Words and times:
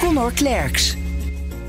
Connor 0.00 0.30
Klerks. 0.30 0.96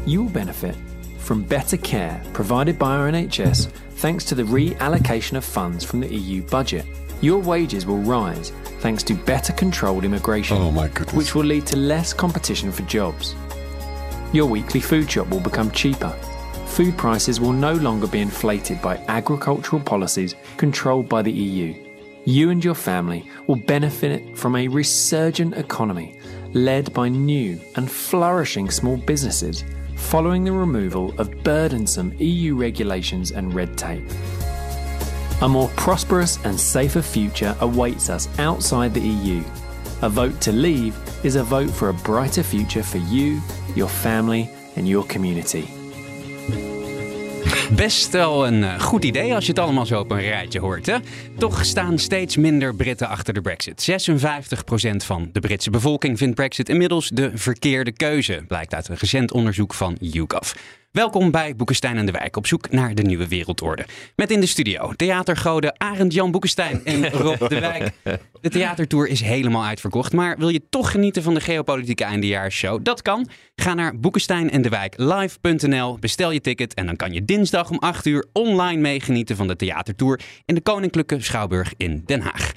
You 0.08 0.23
will 0.23 0.30
benefit 0.30 0.76
from 1.20 1.44
better 1.44 1.77
care 1.77 2.22
provided 2.34 2.80
by 2.80 2.95
our 2.95 3.09
NHS 3.12 3.70
thanks 3.95 4.26
to 4.26 4.35
the 4.35 4.44
reallocation 4.44 5.35
of 5.38 5.44
funds 5.44 5.84
from 5.84 5.99
the 5.99 6.08
EU 6.13 6.41
budget. 6.44 6.86
Your 7.22 7.39
wages 7.39 7.86
will 7.86 7.99
rise 7.99 8.52
thanks 8.80 9.03
to 9.03 9.13
better 9.13 9.53
controlled 9.53 10.03
immigration, 10.05 10.58
Oh 10.58 10.72
my 10.72 10.88
goodness. 10.88 11.13
which 11.13 11.36
will 11.36 11.44
lead 11.44 11.67
to 11.67 11.77
less 11.77 12.13
competition 12.13 12.72
for 12.72 12.81
jobs. 12.84 13.36
Your 14.34 14.48
weekly 14.48 14.80
food 14.80 15.11
shop 15.11 15.30
will 15.30 15.39
become 15.41 15.70
cheaper. 15.72 16.09
Food 16.67 16.98
prices 16.98 17.39
will 17.41 17.52
no 17.53 17.73
longer 17.73 18.08
be 18.08 18.22
inflated 18.22 18.81
by 18.81 18.95
agricultural 19.09 19.81
policies 19.81 20.36
controlled 20.58 21.09
by 21.09 21.22
the 21.22 21.31
EU. 21.31 21.75
You 22.25 22.50
and 22.50 22.63
your 22.63 22.75
family 22.75 23.30
will 23.48 23.58
benefit 23.58 24.38
from 24.38 24.55
a 24.55 24.67
resurgent 24.67 25.55
economy 25.55 26.17
led 26.53 26.93
by 26.93 27.09
new 27.09 27.59
and 27.75 27.89
flourishing 27.89 28.69
small 28.69 28.97
businesses 28.97 29.63
following 29.95 30.44
the 30.44 30.52
removal 30.52 31.13
of 31.19 31.43
burdensome 31.43 32.13
EU 32.19 32.55
regulations 32.55 33.31
and 33.31 33.53
red 33.53 33.77
tape. 33.77 34.03
A 35.41 35.47
more 35.47 35.69
prosperous 35.69 36.43
and 36.45 36.59
safer 36.59 37.02
future 37.02 37.55
awaits 37.61 38.09
us 38.09 38.27
outside 38.39 38.93
the 38.93 39.02
EU. 39.02 39.43
A 40.02 40.09
vote 40.09 40.39
to 40.41 40.52
leave 40.52 40.95
is 41.23 41.35
a 41.35 41.43
vote 41.43 41.69
for 41.69 41.89
a 41.89 41.93
brighter 41.93 42.43
future 42.43 42.83
for 42.83 42.97
you, 42.97 43.41
your 43.75 43.89
family, 43.89 44.49
and 44.75 44.88
your 44.88 45.03
community. 45.05 45.69
Best 47.75 48.11
wel 48.11 48.47
een 48.47 48.64
eh, 48.64 48.80
goed 48.80 49.03
idee 49.03 49.33
als 49.33 49.45
je 49.45 49.52
het 49.52 49.59
allemaal 49.59 49.86
zo 49.86 50.00
op 50.00 50.11
een 50.11 50.22
rijtje 50.22 50.59
hoort. 50.59 50.86
Hè? 50.86 50.97
Toch 51.38 51.66
staan 51.66 52.00
steeds 52.00 52.38
minder 52.38 52.75
Britten 52.75 53.08
achter 53.08 53.33
de 53.33 53.41
Brexit. 53.41 53.91
56% 53.91 55.05
van 55.05 55.30
de 55.31 55.39
Britse 55.39 55.69
bevolking 55.69 56.17
vindt 56.17 56.36
Brexit 56.36 56.69
inmiddels 56.69 57.09
de 57.09 57.31
verkeerde 57.33 57.92
keuze, 57.92 58.44
blijkt 58.47 58.73
uit 58.73 58.88
een 58.88 58.95
recent 58.99 59.31
onderzoek 59.31 59.73
van 59.73 59.97
YouGov. 59.99 60.53
Welkom 60.92 61.31
bij 61.31 61.56
Boekenstein 61.56 61.97
en 61.97 62.06
de 62.06 62.11
Wijk 62.11 62.38
op 62.38 62.47
zoek 62.47 62.72
naar 62.72 62.95
de 62.95 63.02
nieuwe 63.02 63.28
wereldorde. 63.28 63.86
Met 64.16 64.31
in 64.31 64.39
de 64.39 64.45
studio 64.45 64.94
theatergoden 64.94 65.80
Arend 65.80 66.14
Jan 66.14 66.31
Boekenstein 66.31 66.86
en 66.86 67.09
Rob 67.09 67.48
de 67.50 67.59
Wijk. 67.59 67.92
De 68.42 68.50
theatertour 68.50 69.08
is 69.08 69.22
helemaal 69.22 69.66
uitverkocht, 69.66 70.14
maar 70.14 70.38
wil 70.38 70.50
je 70.50 70.70
toch 70.70 70.92
genieten 70.92 71.23
van 71.23 71.33
de 71.33 71.42
geopolitieke 71.42 72.03
eindejaarsshow? 72.03 72.83
Dat 72.83 73.02
kan. 73.02 73.30
Ga 73.56 73.73
naar 73.73 74.00
Boekenstein 74.00 74.50
bestel 76.00 76.31
je 76.31 76.42
ticket 76.42 76.73
en 76.73 76.86
dan 76.86 76.95
kan 76.95 77.14
je 77.14 77.26
dinsdag 77.26 77.70
om 77.70 77.78
8 77.78 78.05
uur 78.05 78.26
online 78.33 78.81
meegenieten 78.81 79.36
van 79.36 79.48
de 79.48 79.55
theatertour 79.55 80.20
in 80.45 80.55
de 80.55 80.61
Koninklijke 80.61 81.22
Schouwburg 81.22 81.73
in 81.78 82.03
Den 82.05 82.22
Haag. 82.22 82.52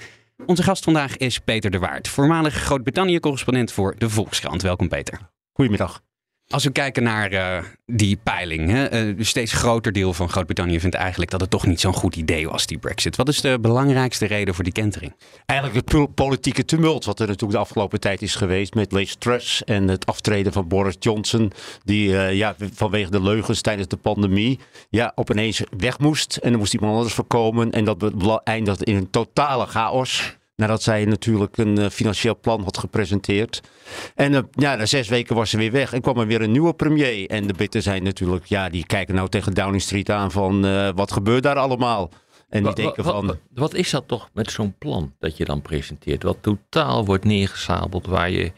Onze 0.45 0.63
gast 0.63 0.83
vandaag 0.83 1.17
is 1.17 1.39
Peter 1.39 1.71
de 1.71 1.79
Waard, 1.79 2.07
voormalig 2.07 2.53
Groot-Brittannië-correspondent 2.53 3.71
voor 3.71 3.95
de 3.97 4.09
Volkskrant. 4.09 4.61
Welkom 4.61 4.87
Peter. 4.87 5.19
Goedemiddag. 5.53 6.01
Als 6.49 6.63
we 6.63 6.71
kijken 6.71 7.03
naar 7.03 7.31
eh, 7.31 7.63
die 7.85 8.17
peiling, 8.23 8.69
hè, 8.69 8.85
eh, 8.85 9.07
een 9.07 9.25
steeds 9.25 9.53
groter 9.53 9.91
deel 9.91 10.13
van 10.13 10.29
Groot-Brittannië 10.29 10.79
vindt 10.79 10.95
eigenlijk 10.95 11.31
dat 11.31 11.41
het 11.41 11.49
toch 11.49 11.65
niet 11.65 11.79
zo'n 11.79 11.93
goed 11.93 12.15
idee 12.15 12.49
was, 12.49 12.67
die 12.67 12.77
Brexit. 12.77 13.15
Wat 13.15 13.27
is 13.27 13.41
de 13.41 13.59
belangrijkste 13.59 14.25
reden 14.25 14.55
voor 14.55 14.63
die 14.63 14.73
kentering? 14.73 15.15
Eigenlijk 15.45 15.79
het 15.79 15.95
pol- 15.95 16.07
politieke 16.07 16.65
tumult 16.65 17.05
wat 17.05 17.19
er 17.19 17.27
natuurlijk 17.27 17.53
de 17.53 17.63
afgelopen 17.65 17.99
tijd 17.99 18.21
is 18.21 18.35
geweest 18.35 18.73
met 18.73 18.91
Liz 18.91 19.13
Truss 19.13 19.63
en 19.63 19.87
het 19.87 20.05
aftreden 20.05 20.53
van 20.53 20.67
Boris 20.67 20.95
Johnson, 20.99 21.51
die 21.83 22.17
eh, 22.17 22.33
ja, 22.33 22.55
vanwege 22.73 23.11
de 23.11 23.21
leugens 23.21 23.61
tijdens 23.61 23.87
de 23.87 23.97
pandemie 23.97 24.59
ja, 24.89 25.11
op 25.15 25.33
weg 25.77 25.99
moest 25.99 26.35
en 26.37 26.51
er 26.51 26.57
moest 26.57 26.73
iemand 26.73 26.95
anders 26.95 27.13
voorkomen 27.13 27.71
en 27.71 27.85
dat 27.85 28.41
eindigde 28.43 28.85
in 28.85 28.95
een 28.95 29.09
totale 29.09 29.65
chaos. 29.65 30.37
Nadat 30.55 30.83
zij 30.83 31.05
natuurlijk 31.05 31.57
een 31.57 31.77
eh, 31.77 31.89
financieel 31.89 32.39
plan 32.39 32.63
had 32.63 32.77
gepresenteerd. 32.77 33.61
En 34.15 34.35
eh, 34.35 34.41
ja, 34.51 34.75
na 34.75 34.85
zes 34.85 35.07
weken 35.07 35.35
was 35.35 35.49
ze 35.49 35.57
weer 35.57 35.71
weg 35.71 35.93
en 35.93 36.01
kwam 36.01 36.17
er 36.19 36.27
weer 36.27 36.41
een 36.41 36.51
nieuwe 36.51 36.73
premier. 36.73 37.29
En 37.29 37.47
de 37.47 37.53
Britten 37.53 37.81
zijn 37.81 38.03
natuurlijk, 38.03 38.45
ja, 38.45 38.69
die 38.69 38.85
kijken 38.85 39.15
nou 39.15 39.29
tegen 39.29 39.53
Downing 39.53 39.81
Street 39.81 40.09
aan 40.09 40.31
van 40.31 40.65
eh, 40.65 40.89
wat 40.95 41.11
gebeurt 41.11 41.43
daar 41.43 41.55
allemaal? 41.55 42.09
En 42.49 42.63
die 42.63 42.73
denken 42.73 43.03
van... 43.03 43.27
wa- 43.27 43.37
wat 43.53 43.73
is 43.73 43.89
dat 43.89 44.07
toch 44.07 44.29
met 44.33 44.51
zo'n 44.51 44.75
plan 44.77 45.13
dat 45.19 45.37
je 45.37 45.45
dan 45.45 45.61
presenteert? 45.61 46.23
Wat 46.23 46.37
totaal 46.41 47.05
wordt 47.05 47.23
neergesabeld, 47.25 48.05
waar 48.05 48.29
je 48.29 48.51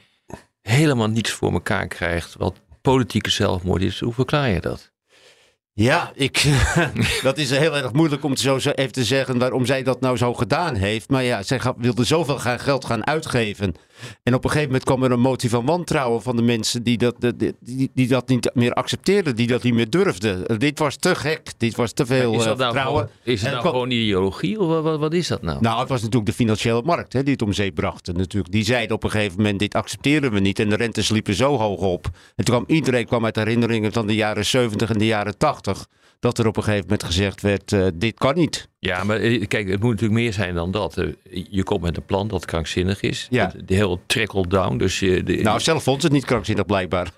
helemaal 0.61 1.07
niets 1.07 1.31
voor 1.31 1.51
elkaar 1.51 1.87
krijgt. 1.87 2.35
Wat 2.35 2.55
politieke 2.81 3.29
zelfmoord 3.29 3.81
is. 3.81 3.99
Hoe 3.99 4.13
verklaar 4.13 4.49
je 4.49 4.61
dat? 4.61 4.91
Ja, 5.79 6.11
ik, 6.15 6.43
dat 7.21 7.37
is 7.37 7.49
heel 7.49 7.75
erg 7.77 7.93
moeilijk 7.93 8.23
om 8.23 8.35
zo 8.35 8.59
zo 8.59 8.69
even 8.69 8.91
te 8.91 9.03
zeggen 9.03 9.39
waarom 9.39 9.65
zij 9.65 9.83
dat 9.83 10.01
nou 10.01 10.17
zo 10.17 10.33
gedaan 10.33 10.75
heeft. 10.75 11.09
Maar 11.09 11.23
ja, 11.23 11.43
zij 11.43 11.61
wilde 11.77 12.03
zoveel 12.03 12.37
geld 12.39 12.85
gaan 12.85 13.07
uitgeven. 13.07 13.75
En 14.23 14.33
op 14.33 14.43
een 14.43 14.49
gegeven 14.49 14.69
moment 14.69 14.83
kwam 14.85 15.03
er 15.03 15.11
een 15.11 15.19
motie 15.19 15.49
van 15.49 15.65
wantrouwen 15.65 16.21
van 16.21 16.35
de 16.35 16.41
mensen 16.41 16.83
die 16.83 16.97
dat, 16.97 17.15
die, 17.19 17.55
die, 17.59 17.91
die 17.93 18.07
dat 18.07 18.27
niet 18.27 18.51
meer 18.53 18.73
accepteerden, 18.73 19.35
die 19.35 19.47
dat 19.47 19.63
niet 19.63 19.73
meer 19.73 19.89
durfden. 19.89 20.59
Dit 20.59 20.79
was 20.79 20.95
te 20.95 21.15
gek, 21.15 21.51
dit 21.57 21.75
was 21.75 21.91
te 21.91 22.05
veel 22.05 22.33
is 22.33 22.39
eh, 22.39 22.45
dat 22.45 22.57
nou, 22.57 22.71
vertrouwen. 22.71 23.01
gewoon, 23.01 23.33
is 23.33 23.41
het 23.41 23.49
nou 23.49 23.61
kwam- 23.61 23.73
gewoon 23.73 23.91
ideologie 23.91 24.59
of 24.59 24.81
wat, 24.81 24.99
wat, 24.99 25.13
is 25.13 25.27
dat 25.27 25.41
nou? 25.41 25.61
Nou, 25.61 25.79
het 25.79 25.89
was 25.89 25.99
natuurlijk 26.01 26.25
de 26.25 26.35
financiële 26.35 26.81
markt 26.81 27.13
hè, 27.13 27.23
die 27.23 27.33
het 27.33 27.41
om 27.41 27.53
zeep 27.53 27.75
bracht. 27.75 28.07
En 28.07 28.17
natuurlijk, 28.17 28.51
die 28.51 28.63
zeiden 28.63 28.95
op 28.95 29.03
een 29.03 29.09
gegeven 29.09 29.37
moment, 29.37 29.59
dit 29.59 29.75
accepteren 29.75 30.31
we 30.31 30.39
niet. 30.39 30.59
En 30.59 30.69
de 30.69 30.75
rentes 30.75 31.09
liepen 31.09 31.33
zo 31.33 31.57
hoog 31.57 31.79
op. 31.79 32.05
En 32.35 32.45
toen 32.45 32.55
kwam 32.55 32.75
iedereen 32.75 33.05
kwam 33.05 33.25
uit 33.25 33.35
herinneringen 33.35 33.91
van 33.91 34.07
de 34.07 34.15
jaren 34.15 34.45
70 34.45 34.89
en 34.89 34.97
de 34.97 35.05
jaren 35.05 35.37
80. 35.37 35.66
Dat 36.19 36.37
er 36.37 36.47
op 36.47 36.57
een 36.57 36.63
gegeven 36.63 36.83
moment 36.83 37.03
gezegd 37.03 37.41
werd, 37.41 37.71
eh, 37.71 37.85
dit 37.93 38.13
kan 38.17 38.35
niet. 38.35 38.67
Ja, 38.79 39.03
maar 39.03 39.17
eh, 39.19 39.47
kijk, 39.47 39.67
het 39.69 39.79
moet 39.81 39.91
natuurlijk 39.91 40.19
meer 40.19 40.33
zijn 40.33 40.55
dan 40.55 40.71
dat. 40.71 40.97
Eh, 40.97 41.07
Je 41.49 41.63
komt 41.63 41.81
met 41.81 41.97
een 41.97 42.05
plan 42.05 42.27
dat 42.27 42.45
krankzinnig 42.45 43.01
is. 43.01 43.27
Ja. 43.29 43.53
De 43.65 43.73
heel 43.73 44.01
trickle-down. 44.05 44.77
Dus 44.77 44.99
je, 44.99 45.23
de, 45.23 45.33
Nou, 45.35 45.59
zelf 45.59 45.83
vond 45.83 46.03
het 46.03 46.11
niet 46.11 46.25
krankzinnig 46.25 46.65
blijkbaar. 46.65 47.11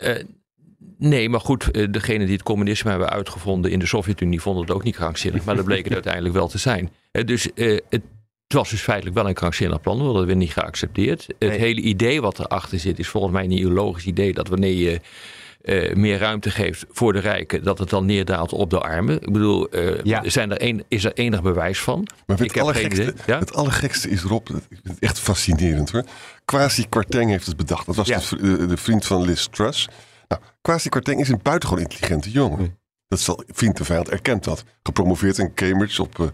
Nee, 0.97 1.29
maar 1.29 1.39
goed, 1.39 1.93
degene 1.93 2.23
die 2.25 2.33
het 2.33 2.43
communisme 2.43 2.89
hebben 2.89 3.09
uitgevonden 3.09 3.71
in 3.71 3.79
de 3.79 3.85
Sovjet-Unie 3.85 4.41
vonden 4.41 4.61
het 4.63 4.71
ook 4.71 4.83
niet 4.83 4.95
krankzinnig. 4.95 5.43
Maar 5.45 5.55
dat 5.55 5.65
bleek 5.65 5.83
het 5.83 5.93
uiteindelijk 6.03 6.33
wel 6.33 6.47
te 6.47 6.57
zijn. 6.57 6.91
Dus 7.11 7.43
het, 7.55 7.83
het 7.89 8.01
was 8.47 8.69
dus 8.69 8.81
feitelijk 8.81 9.15
wel 9.15 9.27
een 9.27 9.33
krankzinnig 9.33 9.81
plan, 9.81 10.13
dat 10.13 10.25
werd 10.25 10.37
niet 10.37 10.53
geaccepteerd. 10.53 11.25
Het 11.27 11.49
Nee. 11.49 11.59
hele 11.59 11.81
idee 11.81 12.21
wat 12.21 12.39
erachter 12.39 12.79
zit 12.79 12.99
is 12.99 13.07
volgens 13.07 13.33
mij 13.33 13.43
een 13.43 13.51
ideologisch 13.51 14.05
idee 14.05 14.33
dat 14.33 14.47
wanneer 14.47 14.73
je 14.73 14.99
eh, 15.61 15.95
meer 15.95 16.17
ruimte 16.19 16.49
geeft 16.51 16.85
voor 16.91 17.13
de 17.13 17.19
rijken, 17.19 17.63
dat 17.63 17.79
het 17.79 17.89
dan 17.89 18.05
neerdaalt 18.05 18.53
op 18.53 18.69
de 18.69 18.79
armen. 18.79 19.21
Ik 19.21 19.31
bedoel, 19.33 19.69
eh, 19.69 20.03
Ja. 20.03 20.29
zijn 20.29 20.51
er 20.51 20.63
een, 20.63 20.83
is 20.87 21.03
er 21.03 21.13
enig 21.13 21.41
bewijs 21.41 21.79
van? 21.79 21.99
Maar 21.99 22.07
Ik 22.07 22.27
het 22.27 22.39
heb 22.39 22.49
geen 22.51 22.61
allergekste. 22.61 23.13
Ja? 23.25 23.39
het 23.39 23.53
allergekste 23.53 24.09
is 24.09 24.21
Rob, 24.21 24.47
ik 24.69 24.79
het 24.83 24.99
echt 24.99 25.19
fascinerend 25.19 25.91
hoor. 25.91 26.03
Kwasi 26.45 26.89
Kwarteng 26.89 27.29
heeft 27.29 27.45
het 27.45 27.57
bedacht. 27.57 27.85
Dat 27.85 27.95
was 27.95 28.07
Ja. 28.07 28.17
de, 28.17 28.23
vri- 28.23 28.41
de, 28.41 28.65
de 28.65 28.77
vriend 28.77 29.05
van 29.05 29.21
Liz 29.25 29.45
Truss. 29.51 29.87
Nou, 30.27 30.41
Kwasi 30.61 30.89
Kwarteng 30.89 31.19
is 31.19 31.29
een 31.29 31.39
buitengewoon 31.43 31.83
intelligente 31.83 32.31
jongen. 32.31 32.77
Dat 33.07 33.19
zal 33.19 33.43
vriend 33.47 33.79
en 33.79 33.85
vijand 33.85 34.09
erkent 34.09 34.43
dat. 34.43 34.63
Gepromoveerd 34.83 35.37
in 35.37 35.53
Cambridge 35.53 36.01
op 36.01 36.19
eh, 36.19 36.25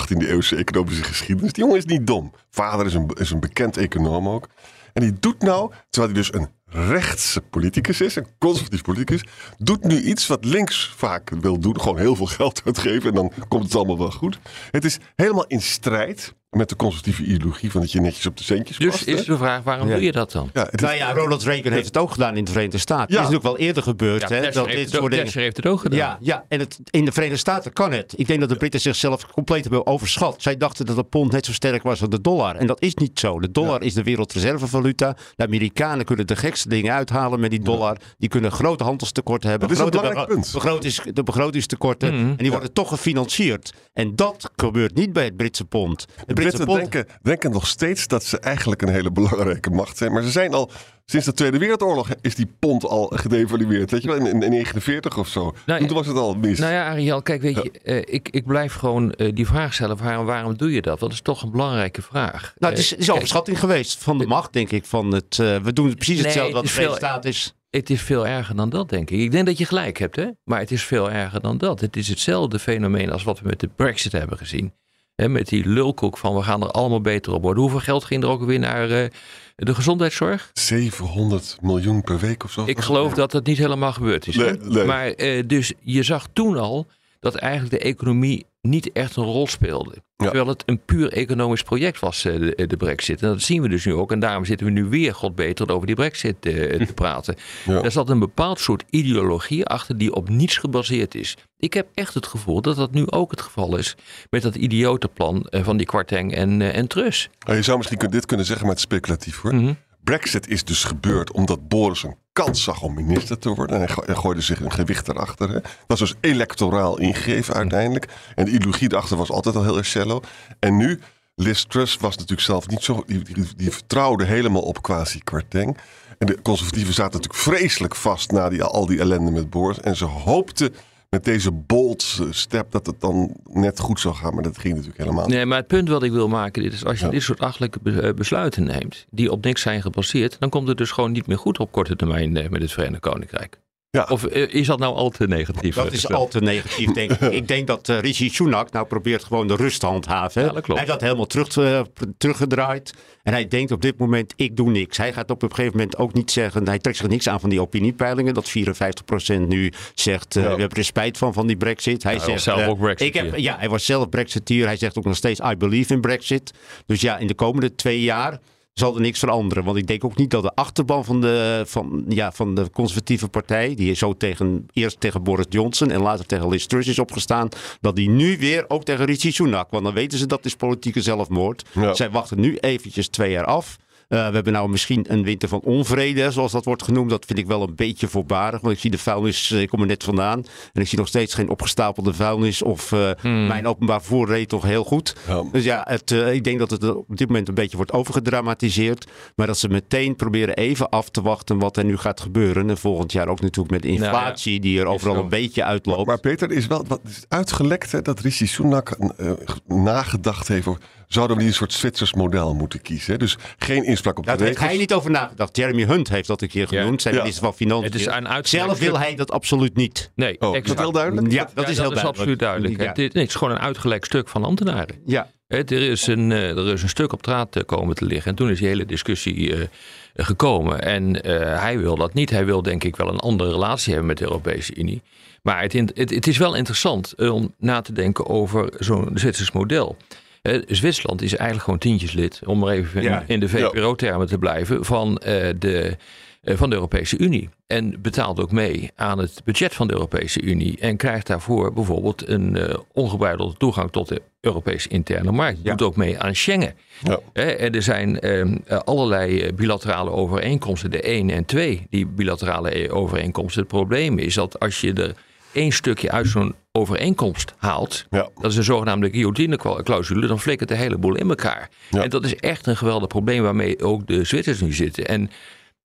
18e 0.00 0.16
eeuwse 0.28 0.56
economische 0.56 1.04
geschiedenis. 1.04 1.52
Die 1.52 1.62
jongen 1.64 1.78
is 1.78 1.84
niet 1.84 2.06
dom. 2.06 2.32
Vader 2.50 2.86
is 2.86 2.94
een, 2.94 3.10
is 3.14 3.30
een 3.30 3.40
bekend 3.40 3.76
econoom 3.76 4.28
ook. 4.28 4.48
En 4.92 5.02
die 5.02 5.12
doet 5.20 5.42
nou, 5.42 5.70
terwijl 5.90 6.12
hij 6.12 6.22
dus 6.22 6.32
een 6.34 6.48
rechtse 6.70 7.40
politicus 7.40 8.00
is, 8.00 8.16
een 8.16 8.26
conservatief 8.38 8.82
politicus, 8.82 9.24
doet 9.58 9.84
nu 9.84 10.00
iets 10.00 10.26
wat 10.26 10.44
links 10.44 10.92
vaak 10.96 11.30
wil 11.40 11.58
doen. 11.58 11.80
Gewoon 11.80 11.98
heel 11.98 12.16
veel 12.16 12.26
geld 12.26 12.62
uitgeven 12.64 13.08
en 13.08 13.14
dan 13.14 13.32
komt 13.48 13.64
het 13.64 13.74
allemaal 13.74 13.98
wel 13.98 14.10
goed. 14.10 14.38
Het 14.70 14.84
is 14.84 14.98
helemaal 15.16 15.46
in 15.46 15.62
strijd 15.62 16.34
met 16.50 16.68
de 16.68 16.76
conservatieve 16.76 17.22
ideologie 17.24 17.70
van 17.70 17.80
dat 17.80 17.92
je 17.92 18.00
netjes 18.00 18.26
op 18.26 18.36
de 18.36 18.42
centjes 18.44 18.76
Dus 18.78 18.90
past. 18.90 19.04
hè? 19.06 19.12
is 19.12 19.24
de 19.24 19.36
vraag, 19.36 19.62
waarom 19.62 19.88
Ja. 19.88 19.94
doe 19.94 20.04
je 20.04 20.12
dat 20.12 20.32
dan? 20.32 20.50
ja, 20.52 20.70
is- 20.70 20.80
Nou 20.80 20.94
ja, 20.94 21.12
Ronald 21.12 21.42
Reagan 21.42 21.72
heeft 21.72 21.86
het 21.86 21.96
ook 21.96 22.10
gedaan 22.10 22.36
in 22.36 22.44
de 22.44 22.50
Verenigde 22.50 22.78
Staten. 22.78 23.14
Ja. 23.14 23.20
Het 23.20 23.28
is 23.28 23.34
natuurlijk 23.34 23.58
wel 23.58 23.66
eerder 23.66 23.82
gebeurd. 23.82 24.20
Ja, 24.20 24.28
hè, 24.28 24.34
Thatcher 24.42 24.52
dat 24.52 24.64
heeft 24.66 24.76
dit 24.76 24.84
het 24.86 24.94
ook- 24.94 25.00
soort 25.00 25.10
dingen... 25.10 25.24
Thatcher 25.24 25.42
heeft 25.42 25.56
het 25.56 25.66
ook 25.66 25.80
gedaan. 25.80 25.98
Ja, 25.98 26.18
ja, 26.20 26.44
en 26.48 26.58
het, 26.60 26.78
in 26.90 27.04
de 27.04 27.12
Verenigde 27.12 27.38
Staten 27.40 27.72
kan 27.72 27.92
het. 27.92 28.12
Ik 28.16 28.26
denk 28.26 28.40
dat 28.40 28.48
de 28.48 28.56
Britten 28.56 28.80
zichzelf 28.80 29.26
compleet 29.26 29.62
hebben 29.62 29.86
overschat. 29.86 30.42
Zij 30.42 30.56
dachten 30.56 30.86
dat 30.86 30.96
de 30.96 31.04
pond 31.04 31.32
net 31.32 31.46
zo 31.46 31.52
sterk 31.52 31.82
was 31.82 32.00
als 32.00 32.10
de 32.10 32.20
dollar. 32.20 32.56
En 32.56 32.66
dat 32.66 32.82
is 32.82 32.94
niet 32.94 33.18
zo. 33.18 33.40
De 33.40 33.50
dollar 33.50 33.82
is 33.82 33.94
de 33.94 34.02
wereldreservevaluta. 34.02 35.16
De 35.36 35.44
Amerikanen 35.44 36.04
kunnen 36.04 36.26
de 36.26 36.36
gekste 36.36 36.68
dingen 36.68 36.92
uithalen 36.94 37.40
met 37.40 37.50
die 37.50 37.60
dollar. 37.62 37.96
Die 38.18 38.28
kunnen 38.28 38.52
grote 38.52 38.84
handelstekorten 38.84 39.50
hebben. 39.50 39.68
Dat 39.68 39.76
is 39.76 39.82
een 39.84 39.90
grote 39.90 40.08
belangrijk 40.08 40.34
punt. 40.40 40.52
begrotings, 40.52 41.00
de 41.14 41.22
begrotingstekorten. 41.22 42.14
Mhm. 42.14 42.28
En 42.28 42.36
die 42.36 42.50
worden 42.50 42.72
toch 42.72 42.88
gefinancierd. 42.88 43.72
En 43.92 44.16
dat 44.16 44.50
gebeurt 44.56 44.94
niet 44.94 45.12
bij 45.12 45.24
het 45.24 45.36
Britse 45.36 45.64
pond. 45.64 46.06
Het 46.26 46.34
Britten 46.42 46.66
denken, 46.66 47.06
denken 47.22 47.50
nog 47.50 47.66
steeds 47.66 48.06
dat 48.06 48.24
ze 48.24 48.38
eigenlijk 48.38 48.82
een 48.82 48.88
hele 48.88 49.10
belangrijke 49.12 49.70
macht 49.70 49.96
zijn. 49.96 50.12
Maar 50.12 50.22
ze 50.22 50.30
zijn 50.30 50.54
al, 50.54 50.70
sinds 51.04 51.26
de 51.26 51.32
Tweede 51.32 51.58
Wereldoorlog 51.58 52.08
is 52.20 52.34
die 52.34 52.50
pond 52.58 52.84
al 52.84 53.12
gedevalueerd. 53.14 53.90
Weet 53.90 54.02
je 54.02 54.08
wel, 54.08 54.16
in, 54.16 54.26
in 54.26 54.38
1949 54.38 55.18
of 55.18 55.28
zo. 55.28 55.54
Nou, 55.66 55.86
Toen 55.86 55.96
was 55.96 56.06
het 56.06 56.16
al 56.16 56.34
mis. 56.34 56.58
Nou 56.58 56.72
ja, 56.72 56.88
Ariel, 56.88 57.22
kijk, 57.22 57.42
weet 57.42 57.56
je, 57.56 57.70
eh, 57.82 58.14
ik, 58.14 58.28
ik 58.28 58.46
blijf 58.46 58.74
gewoon 58.74 59.12
eh, 59.12 59.34
die 59.34 59.46
vraag 59.46 59.74
stellen: 59.74 59.96
waarom, 59.96 60.26
waarom 60.26 60.56
doe 60.56 60.72
je 60.72 60.82
dat? 60.82 61.00
Dat 61.00 61.12
is 61.12 61.20
toch 61.20 61.42
een 61.42 61.50
belangrijke 61.50 62.02
vraag. 62.02 62.54
Nou, 62.58 62.72
het 62.72 62.82
is, 62.82 62.92
Eh, 62.92 62.98
is 62.98 63.10
overschatting 63.10 63.58
geweest 63.58 64.02
van 64.02 64.18
de 64.18 64.26
macht, 64.26 64.52
denk 64.52 64.70
ik. 64.70 64.84
Van 64.84 65.14
het, 65.14 65.36
we 65.36 65.72
doen 65.72 65.94
precies 65.94 66.14
Nee, 66.16 66.24
hetzelfde 66.24 66.52
wat 66.52 66.62
het 66.62 66.70
de 66.70 66.76
Verenigde 66.76 67.06
Staten 67.06 67.30
is. 67.30 67.54
Het 67.70 67.90
is 67.90 68.02
veel 68.02 68.26
erger 68.26 68.56
dan 68.56 68.70
dat, 68.70 68.88
denk 68.88 69.10
ik. 69.10 69.20
Ik 69.20 69.30
denk 69.30 69.46
dat 69.46 69.58
je 69.58 69.64
gelijk 69.64 69.98
hebt, 69.98 70.16
hè? 70.16 70.26
maar 70.44 70.58
het 70.58 70.70
is 70.70 70.84
veel 70.84 71.10
erger 71.10 71.40
dan 71.40 71.58
dat. 71.58 71.80
Het 71.80 71.96
is 71.96 72.08
hetzelfde 72.08 72.58
fenomeen 72.58 73.12
als 73.12 73.22
wat 73.22 73.40
we 73.40 73.48
met 73.48 73.60
de 73.60 73.68
Brexit 73.76 74.12
hebben 74.12 74.38
gezien. 74.38 74.72
Hè, 75.20 75.28
met 75.28 75.48
die 75.48 75.68
lulkoek 75.68 76.18
van 76.18 76.34
we 76.34 76.42
gaan 76.42 76.62
er 76.62 76.70
allemaal 76.70 77.00
beter 77.00 77.32
op 77.32 77.42
worden. 77.42 77.62
Hoeveel 77.62 77.80
geld 77.80 78.04
ging 78.04 78.22
er 78.22 78.28
ook 78.28 78.44
weer 78.44 78.58
naar 78.58 78.90
eh, 78.90 79.08
de 79.56 79.74
gezondheidszorg? 79.74 80.50
700 80.52 81.58
miljoen 81.60 82.02
per 82.02 82.18
week 82.18 82.44
of 82.44 82.50
zo. 82.50 82.62
Ik 82.66 82.80
geloof 82.80 83.14
dat 83.14 83.30
dat 83.30 83.46
niet 83.46 83.58
helemaal 83.58 83.92
gebeurd 83.92 84.26
is. 84.26 84.36
hè? 84.36 84.44
Nee, 84.44 84.58
nee. 84.60 84.84
Maar 84.84 85.06
eh, 85.06 85.42
dus 85.46 85.72
je 85.82 86.02
zag 86.02 86.26
toen 86.32 86.56
al 86.56 86.86
dat 87.20 87.34
eigenlijk 87.34 87.72
de 87.72 87.88
economie 87.88 88.46
niet 88.62 88.92
echt 88.92 89.16
een 89.16 89.24
rol 89.24 89.46
speelde. 89.46 89.94
Terwijl 90.16 90.46
het 90.46 90.62
een 90.66 90.84
puur 90.84 91.12
economisch 91.12 91.62
project 91.62 92.00
was, 92.00 92.24
eh, 92.24 92.38
de, 92.38 92.66
de 92.66 92.76
brexit. 92.76 93.22
En 93.22 93.28
dat 93.28 93.42
zien 93.42 93.62
we 93.62 93.68
dus 93.68 93.84
nu 93.84 93.94
ook. 93.94 94.12
En 94.12 94.20
daarom 94.20 94.44
zitten 94.44 94.66
we 94.66 94.72
nu 94.72 94.84
weer, 94.84 95.14
god 95.14 95.34
beter, 95.34 95.70
over 95.70 95.86
die 95.86 95.96
brexit 95.96 96.46
eh, 96.46 96.86
te 96.86 96.92
praten. 97.02 97.36
Ja. 97.66 97.80
Daar 97.80 97.92
zat 97.92 98.10
een 98.10 98.18
bepaald 98.18 98.60
soort 98.60 98.84
ideologie 98.90 99.66
achter 99.66 99.98
die 99.98 100.14
op 100.14 100.28
niets 100.28 100.56
gebaseerd 100.56 101.14
is. 101.14 101.36
Ik 101.60 101.74
heb 101.74 101.88
echt 101.94 102.14
het 102.14 102.26
gevoel 102.26 102.60
dat 102.60 102.76
dat 102.76 102.92
nu 102.92 103.10
ook 103.10 103.30
het 103.30 103.40
geval 103.40 103.76
is 103.76 103.96
met 104.30 104.42
dat 104.42 104.54
idiote 104.54 105.08
plan 105.08 105.44
eh, 105.44 105.64
van 105.64 105.76
die 105.76 105.86
Kwarteng 105.86 106.34
en, 106.34 106.62
eh, 106.62 106.76
en 106.76 106.86
Trus. 106.86 107.30
Nou, 107.46 107.56
je 107.56 107.62
zou 107.62 107.78
misschien 107.78 108.10
dit 108.10 108.26
kunnen 108.26 108.46
zeggen, 108.46 108.66
maar 108.66 108.74
het 108.74 108.84
is 108.84 108.90
speculatief 108.90 109.40
hoor. 109.40 109.54
Mhm. 109.54 109.72
Brexit 110.04 110.48
is 110.48 110.64
dus 110.64 110.84
gebeurd 110.84 111.32
omdat 111.32 111.68
Boris 111.68 112.02
een 112.02 112.16
kans 112.44 112.62
zag 112.62 112.82
om 112.82 112.94
minister 112.94 113.38
te 113.38 113.54
worden. 113.54 113.76
En 113.76 113.82
hij, 113.82 113.92
go- 113.94 114.02
hij 114.06 114.14
gooide 114.14 114.40
zich 114.40 114.60
een 114.60 114.72
gewicht 114.72 115.08
erachter. 115.08 115.48
Hè. 115.48 115.60
Dat 115.60 115.86
was 115.86 115.98
dus 115.98 116.14
electoraal 116.20 116.98
ingegeven 116.98 117.54
uiteindelijk. 117.54 118.08
En 118.34 118.44
de 118.44 118.50
ideologie 118.50 118.92
erachter 118.92 119.16
was 119.16 119.30
altijd 119.30 119.56
al 119.56 119.62
heel 119.62 119.76
erg 119.76 119.86
shallow. 119.86 120.22
En 120.58 120.76
nu, 120.76 121.00
Liz 121.34 121.64
was 121.72 121.96
natuurlijk 122.00 122.40
zelf 122.40 122.68
niet 122.68 122.82
zo... 122.82 123.02
Die, 123.06 123.22
die, 123.56 123.70
vertrouwde 123.70 124.24
helemaal 124.24 124.62
op 124.62 124.82
quasi 124.82 125.18
Kwarteng. 125.24 125.78
En 126.18 126.26
de 126.26 126.42
conservatieven 126.42 126.94
zaten 126.94 127.20
natuurlijk 127.20 127.42
vreselijk 127.42 127.96
vast 127.96 128.30
na 128.30 128.48
die, 128.48 128.62
al 128.62 128.86
die 128.86 129.00
ellende 129.00 129.30
met 129.30 129.50
Boris. 129.50 129.80
En 129.80 129.96
ze 129.96 130.04
hoopten 130.04 130.74
met 131.10 131.24
deze 131.24 131.50
bold 131.52 132.20
step 132.30 132.70
dat 132.70 132.86
het 132.86 133.00
dan 133.00 133.36
net 133.44 133.78
goed 133.78 134.00
zou 134.00 134.14
gaan. 134.14 134.34
Maar 134.34 134.42
dat 134.42 134.58
ging 134.58 134.74
natuurlijk 134.74 134.98
helemaal 135.00 135.26
niet. 135.26 135.34
Nee, 135.34 135.46
maar 135.46 135.58
het 135.58 135.66
punt 135.66 135.88
wat 135.88 136.02
ik 136.02 136.12
wil 136.12 136.28
maken 136.28 136.62
dit 136.62 136.72
is 136.72 136.84
als 136.84 136.98
je 136.98 137.04
Ja. 137.04 137.10
dit 137.10 137.22
soort 137.22 137.40
achtelijke 137.40 138.00
eh, 138.00 138.14
besluiten 138.14 138.64
neemt 138.64 139.06
die 139.10 139.30
op 139.32 139.44
niks 139.44 139.62
zijn 139.62 139.82
gebaseerd, 139.82 140.36
dan 140.38 140.48
komt 140.48 140.68
het 140.68 140.76
dus 140.76 140.90
gewoon 140.90 141.12
niet 141.12 141.26
meer 141.26 141.38
goed 141.38 141.58
op 141.58 141.72
korte 141.72 141.96
termijn 141.96 142.36
eh, 142.36 142.48
met 142.48 142.62
het 142.62 142.72
Verenigd 142.72 143.00
Koninkrijk. 143.00 143.58
Ja. 143.92 144.06
Of 144.08 144.24
eh, 144.24 144.54
is 144.54 144.66
dat 144.66 144.78
nou 144.78 144.94
al 144.94 145.10
te 145.10 145.26
negatief? 145.26 145.74
Dat 145.74 145.92
is 145.92 146.08
al 146.12 146.28
te 146.28 146.40
negatief, 146.40 146.92
denk 147.00 147.10
ik. 147.10 147.20
Ik 147.32 147.48
denk 147.48 147.66
dat 147.66 147.88
eh, 147.88 148.00
Rishi 148.00 148.28
Sunak 148.30 148.72
nou 148.72 148.86
probeert 148.86 149.24
gewoon 149.24 149.48
de 149.48 149.56
rust 149.56 149.80
te 149.80 149.86
handhaven. 149.86 150.42
Ja, 150.42 150.48
dat 150.52 150.62
klopt. 150.62 150.68
Hij 150.68 150.78
heeft 150.78 150.90
dat 150.90 151.00
helemaal 151.00 151.26
terug, 151.26 151.56
eh, 151.56 151.80
teruggedraaid. 152.18 152.94
En 153.22 153.32
hij 153.32 153.48
denkt 153.48 153.72
op 153.72 153.82
dit 153.82 153.98
moment, 153.98 154.32
ik 154.36 154.56
doe 154.56 154.70
niks. 154.70 154.96
Hij 154.96 155.12
gaat 155.12 155.30
op 155.30 155.42
een 155.42 155.50
gegeven 155.54 155.76
moment 155.76 155.96
ook 155.96 156.12
niet 156.12 156.30
zeggen... 156.30 156.68
Hij 156.68 156.78
trekt 156.78 156.96
zich 156.96 157.08
niks 157.08 157.28
aan 157.28 157.40
van 157.40 157.50
die 157.50 157.60
opiniepeilingen. 157.60 158.34
Dat 158.34 158.48
54% 158.48 159.46
nu 159.48 159.72
zegt, 159.94 160.36
eh, 160.36 160.42
Ja. 160.42 160.54
we 160.54 160.60
hebben 160.60 160.78
er 160.78 160.84
spijt 160.84 161.18
van, 161.18 161.32
van 161.32 161.46
die 161.46 161.56
brexit. 161.56 162.02
Hij 162.02 162.14
was 162.14 162.24
zegt, 162.24 162.42
zelf 162.42 162.66
ook 162.66 162.78
Brexiteer. 162.78 163.24
ik 163.24 163.30
heb, 163.30 163.40
Ja, 163.40 163.56
hij 163.58 163.68
was 163.68 163.84
zelf 163.84 164.08
brexiteer. 164.08 164.66
Hij 164.66 164.76
zegt 164.76 164.98
ook 164.98 165.04
nog 165.04 165.16
steeds, 165.16 165.40
I 165.40 165.56
believe 165.56 165.92
in 165.92 166.00
brexit. 166.00 166.52
Dus 166.86 167.00
ja, 167.00 167.18
in 167.18 167.26
de 167.26 167.34
komende 167.34 167.74
twee 167.74 168.00
jaar 168.02 168.38
zal 168.72 168.94
er 168.94 169.00
niks 169.00 169.18
veranderen. 169.18 169.64
Want 169.64 169.76
ik 169.76 169.86
denk 169.86 170.04
ook 170.04 170.16
niet 170.16 170.30
dat 170.30 170.42
de 170.42 170.54
achterban 170.54 171.04
van 171.04 171.20
de, 171.20 171.62
van, 171.66 172.04
ja, 172.08 172.32
van 172.32 172.54
de 172.54 172.70
conservatieve 172.70 173.28
partij... 173.28 173.74
die 173.74 173.94
zo 173.94 174.16
tegen, 174.16 174.66
eerst 174.72 175.00
tegen 175.00 175.22
Boris 175.22 175.46
Johnson 175.48 175.90
en 175.90 176.00
later 176.00 176.26
tegen 176.26 176.48
Liz 176.48 176.66
Truss 176.66 176.88
is 176.88 176.98
opgestaan... 176.98 177.48
dat 177.80 177.96
die 177.96 178.10
nu 178.10 178.38
weer 178.38 178.64
ook 178.68 178.84
tegen 178.84 179.04
Rishi 179.04 179.32
Sunak... 179.32 179.70
want 179.70 179.84
dan 179.84 179.94
weten 179.94 180.18
ze 180.18 180.26
dat 180.26 180.44
is 180.44 180.56
politieke 180.56 181.02
zelfmoord. 181.02 181.64
Ja. 181.72 181.94
Zij 181.94 182.10
wachten 182.10 182.40
nu 182.40 182.56
eventjes 182.56 183.08
twee 183.08 183.30
jaar 183.30 183.44
af... 183.44 183.78
Eh, 184.10 184.28
we 184.28 184.34
hebben 184.34 184.52
nou 184.52 184.68
misschien 184.68 185.04
een 185.08 185.22
winter 185.22 185.48
van 185.48 185.60
onvrede, 185.60 186.30
zoals 186.30 186.52
dat 186.52 186.64
wordt 186.64 186.82
genoemd. 186.82 187.10
Dat 187.10 187.24
vind 187.24 187.38
ik 187.38 187.46
wel 187.46 187.62
een 187.62 187.74
beetje 187.74 188.08
voorbarig. 188.08 188.60
Want 188.60 188.74
ik 188.74 188.80
zie 188.80 188.90
de 188.90 188.98
vuilnis, 188.98 189.50
eh, 189.50 189.60
ik 189.60 189.68
kom 189.68 189.80
er 189.80 189.86
net 189.86 190.04
vandaan. 190.04 190.44
En 190.72 190.80
ik 190.80 190.88
zie 190.88 190.98
nog 190.98 191.08
steeds 191.08 191.34
geen 191.34 191.48
opgestapelde 191.50 192.14
vuilnis. 192.14 192.62
Of 192.62 192.92
eh, 192.92 193.10
mijn 193.22 193.66
openbaar 193.66 194.00
vervoer 194.00 194.28
reed 194.28 194.48
toch 194.48 194.62
heel 194.62 194.84
goed. 194.84 195.16
Ja. 195.28 195.42
Dus 195.52 195.64
ja, 195.64 195.84
het, 195.88 196.10
eh, 196.10 196.32
ik 196.32 196.44
denk 196.44 196.58
dat 196.58 196.70
het 196.70 196.94
op 196.94 197.16
dit 197.16 197.28
moment 197.28 197.48
een 197.48 197.54
beetje 197.54 197.76
wordt 197.76 197.92
overgedramatiseerd. 197.92 199.06
Maar 199.36 199.46
dat 199.46 199.58
ze 199.58 199.68
meteen 199.68 200.16
proberen 200.16 200.56
even 200.56 200.88
af 200.88 201.08
te 201.08 201.22
wachten 201.22 201.58
wat 201.58 201.76
er 201.76 201.84
nu 201.84 201.96
gaat 201.96 202.20
gebeuren. 202.20 202.70
En 202.70 202.78
volgend 202.78 203.12
jaar 203.12 203.28
ook 203.28 203.40
natuurlijk 203.40 203.70
met 203.70 203.82
de 203.82 203.88
Nou 203.88 204.00
ja, 204.00 204.06
inflatie 204.06 204.60
die 204.60 204.80
er 204.80 204.86
overal 204.86 205.16
een 205.16 205.28
beetje 205.28 205.64
uitloopt. 205.64 206.06
Maar 206.06 206.20
Peter, 206.20 206.50
er 206.50 206.56
is 206.56 206.66
wel 206.66 206.84
wat 206.88 207.00
is 207.04 207.24
uitgelekt 207.28 207.92
hè, 207.92 208.02
dat 208.02 208.20
Rishi 208.20 208.46
Sunak 208.46 208.90
eh, 208.90 209.32
nagedacht 209.66 210.48
heeft 210.48 210.66
over... 210.66 210.82
zouden 211.12 211.36
we 211.36 211.42
niet 211.42 211.50
een 211.52 211.56
soort 211.58 211.72
Zwitsers 211.72 212.14
model 212.14 212.54
moeten 212.54 212.82
kiezen? 212.82 213.12
Hè? 213.12 213.18
Dus 213.18 213.36
geen 213.58 213.84
inspraak 213.84 214.18
op 214.18 214.24
de 214.24 214.30
Daar 214.30 214.38
heeft 214.40 214.50
regels. 214.52 214.68
hij 214.70 214.78
niet 214.80 214.92
over 214.94 215.10
nagedacht. 215.10 215.56
Jeremy 215.56 215.84
Hunt 215.84 216.08
heeft 216.08 216.26
dat 216.28 216.42
een 216.42 216.48
keer 216.48 216.68
genoemd. 216.68 217.02
Zijn 217.02 217.14
Ja. 217.14 217.20
minister 217.20 217.44
van 217.44 217.54
Financiën. 217.54 217.84
Het 217.84 217.94
is 217.94 218.06
een 218.06 218.12
uitgelekt 218.28 218.48
Zelf 218.48 218.78
wil 218.78 218.98
hij 218.98 219.14
dat 219.14 219.30
absoluut 219.30 219.76
niet. 219.76 220.10
Nee, 220.14 220.40
Oh, 220.40 220.56
is 220.56 220.62
dat 220.62 220.78
heel 220.78 220.92
duidelijk? 220.92 221.32
Ja, 221.32 221.42
dat 221.42 221.50
Ja, 221.54 221.60
is 221.60 221.66
heel 221.66 221.76
duidelijk. 221.76 222.06
absoluut 222.08 222.38
duidelijk. 222.38 222.80
Ja. 222.80 222.86
Het, 222.86 222.96
dit- 222.96 223.12
nee, 223.12 223.22
het 223.22 223.32
is 223.32 223.38
gewoon 223.38 223.54
een 223.54 223.60
uitgelekt 223.60 224.06
stuk 224.06 224.28
van 224.28 224.44
ambtenaren. 224.44 224.96
Ja. 225.06 225.30
Hè, 225.48 225.56
Er 225.58 225.72
is, 225.90 226.06
een, 226.06 226.32
eh, 226.32 226.56
er 226.56 226.72
is 226.72 226.82
een 226.82 226.88
stuk 226.88 227.12
op 227.12 227.18
straat 227.18 227.56
eh, 227.56 227.62
komen 227.66 227.94
te 227.94 228.04
liggen. 228.04 228.30
En 228.30 228.36
toen 228.36 228.50
is 228.50 228.58
die 228.58 228.68
hele 228.68 228.86
discussie 228.86 229.54
eh, 229.56 229.66
gekomen. 230.14 230.82
En 230.82 231.22
eh, 231.22 231.60
hij 231.62 231.78
wil 231.78 231.96
dat 231.96 232.14
niet. 232.14 232.30
Hij 232.30 232.44
wil 232.44 232.62
denk 232.62 232.84
ik 232.84 232.96
wel 232.96 233.08
een 233.08 233.18
andere 233.18 233.50
relatie 233.50 233.88
hebben 233.88 234.06
met 234.08 234.18
de 234.18 234.24
Europese 234.24 234.74
Unie. 234.76 235.02
Maar 235.42 235.62
het, 235.62 235.72
het, 235.72 236.10
het 236.10 236.26
is 236.26 236.38
wel 236.38 236.54
interessant 236.54 237.14
om 237.30 237.54
na 237.58 237.80
te 237.80 237.92
denken 237.92 238.26
over 238.26 238.72
zo'n 238.78 239.10
Zwitsers 239.14 239.52
model. 239.52 239.96
Eh, 240.42 240.62
Zwitserland 240.66 241.22
is 241.22 241.32
eigenlijk 241.34 241.64
gewoon 241.64 241.78
tientjeslid, 241.78 242.40
om 242.44 242.58
maar 242.58 242.72
even 242.72 243.02
in, 243.02 243.08
Ja. 243.08 243.24
in 243.26 243.40
de 243.40 243.48
VPRO-termen 243.48 244.26
te 244.26 244.38
blijven, 244.38 244.84
van, 244.84 245.16
eh, 245.18 245.48
de, 245.58 245.96
eh, 246.42 246.56
van 246.56 246.68
de 246.70 246.74
Europese 246.74 247.18
Unie. 247.18 247.48
En 247.66 247.96
betaalt 248.02 248.40
ook 248.40 248.52
mee 248.52 248.90
aan 248.96 249.18
het 249.18 249.40
budget 249.44 249.74
van 249.74 249.86
de 249.86 249.92
Europese 249.92 250.40
Unie. 250.42 250.78
En 250.78 250.96
krijgt 250.96 251.26
daarvoor 251.26 251.72
bijvoorbeeld 251.72 252.28
een 252.28 252.56
eh 252.56 252.74
ongebreidelde 252.92 253.56
toegang 253.56 253.90
tot 253.90 254.08
de 254.08 254.22
Europese 254.40 254.88
interne 254.88 255.32
markt. 255.32 255.58
Ja. 255.62 255.74
Doet 255.74 255.86
ook 255.88 255.96
mee 255.96 256.18
aan 256.18 256.34
Schengen. 256.34 256.74
Ja. 257.02 257.18
En 257.32 257.74
er 257.74 257.82
zijn 257.82 258.20
ehm, 258.20 258.56
eh, 258.66 258.78
allerlei 258.78 259.52
bilaterale 259.52 260.10
overeenkomsten. 260.10 260.90
De 260.90 261.08
1 261.10 261.30
en 261.30 261.44
2, 261.44 261.86
die 261.90 262.06
bilaterale 262.06 262.90
overeenkomsten. 262.92 263.60
Het 263.62 263.70
probleem 263.70 264.18
is 264.18 264.34
dat 264.34 264.60
als 264.60 264.80
je 264.80 264.92
er 264.92 265.14
één 265.52 265.72
stukje 265.72 266.10
uit 266.10 266.26
zo'n 266.26 266.54
overeenkomst 266.72 267.54
haalt. 267.56 268.06
Ja. 268.10 268.28
Dat 268.40 268.50
is 268.50 268.56
een 268.56 268.64
zogenaamde 268.64 269.10
guillotine-clausule. 269.10 270.26
Dan 270.26 270.40
flikkert 270.40 270.68
de 270.68 270.76
hele 270.76 270.98
boel 270.98 271.16
in 271.16 271.28
elkaar. 271.28 271.70
Ja. 271.90 272.02
En 272.02 272.10
dat 272.10 272.24
is 272.24 272.36
echt 272.36 272.66
een 272.66 272.76
geweldig 272.76 273.08
probleem 273.08 273.42
waarmee 273.42 273.82
ook 273.82 274.06
de 274.06 274.24
Zwitsers 274.24 274.60
nu 274.60 274.72
zitten. 274.72 275.06
En 275.06 275.30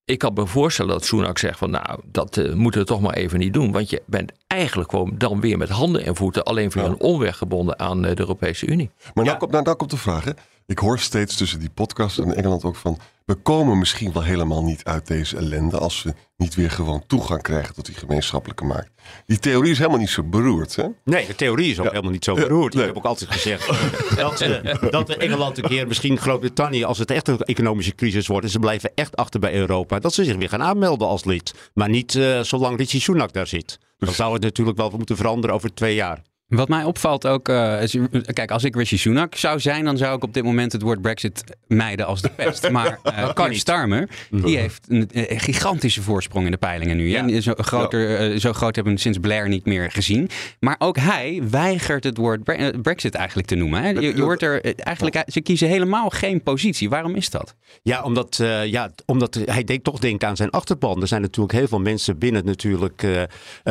ik 0.05 0.17
kan 0.17 0.33
me 0.33 0.47
voorstellen 0.47 0.91
dat 0.91 1.05
Sunak 1.05 1.37
zegt 1.37 1.57
van 1.57 1.69
nou, 1.69 2.01
dat 2.05 2.37
eh, 2.37 2.53
moeten 2.53 2.81
we 2.81 2.87
toch 2.87 3.01
maar 3.01 3.13
even 3.13 3.39
niet 3.39 3.53
doen. 3.53 3.71
Want 3.71 3.89
je 3.89 4.01
bent 4.05 4.31
eigenlijk 4.47 4.89
gewoon 4.89 5.11
dan 5.17 5.39
weer 5.41 5.57
met 5.57 5.69
handen 5.69 6.05
en 6.05 6.15
voeten 6.15 6.43
alleen 6.43 6.71
via 6.71 6.81
Ja. 6.83 6.87
een 6.87 6.99
omweg 6.99 7.37
gebonden 7.37 7.79
aan 7.79 8.05
eh, 8.05 8.15
de 8.15 8.19
Europese 8.21 8.65
Unie. 8.65 8.89
Maar 9.13 9.23
Ja. 9.23 9.23
nou, 9.23 9.37
komt, 9.37 9.51
nou, 9.51 9.63
nou 9.63 9.75
komt 9.77 9.91
de 9.91 9.97
vraag. 9.97 10.23
Hè. 10.23 10.31
Ik 10.67 10.79
hoor 10.79 10.99
steeds 10.99 11.35
tussen 11.35 11.59
die 11.59 11.69
podcast 11.69 12.17
en 12.17 12.35
Engeland 12.35 12.63
ook 12.63 12.75
van... 12.75 12.99
we 13.25 13.33
komen 13.35 13.77
misschien 13.77 14.13
wel 14.13 14.23
helemaal 14.23 14.63
niet 14.63 14.83
uit 14.83 15.07
deze 15.07 15.37
ellende... 15.37 15.77
als 15.77 16.03
we 16.03 16.13
niet 16.37 16.55
weer 16.55 16.71
gewoon 16.71 17.03
toegang 17.07 17.41
krijgen 17.41 17.73
tot 17.75 17.85
die 17.85 17.95
gemeenschappelijke 17.95 18.65
markt. 18.65 18.89
Die 19.25 19.39
theorie 19.39 19.71
is 19.71 19.77
helemaal 19.77 19.99
niet 19.99 20.09
zo 20.09 20.23
beroerd. 20.23 20.75
Hè? 20.75 20.83
Nee, 21.03 21.27
de 21.27 21.35
theorie 21.35 21.71
is 21.71 21.77
ook 21.79 21.83
Ja. 21.85 21.89
helemaal 21.89 22.11
niet 22.11 22.23
zo 22.23 22.35
Ja, 22.35 22.41
beroerd. 22.41 22.73
nee. 22.73 22.81
Ik 22.81 22.87
heb 22.87 22.97
ook 22.97 23.05
altijd 23.05 23.31
gezegd 23.31 23.67
dat, 24.17 24.41
eh, 24.41 24.75
dat 24.91 25.07
we 25.07 25.17
Engeland 25.17 25.57
een 25.57 25.63
keer, 25.63 25.87
misschien 25.87 26.17
Groot-Brittannië, 26.17 26.83
als 26.83 26.97
het 26.97 27.11
echt 27.11 27.27
een 27.27 27.39
economische 27.39 27.95
crisis 27.95 28.27
wordt 28.27 28.45
en 28.45 28.51
ze 28.51 28.59
blijven 28.59 28.91
echt 28.95 29.15
achter 29.15 29.39
bij 29.39 29.53
Europa, 29.55 29.99
dat 29.99 30.13
ze 30.13 30.23
zich 30.23 30.35
weer 30.35 30.49
gaan 30.49 30.63
aanmelden 30.63 31.07
als 31.07 31.25
lid. 31.25 31.53
Maar 31.73 31.89
niet 31.89 32.15
eh, 32.15 32.39
zolang 32.41 32.77
Rishi 32.77 32.99
Sunak 32.99 33.33
daar 33.33 33.47
zit. 33.47 33.79
Dan 33.97 34.13
zou 34.13 34.33
het 34.33 34.41
natuurlijk 34.41 34.77
wel 34.77 34.89
moeten 34.89 35.17
veranderen 35.17 35.55
over 35.55 35.73
twee 35.73 35.95
jaar. 35.95 36.21
Wat 36.47 36.67
mij 36.67 36.83
opvalt 36.83 37.27
ook, 37.27 37.49
eh, 37.49 37.81
is, 37.81 37.97
kijk, 38.33 38.51
als 38.51 38.63
ik 38.63 38.75
Rishi 38.75 38.97
Sunak 38.97 39.35
zou 39.35 39.59
zijn, 39.59 39.85
dan 39.85 39.97
zou 39.97 40.15
ik 40.15 40.23
op 40.23 40.33
dit 40.33 40.43
moment 40.43 40.71
het 40.71 40.81
woord 40.81 41.01
Brexit 41.01 41.43
mijden 41.67 42.05
als 42.05 42.21
de 42.21 42.29
pest. 42.29 42.69
Maar 42.75 42.99
Keir 43.33 43.49
niet. 43.49 43.59
Starmer, 43.59 44.09
die 44.29 44.57
heeft 44.57 44.85
een, 44.87 45.09
eh, 45.11 45.39
gigantische 45.39 46.01
voorsprong 46.01 46.45
in 46.45 46.51
de 46.51 46.57
peilingen 46.57 46.97
nu. 46.97 47.09
Ja. 47.09 47.41
Zo, 47.41 47.53
groter, 47.57 48.39
zo 48.39 48.53
groot 48.53 48.75
hebben 48.75 48.93
we 48.93 48.99
sinds 48.99 49.17
Blair 49.17 49.47
niet 49.47 49.65
meer 49.65 49.91
gezien. 49.91 50.29
Maar 50.59 50.75
ook 50.79 50.97
hij 50.97 51.41
weigert 51.49 52.03
het 52.03 52.17
woord 52.17 52.43
Bre- 52.43 52.71
Brexit 52.81 53.15
eigenlijk 53.15 53.47
te 53.47 53.55
noemen. 53.55 53.81
Hè. 53.83 53.89
Je, 53.89 54.01
je 54.15 54.21
hoort 54.21 54.41
er 54.41 54.75
eigenlijk, 54.75 55.23
ze 55.27 55.41
kiezen 55.41 55.67
helemaal 55.67 56.09
geen 56.09 56.43
positie. 56.43 56.89
Waarom 56.89 57.15
is 57.15 57.29
dat? 57.29 57.55
Ja, 57.83 58.03
omdat, 58.03 58.39
eh, 58.39 58.65
ja, 58.65 58.91
omdat 59.05 59.39
hij 59.45 59.63
denkt, 59.63 59.83
toch 59.83 59.99
denkt 59.99 60.23
aan 60.23 60.35
zijn 60.35 60.49
achterban. 60.49 61.01
Er 61.01 61.07
zijn 61.07 61.21
natuurlijk 61.21 61.53
heel 61.57 61.67
veel 61.67 61.79
mensen 61.79 62.17
binnen 62.17 62.45
natuurlijk 62.45 63.07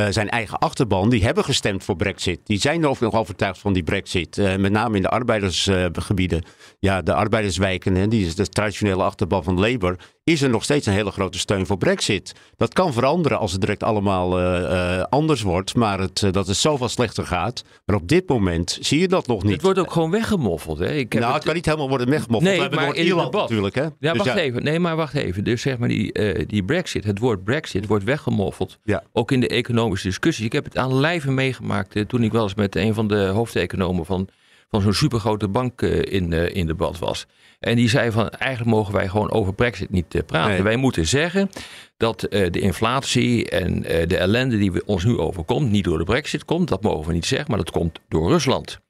zijn 0.09 0.29
eigen 0.29 0.59
achterban. 0.59 1.09
Die 1.11 1.25
hebben 1.25 1.45
gestemd 1.45 1.85
voor 1.85 1.97
Brexit. 1.97 2.41
Die 2.45 2.59
zijn 2.65 2.83
er 2.83 2.97
nog 3.01 3.15
overtuigd 3.15 3.59
van 3.59 3.73
die 3.73 3.83
brexit. 3.83 4.37
Uh, 4.37 4.57
met 4.57 4.73
name 4.73 4.97
in 4.97 5.03
de 5.03 5.09
arbeidersgebieden. 5.09 6.43
Ja, 6.85 7.03
de 7.03 7.15
arbeiderswijken, 7.15 7.95
hè, 7.95 8.09
die 8.09 8.27
is 8.27 8.35
de 8.35 8.49
traditionele 8.49 9.03
achterban 9.03 9.45
van 9.45 9.61
Labour 9.61 9.97
is 10.25 10.43
er 10.43 10.51
nog 10.51 10.65
steeds 10.65 10.87
een 10.87 10.93
hele 10.93 11.11
grote 11.11 11.39
steun 11.39 11.67
voor 11.67 11.79
Brexit. 11.79 12.33
Dat 12.57 12.73
kan 12.73 12.93
veranderen 12.93 13.39
als 13.39 13.53
het 13.53 13.61
direct 13.61 13.83
allemaal 13.83 14.41
uh, 14.41 14.61
uh, 14.61 15.03
anders 15.03 15.43
wordt, 15.43 15.75
maar 15.75 16.01
het, 16.01 16.23
uh, 16.23 16.33
dat 16.33 16.47
het 16.47 16.57
zoveel 16.57 16.89
slechter 16.89 17.27
gaat. 17.27 17.65
Maar 17.85 17.97
op 17.97 18.09
dit 18.09 18.29
moment 18.29 18.79
zie 18.81 19.01
je 19.01 19.09
dat 19.09 19.27
nog 19.27 19.43
niet. 19.43 19.53
Het 19.53 19.63
wordt 19.63 19.79
ook 19.79 19.93
gewoon 19.93 20.11
weggemoffeld. 20.11 20.79
Hè? 20.79 20.93
Ik 20.93 21.13
heb 21.13 21.23
nou, 21.23 21.25
het... 21.25 21.35
het 21.35 21.45
kan 21.45 21.55
niet 21.55 21.65
helemaal 21.65 21.89
worden 21.89 22.11
weggemoffeld. 22.11 22.57
Nee, 22.57 22.69
We 22.69 22.75
maar 22.75 22.95
in 22.95 23.05
Ierland 23.05 23.33
debat. 23.33 23.49
natuurlijk. 23.49 23.75
Hè? 23.75 23.83
Ja, 23.83 24.13
Dus 24.13 24.25
wacht 24.25 24.39
even. 24.39 24.63
Nee, 24.63 24.79
maar 24.79 24.97
wacht 24.97 25.15
even. 25.15 25.45
Dus 25.45 25.63
zeg 25.63 25.79
maar 25.79 25.89
die, 25.89 26.13
die 26.47 26.65
Brexit, 26.65 27.05
het 27.05 27.19
woord 27.19 27.45
Brexit 27.45 27.87
wordt 27.87 28.05
weggemoffeld. 28.05 28.79
Ja. 28.85 29.03
Ook 29.13 29.33
in 29.33 29.41
de 29.41 29.49
economische 29.49 30.07
discussie. 30.07 30.45
Ik 30.45 30.53
heb 30.53 30.65
het 30.65 30.77
aan 30.77 30.95
lijve 30.95 31.31
meegemaakt 31.31 32.09
toen 32.09 32.23
ik 32.23 32.33
wel 32.33 32.43
eens 32.43 32.55
met 32.55 32.77
een 32.77 32.95
van 32.95 33.09
de 33.09 33.27
hoofdeconomen 33.27 34.07
van, 34.07 34.29
van 34.71 34.81
zo'n 34.81 34.95
supergrote 34.95 35.49
bank 35.49 35.83
in, 35.83 36.33
in 36.33 36.67
debat 36.67 36.99
was. 36.99 37.27
En 37.61 37.77
die 37.77 37.89
zei 37.89 38.11
van 38.11 38.29
eigenlijk 38.29 38.77
mogen 38.77 38.95
wij 38.95 39.09
gewoon 39.09 39.31
over 39.31 39.55
Brexit 39.55 39.91
niet 39.91 40.15
uh, 40.15 40.23
praten. 40.27 40.53
Nee. 40.53 40.63
Wij 40.63 40.77
moeten 40.77 41.07
zeggen 41.07 41.51
dat 41.97 42.27
uh, 42.31 42.51
de 42.51 42.61
inflatie 42.61 43.49
en 43.51 43.77
uh, 43.77 44.07
de 44.07 44.17
ellende 44.17 44.59
die 44.59 44.73
we 44.73 44.83
ons 44.87 45.05
nu 45.05 45.19
overkomt, 45.19 45.71
niet 45.71 45.85
door 45.85 45.99
de 45.99 46.05
Brexit 46.05 46.45
komt. 46.45 46.69
Dat 46.69 46.83
mogen 46.83 47.07
we 47.07 47.13
niet 47.13 47.27
zeggen, 47.27 47.49
maar 47.49 47.59
dat 47.59 47.71
komt 47.71 48.01
door 48.09 48.29
Rusland. 48.29 48.81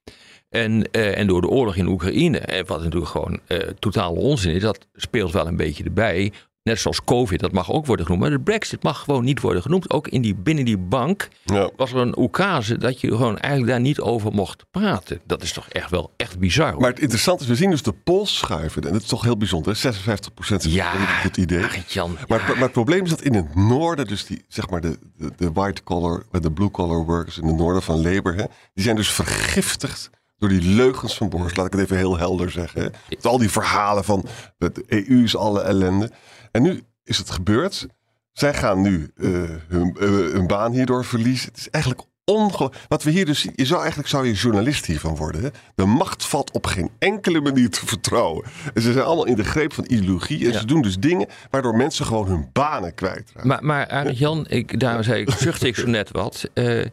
En, 0.49 0.91
en 0.91 1.27
door 1.27 1.41
de 1.41 1.49
oorlog 1.49 1.77
in 1.77 1.87
Oekraïne. 1.87 2.39
En 2.39 2.67
wat 2.67 2.83
natuurlijk 2.83 3.11
gewoon 3.11 3.41
totale 3.79 4.19
onzin 4.19 4.55
is, 4.55 4.63
dat 4.63 4.87
speelt 4.95 5.33
wel 5.33 5.47
een 5.47 5.57
beetje 5.57 5.85
erbij. 5.85 6.33
Net 6.65 6.81
zoals 6.81 7.05
COVID, 7.05 7.41
dat 7.41 7.53
mag 7.53 7.71
ook 7.73 7.87
worden 7.87 8.05
genoemd. 8.07 8.23
Maar 8.23 8.33
de 8.33 8.41
Brexit 8.41 8.83
mag 8.83 8.99
gewoon 9.01 9.25
niet 9.25 9.41
worden 9.41 9.63
genoemd. 9.63 9.91
Ook 9.91 10.09
in 10.09 10.23
die, 10.23 10.35
binnen 10.35 10.65
die 10.65 10.79
bank 10.79 11.29
Ja. 11.45 11.71
was 11.77 11.93
er 11.93 11.97
een 11.99 12.19
oekase 12.19 12.79
dat 12.79 13.01
je 13.01 13.09
gewoon 13.09 13.39
eigenlijk 13.39 13.73
daar 13.73 13.81
niet 13.81 14.01
over 14.01 14.33
mocht 14.33 14.65
praten. 14.71 15.21
Dat 15.27 15.43
is 15.43 15.53
toch 15.53 15.69
echt 15.69 15.91
wel 15.91 16.13
echt 16.17 16.39
bizar. 16.39 16.71
hoor. 16.73 16.81
Maar 16.81 16.91
het 16.91 17.01
interessante 17.01 17.43
is, 17.43 17.49
we 17.49 17.55
zien 17.57 17.71
dus 17.71 17.83
de 17.83 17.93
pols 17.93 18.37
schuiven. 18.39 18.83
En 18.83 18.93
dat 18.93 19.03
is 19.03 19.09
toch 19.09 19.23
heel 19.23 19.37
bijzonder. 19.37 19.73
hè? 19.73 19.79
56 19.79 20.35
procent 20.35 20.65
is 20.65 20.73
Ja, 20.73 20.91
goed 21.23 21.37
idee. 21.37 21.65
Arend-Jan, 21.65 22.17
Maar, 22.29 22.41
ja. 22.41 22.47
maar 22.47 22.59
het 22.63 22.73
probleem 22.73 23.05
is 23.05 23.11
dat 23.11 23.23
in 23.23 23.35
het 23.35 23.55
noorden, 23.55 24.07
dus 24.07 24.27
die, 24.27 24.45
zeg 24.49 24.71
maar 24.71 24.81
de, 24.81 24.99
de, 25.17 25.31
de 25.37 25.53
white 25.53 25.83
collar, 25.83 26.23
de 26.31 26.53
blue 26.53 26.71
collar 26.71 27.05
workers 27.05 27.39
in 27.39 27.47
het 27.47 27.57
noorden 27.57 27.83
van 27.83 28.03
Labour, 28.03 28.37
hè, 28.37 28.45
die 28.75 28.85
zijn 28.85 28.97
dus 28.97 29.11
vergiftigd 29.11 30.11
door 30.49 30.59
die 30.59 30.75
leugens 30.75 31.17
van 31.17 31.29
Boris. 31.29 31.57
Laat 31.57 31.67
ik 31.67 31.73
het 31.73 31.81
even 31.81 31.97
heel 31.97 32.19
helder 32.19 32.51
zeggen. 32.51 32.83
Hè. 32.83 32.89
Met 33.09 33.27
al 33.27 33.39
die 33.39 33.51
verhalen 33.51 34.05
van 34.05 34.25
de 34.59 34.85
EU 34.87 35.23
is 35.23 35.37
alle 35.37 35.61
ellende. 35.61 36.11
En 36.51 36.63
nu 36.63 36.83
is 37.05 37.19
het 37.19 37.31
gebeurd. 37.31 37.87
Zij 38.33 38.55
gaan 38.55 38.81
nu 38.81 39.11
eh, 39.17 39.29
hun, 39.69 39.97
eh, 40.01 40.09
hun 40.09 40.47
baan 40.47 40.73
hierdoor 40.73 41.05
verliezen. 41.05 41.49
Het 41.49 41.57
is 41.59 41.71
eigenlijk 41.71 42.05
ongelooflijk. 42.25 42.85
Wat 42.89 43.03
we 43.03 43.11
hier 43.11 43.25
dus 43.27 43.41
zien, 43.41 43.53
je 43.57 43.65
zou 43.65 43.79
eigenlijk 43.81 44.09
zou 44.09 44.27
je 44.27 44.33
journalist 44.33 44.87
hiervan 44.87 45.17
worden. 45.17 45.43
Hè? 45.43 45.49
De 45.75 45.85
macht 45.85 46.27
valt 46.27 46.51
op 46.51 46.67
geen 46.67 46.91
enkele 46.99 47.41
manier 47.41 47.71
te 47.71 47.87
vertrouwen. 47.87 48.45
En 48.75 48.83
ze 48.83 48.93
zijn 48.93 49.05
allemaal 49.05 49.27
in 49.27 49.35
de 49.37 49.45
greep 49.45 49.73
van 49.73 49.85
ideologie. 49.89 50.47
En 50.47 50.53
Ja. 50.53 50.59
ze 50.59 50.67
doen 50.67 50.83
dus 50.83 50.97
dingen 50.97 51.27
waardoor 51.51 51.77
mensen 51.77 52.07
gewoon 52.07 52.27
hun 52.27 52.49
banen 52.53 52.95
kwijtraken. 52.95 53.49
Maar, 53.49 53.65
maar 53.65 54.13
Jan, 54.13 54.47
ik, 54.49 54.81
daarom 54.81 55.03
zei 55.03 55.21
ik, 55.21 55.31
zuchtte 55.31 55.67
ik 55.67 55.77
zo 55.77 55.87
net 55.87 56.11
wat. 56.11 56.49
Eh, 56.53 56.85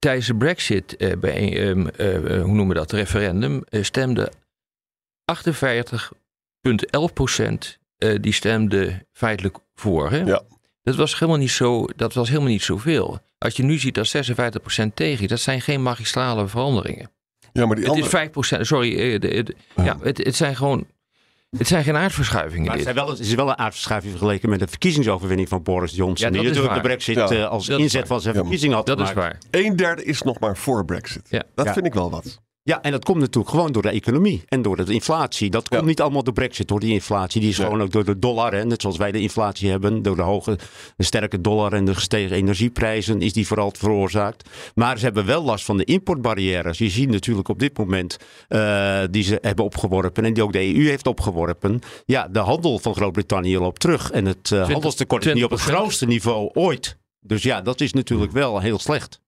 tijdens 0.00 0.26
de 0.26 0.34
Brexit, 0.34 0.96
eh, 0.96 1.16
bij, 1.18 1.68
ehm, 1.68 1.86
eh, 1.86 2.14
hoe 2.42 2.52
noemen 2.52 2.68
we 2.68 2.74
dat, 2.74 2.92
referendum, 2.92 3.62
eh, 3.68 3.82
stemde 3.82 4.32
48,11 5.24 7.12
procent 7.12 7.78
eh, 7.96 8.14
die 8.20 8.32
stemde 8.32 9.06
feitelijk 9.12 9.56
voor. 9.74 10.10
Hè? 10.10 10.18
Ja. 10.18 10.42
Dat 10.82 10.94
was 10.96 11.18
helemaal 11.18 11.40
niet 11.40 11.50
zo, 11.50 11.86
dat 11.96 12.14
was 12.14 12.28
helemaal 12.28 12.48
niet 12.50 12.62
zoveel. 12.62 13.18
Als 13.38 13.56
je 13.56 13.62
nu 13.62 13.78
ziet 13.78 13.94
dat 13.94 14.06
56 14.06 14.60
procent 14.60 14.96
tegen, 14.96 15.28
dat 15.28 15.40
zijn 15.40 15.60
geen 15.60 15.82
magistrale 15.82 16.48
veranderingen. 16.48 17.10
Ja, 17.52 17.66
maar 17.66 17.76
die 17.76 17.84
Het 17.84 17.94
is 17.94 18.00
andere... 18.02 18.08
5 18.18 18.30
procent, 18.30 18.66
sorry, 18.66 18.98
eh, 19.12 19.20
de- 19.20 19.42
de- 19.42 19.54
ja, 19.76 19.98
het, 20.02 20.18
het 20.18 20.36
zijn 20.36 20.56
gewoon, 20.56 20.86
het 21.58 21.66
zijn 21.66 21.84
geen 21.84 21.96
aardverschuivingen. 21.96 22.66
Maar 22.66 22.76
het, 22.76 22.84
dit. 22.84 22.94
zijn 22.94 23.06
wel, 23.06 23.16
het 23.16 23.26
is 23.26 23.34
wel 23.34 23.48
een 23.48 23.58
aardverschuiving 23.58 24.10
vergeleken 24.12 24.48
met 24.48 24.58
de 24.58 24.66
verkiezingsoverwinning 24.68 25.48
van 25.48 25.62
Boris 25.62 25.94
Johnson. 25.94 26.26
Ja, 26.28 26.32
dat 26.32 26.42
die 26.42 26.50
is 26.50 26.56
natuurlijk 26.56 26.82
de 26.82 26.88
brexit 26.88 27.14
Ja. 27.14 27.28
eh, 27.30 27.48
als 27.48 27.66
Dat 27.66 27.78
is 27.78 27.84
inzet 27.84 28.06
van 28.06 28.20
zijn 28.20 28.34
Ja. 28.34 28.40
verkiezing 28.40 28.72
had 28.72 28.86
Dat 28.86 29.00
is 29.00 29.08
gemaakt. 29.08 29.46
waar. 29.50 29.62
Een 29.62 29.76
derde 29.76 30.04
is 30.04 30.22
nog 30.22 30.38
maar 30.40 30.56
voor 30.56 30.84
Brexit. 30.84 31.26
Ja. 31.30 31.42
Dat 31.54 31.66
Ja. 31.66 31.72
vind 31.72 31.86
ik 31.86 31.94
wel 31.94 32.10
wat. 32.10 32.40
Ja, 32.70 32.82
en 32.82 32.90
dat 32.90 33.04
komt 33.04 33.18
natuurlijk 33.18 33.54
gewoon 33.54 33.72
door 33.72 33.82
de 33.82 33.90
economie 33.90 34.42
en 34.48 34.62
door 34.62 34.76
de 34.84 34.92
inflatie. 34.92 35.50
Dat 35.50 35.68
komt 35.68 35.80
Ja. 35.80 35.86
niet 35.86 36.00
allemaal 36.00 36.22
door 36.22 36.32
brexit, 36.34 36.68
door 36.68 36.80
die 36.80 36.92
inflatie. 36.92 37.40
Die 37.40 37.50
is 37.50 37.56
gewoon 37.58 37.82
ook 37.82 37.92
door 37.92 38.04
de 38.04 38.18
dollar. 38.18 38.52
Hè. 38.54 38.64
Net 38.64 38.80
zoals 38.80 38.96
wij 38.96 39.12
de 39.12 39.20
inflatie 39.20 39.70
hebben, 39.70 40.02
door 40.02 40.16
de 40.16 40.22
hoge, 40.22 40.58
de 40.96 41.04
sterke 41.04 41.40
dollar 41.40 41.72
en 41.72 41.84
de 41.84 41.94
gestegen 41.94 42.36
energieprijzen 42.36 43.20
is 43.22 43.32
die 43.32 43.46
vooral 43.46 43.72
veroorzaakt. 43.78 44.48
Maar 44.74 44.98
ze 44.98 45.04
hebben 45.04 45.26
wel 45.26 45.44
last 45.44 45.64
van 45.64 45.76
de 45.76 45.84
importbarrières. 45.84 46.78
Je 46.78 46.88
ziet 46.88 47.10
natuurlijk 47.10 47.48
op 47.48 47.58
dit 47.58 47.78
moment 47.78 48.16
eh, 48.48 49.00
die 49.10 49.22
ze 49.22 49.38
hebben 49.40 49.64
opgeworpen 49.64 50.24
en 50.24 50.34
die 50.34 50.42
ook 50.42 50.52
de 50.52 50.74
EU 50.76 50.88
heeft 50.88 51.06
opgeworpen. 51.06 51.80
Ja, 52.06 52.28
de 52.28 52.38
handel 52.38 52.78
van 52.78 52.94
Groot-Brittannië 52.94 53.58
loopt 53.58 53.80
terug. 53.80 54.10
En 54.10 54.24
het 54.26 54.50
eh, 54.52 54.68
handelstekort 54.68 55.26
is 55.26 55.34
nu 55.34 55.42
op 55.42 55.50
het 55.50 55.60
20%. 55.60 55.62
grootste 55.62 56.06
niveau 56.06 56.50
ooit. 56.52 56.96
Dus 57.20 57.42
ja, 57.42 57.60
dat 57.60 57.80
is 57.80 57.92
natuurlijk 57.92 58.32
wel 58.32 58.60
heel 58.60 58.78
slecht. 58.78 59.20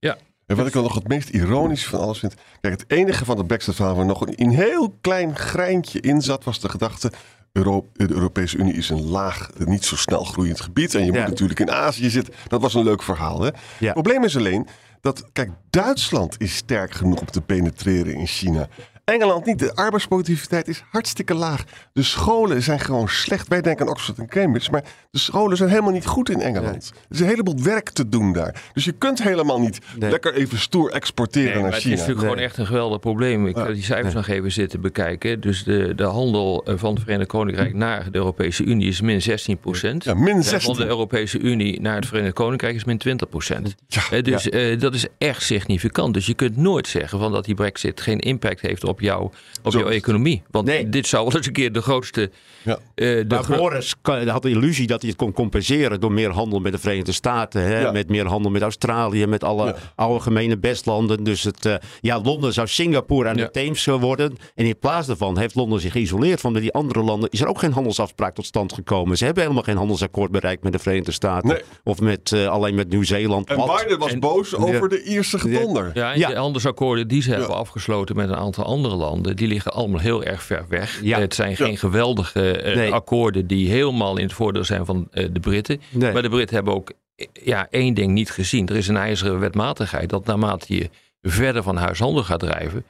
En 0.52 0.59
wat 0.59 0.66
ik 0.66 0.73
dan 0.73 0.82
nog 0.82 0.94
het 0.94 1.09
meest 1.09 1.28
ironisch 1.28 1.87
van 1.87 2.00
alles 2.00 2.18
vind. 2.18 2.35
Kijk, 2.61 2.80
het 2.80 2.90
enige 2.90 3.25
van 3.25 3.37
de 3.37 3.44
Brexit-verhaal 3.44 3.94
waar 3.97 4.06
nog 4.06 4.21
een, 4.21 4.32
een 4.37 4.50
heel 4.50 4.97
klein 5.00 5.37
greintje 5.37 6.00
in 6.00 6.23
zat, 6.23 6.44
was 6.44 6.61
de 6.61 6.68
gedachte. 6.68 7.12
Euro, 7.52 7.88
de 7.92 8.11
Europese 8.12 8.56
Unie 8.56 8.73
is 8.75 8.88
een 8.90 9.02
laag, 9.09 9.50
niet 9.64 9.85
zo 9.85 9.97
snel 9.97 10.25
groeiend 10.25 10.61
gebied. 10.61 10.94
En 10.94 11.04
je 11.04 11.12
Ja. 11.12 11.21
moet 11.21 11.28
natuurlijk 11.28 11.61
in 11.61 11.71
Azië 11.71 12.11
zitten. 12.11 12.35
Dat 12.49 12.61
was 12.61 12.75
een 12.75 12.85
leuk 12.85 13.02
verhaal. 13.02 13.40
Hè? 13.40 13.47
Ja. 13.47 13.54
Het 13.78 13.92
probleem 13.92 14.25
is 14.25 14.37
alleen 14.37 14.66
dat, 15.00 15.25
kijk, 15.32 15.50
Duitsland 15.71 16.35
is 16.38 16.56
sterk 16.56 16.92
genoeg 16.94 17.21
om 17.21 17.26
te 17.26 17.40
penetreren 17.40 18.14
in 18.14 18.26
China. 18.26 18.68
Engeland 19.04 19.47
niet. 19.47 19.59
De 19.59 19.75
arbeidsproductiviteit 19.75 20.68
is 20.68 20.82
hartstikke 20.90 21.35
laag. 21.35 21.64
De 21.92 22.02
scholen 22.02 22.62
zijn 22.62 22.80
gewoon 22.80 23.09
slecht. 23.09 23.49
Wij 23.49 23.61
denken 23.61 23.87
aan 23.87 23.92
Oxford 23.92 24.18
en 24.18 24.26
Cambridge. 24.28 24.71
Maar 24.71 24.82
de 25.11 25.18
scholen 25.18 25.56
zijn 25.56 25.68
helemaal 25.68 25.90
niet 25.92 26.06
goed 26.06 26.30
in 26.30 26.40
Engeland. 26.40 26.88
Er 26.94 27.04
is 27.14 27.21
een 27.21 27.26
heleboel 27.26 27.62
werk 27.62 27.90
te 27.90 28.09
doen 28.09 28.32
daar. 28.32 28.62
Dus 28.73 28.85
je 28.85 28.92
kunt 28.92 29.23
helemaal 29.23 29.61
niet 29.61 29.78
Nee. 29.99 30.11
lekker 30.11 30.35
even 30.35 30.59
stoer 30.59 30.90
exporteren 30.90 31.44
Nee, 31.47 31.54
maar 31.54 31.62
naar 31.62 31.73
het 31.73 31.80
China. 31.82 31.94
is 31.94 32.00
natuurlijk 32.00 32.26
gewoon 32.28 32.42
echt 32.44 32.56
een 32.59 32.66
geweldig 32.66 33.00
probleem. 33.00 33.47
Ik 33.47 33.56
Ja. 33.56 33.64
heb 33.64 33.75
die 33.75 33.82
cijfers 33.82 34.14
nog 34.14 34.28
even 34.28 34.52
zitten 34.52 34.80
bekijken. 34.80 35.40
Dus 35.40 35.64
de, 35.64 35.92
de 35.94 36.04
handel 36.04 36.64
eh, 36.64 36.75
van 36.76 36.94
het 36.94 37.02
Verenigd 37.02 37.28
Koninkrijk 37.28 37.75
naar 37.75 38.11
de 38.11 38.18
Europese 38.18 38.64
Unie 38.64 38.88
is 38.88 39.00
min 39.00 39.23
16 39.23 39.59
procent. 39.59 40.04
Ja, 40.04 40.14
min 40.14 40.32
Van 40.32 40.42
16. 40.42 40.75
de 40.75 40.87
Europese 40.87 41.38
Unie 41.38 41.80
naar 41.80 41.94
het 41.97 42.06
Verenigd 42.06 42.35
Koninkrijk 42.35 42.75
is 42.75 42.85
min 42.85 42.99
20 42.99 43.28
procent. 43.28 43.75
Ja, 43.87 44.21
dus 44.21 44.49
eh, 44.49 44.78
dat 44.80 44.94
is 44.94 45.06
echt 45.18 45.42
significant. 45.42 46.14
Dus 46.14 46.26
je 46.26 46.35
kunt 46.35 46.56
nooit 46.56 46.87
zeggen 46.88 47.18
van 47.18 47.32
dat 47.32 47.44
die 47.44 47.54
brexit 47.54 48.00
geen 48.00 48.18
impact 48.18 48.61
heeft 48.61 48.85
op, 48.85 48.91
jou, 49.00 49.30
op 49.62 49.72
jouw 49.72 49.88
economie. 49.88 50.42
Want 50.50 50.66
Nee. 50.66 50.88
dit 50.88 51.06
zou 51.06 51.25
wel 51.26 51.37
eens 51.37 51.46
een 51.46 51.52
keer 51.52 51.72
de 51.72 51.82
grootste... 51.82 52.30
Ja. 52.64 52.75
eh, 52.94 53.06
de 53.06 53.25
Maar 53.28 53.42
gro- 53.44 53.56
Boris 53.56 53.94
had 54.26 54.42
de 54.42 54.50
illusie 54.50 54.87
dat 54.87 55.00
hij 55.00 55.11
het 55.11 55.18
kon 55.18 55.32
compenseren 55.32 56.00
door 56.00 56.12
meer 56.12 56.30
handel 56.30 56.58
met 56.61 56.72
de 56.72 56.78
Verenigde 56.78 57.12
Staten. 57.12 57.62
Hè? 57.62 57.80
Ja. 57.80 57.92
Met 57.92 58.08
meer 58.08 58.26
handel 58.26 58.50
met 58.50 58.62
Australië, 58.62 59.26
met 59.26 59.44
alle 59.44 59.66
Ja. 59.66 59.75
oude 59.94 60.20
gemene 60.20 60.58
bestlanden. 60.58 61.25
Dus 61.25 61.42
het, 61.42 61.66
eh, 61.66 61.75
ja, 62.00 62.20
Londen 62.20 62.52
zou 62.52 62.66
Singapore 62.68 63.28
aan 63.28 63.37
Ja. 63.37 63.44
de 63.44 63.50
Theems 63.50 63.84
worden. 63.84 64.37
En 64.54 64.66
in 64.66 64.78
plaats 64.78 65.06
daarvan 65.06 65.38
heeft 65.38 65.54
Londen 65.54 65.80
zich 65.80 65.92
geïsoleerd. 65.92 66.40
Van 66.40 66.52
die 66.54 66.72
andere 66.72 67.02
landen 67.02 67.30
is 67.30 67.40
er 67.40 67.46
ook 67.46 67.58
geen 67.58 67.72
handelsafspraak 67.72 68.34
tot 68.34 68.46
stand 68.46 68.72
gekomen. 68.72 69.16
Ze 69.16 69.25
hebben 69.25 69.42
helemaal 69.42 69.64
geen 69.64 69.76
handelsakkoord 69.76 70.30
bereikt 70.30 70.62
met 70.62 70.72
de 70.72 70.78
Verenigde 70.78 71.12
Staten. 71.12 71.49
Nee. 71.49 71.62
Of 71.84 72.00
met, 72.00 72.32
eh, 72.32 72.46
alleen 72.46 72.75
met 72.75 72.88
Nieuw-Zeeland. 72.88 73.49
En? 73.49 73.56
Biden 73.56 73.99
was 73.99 74.12
En- 74.12 74.20
boos 74.20 74.54
over 74.54 74.88
de 74.88 75.02
Ierse 75.02 75.38
gedonder. 75.38 75.90
Ja, 75.94 76.12
en 76.12 76.18
Ja. 76.18 76.28
de 76.28 76.34
handelsakkoorden 76.37 77.08
die 77.08 77.22
ze 77.22 77.30
hebben 77.30 77.54
afgesloten 77.56 78.16
met 78.16 78.28
een 78.28 78.37
aantal 78.37 78.64
andere 78.64 78.81
landen, 78.88 79.36
die 79.36 79.48
liggen 79.48 79.72
allemaal 79.72 80.00
heel 80.00 80.24
erg 80.24 80.42
ver 80.42 80.64
weg. 80.68 81.00
Ja. 81.02 81.18
Het 81.18 81.34
zijn 81.34 81.56
geen 81.56 81.76
geweldige 81.78 82.58
eh, 82.58 82.76
Nee. 82.76 82.92
akkoorden 82.92 83.46
die 83.46 83.70
helemaal 83.70 84.16
in 84.16 84.24
het 84.24 84.32
voordeel 84.32 84.64
zijn 84.64 84.84
van 84.84 85.08
eh, 85.10 85.26
de 85.32 85.40
Britten. 85.40 85.80
Nee. 85.90 86.12
Maar 86.12 86.22
de 86.22 86.28
Britten 86.28 86.56
hebben 86.56 86.74
ook 86.74 86.92
eh, 87.16 87.26
ja, 87.44 87.66
één 87.70 87.94
ding 87.94 88.12
niet 88.12 88.30
gezien. 88.30 88.68
Er 88.68 88.76
is 88.76 88.88
een 88.88 88.96
ijzeren 88.96 89.38
wetmatigheid 89.38 90.10
dat 90.10 90.26
naarmate 90.26 90.74
je 90.74 90.90
verder 91.22 91.62
van 91.62 91.76
huishandel 91.76 92.24
gaat 92.24 92.40
drijven, 92.40 92.84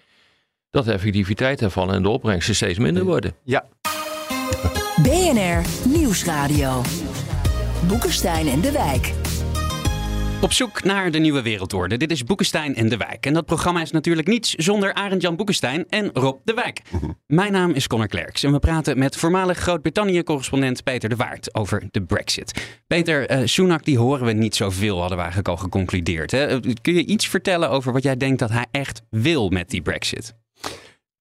dat 0.71 0.85
de 0.85 0.93
effectiviteit 0.93 1.59
daarvan 1.59 1.93
en 1.93 2.03
de 2.03 2.09
opbrengsten 2.09 2.55
steeds 2.55 2.79
minder 2.79 3.05
worden. 3.05 3.35
Ja, 3.43 3.65
BNR 5.03 5.63
Nieuwsradio. 5.89 6.83
Boekenstein 7.89 8.49
en 8.49 8.61
de 8.61 8.73
Wijk. 8.73 9.13
Op 10.43 10.53
zoek 10.53 10.85
naar 10.85 11.11
de 11.11 11.19
nieuwe 11.19 11.43
wereldorde. 11.43 11.97
Dit 11.97 12.11
is 12.11 12.25
Boekenstein 12.25 12.75
en 12.75 12.89
de 12.89 12.97
Wijk. 12.97 13.27
En 13.27 13.33
dat 13.33 13.47
programma 13.47 13.81
is 13.81 13.91
natuurlijk 13.91 14.29
niets 14.29 14.55
zonder 14.55 14.95
Arend-Jan 14.95 15.37
Boekenstein 15.37 15.85
en 15.89 16.11
Rob 16.13 16.41
de 16.45 16.55
Wijk. 16.55 16.83
Mijn 17.27 17.53
naam 17.53 17.71
is 17.71 17.87
Connor 17.87 18.07
Klerks 18.07 18.43
en 18.43 18.53
we 18.53 18.59
praten 18.59 18.99
met 18.99 19.17
voormalig 19.17 19.59
Groot-Brittannië-correspondent 19.59 20.83
Peter 20.85 21.09
de 21.09 21.17
Waard 21.17 21.55
over 21.55 21.89
de 21.91 22.03
brexit. 22.03 22.81
Peter, 22.87 23.27
eh 23.27 23.41
Sunak 23.45 23.85
die 23.85 23.99
horen 23.99 24.27
we 24.27 24.33
niet 24.33 24.57
zoveel, 24.57 24.99
hadden 24.99 25.17
we 25.17 25.23
eigenlijk 25.23 25.49
al 25.49 25.57
geconcludeerd. 25.57 26.31
Hè? 26.31 26.61
Kun 26.61 26.95
je 26.95 27.05
iets 27.05 27.29
vertellen 27.29 27.71
over 27.71 27.93
wat 27.93 28.03
jij 28.03 28.17
denkt 28.17 28.39
dat 28.39 28.51
hij 28.51 28.67
echt 28.71 29.03
wil 29.11 29.49
met 29.49 29.71
die 29.71 29.83
brexit? 29.83 30.35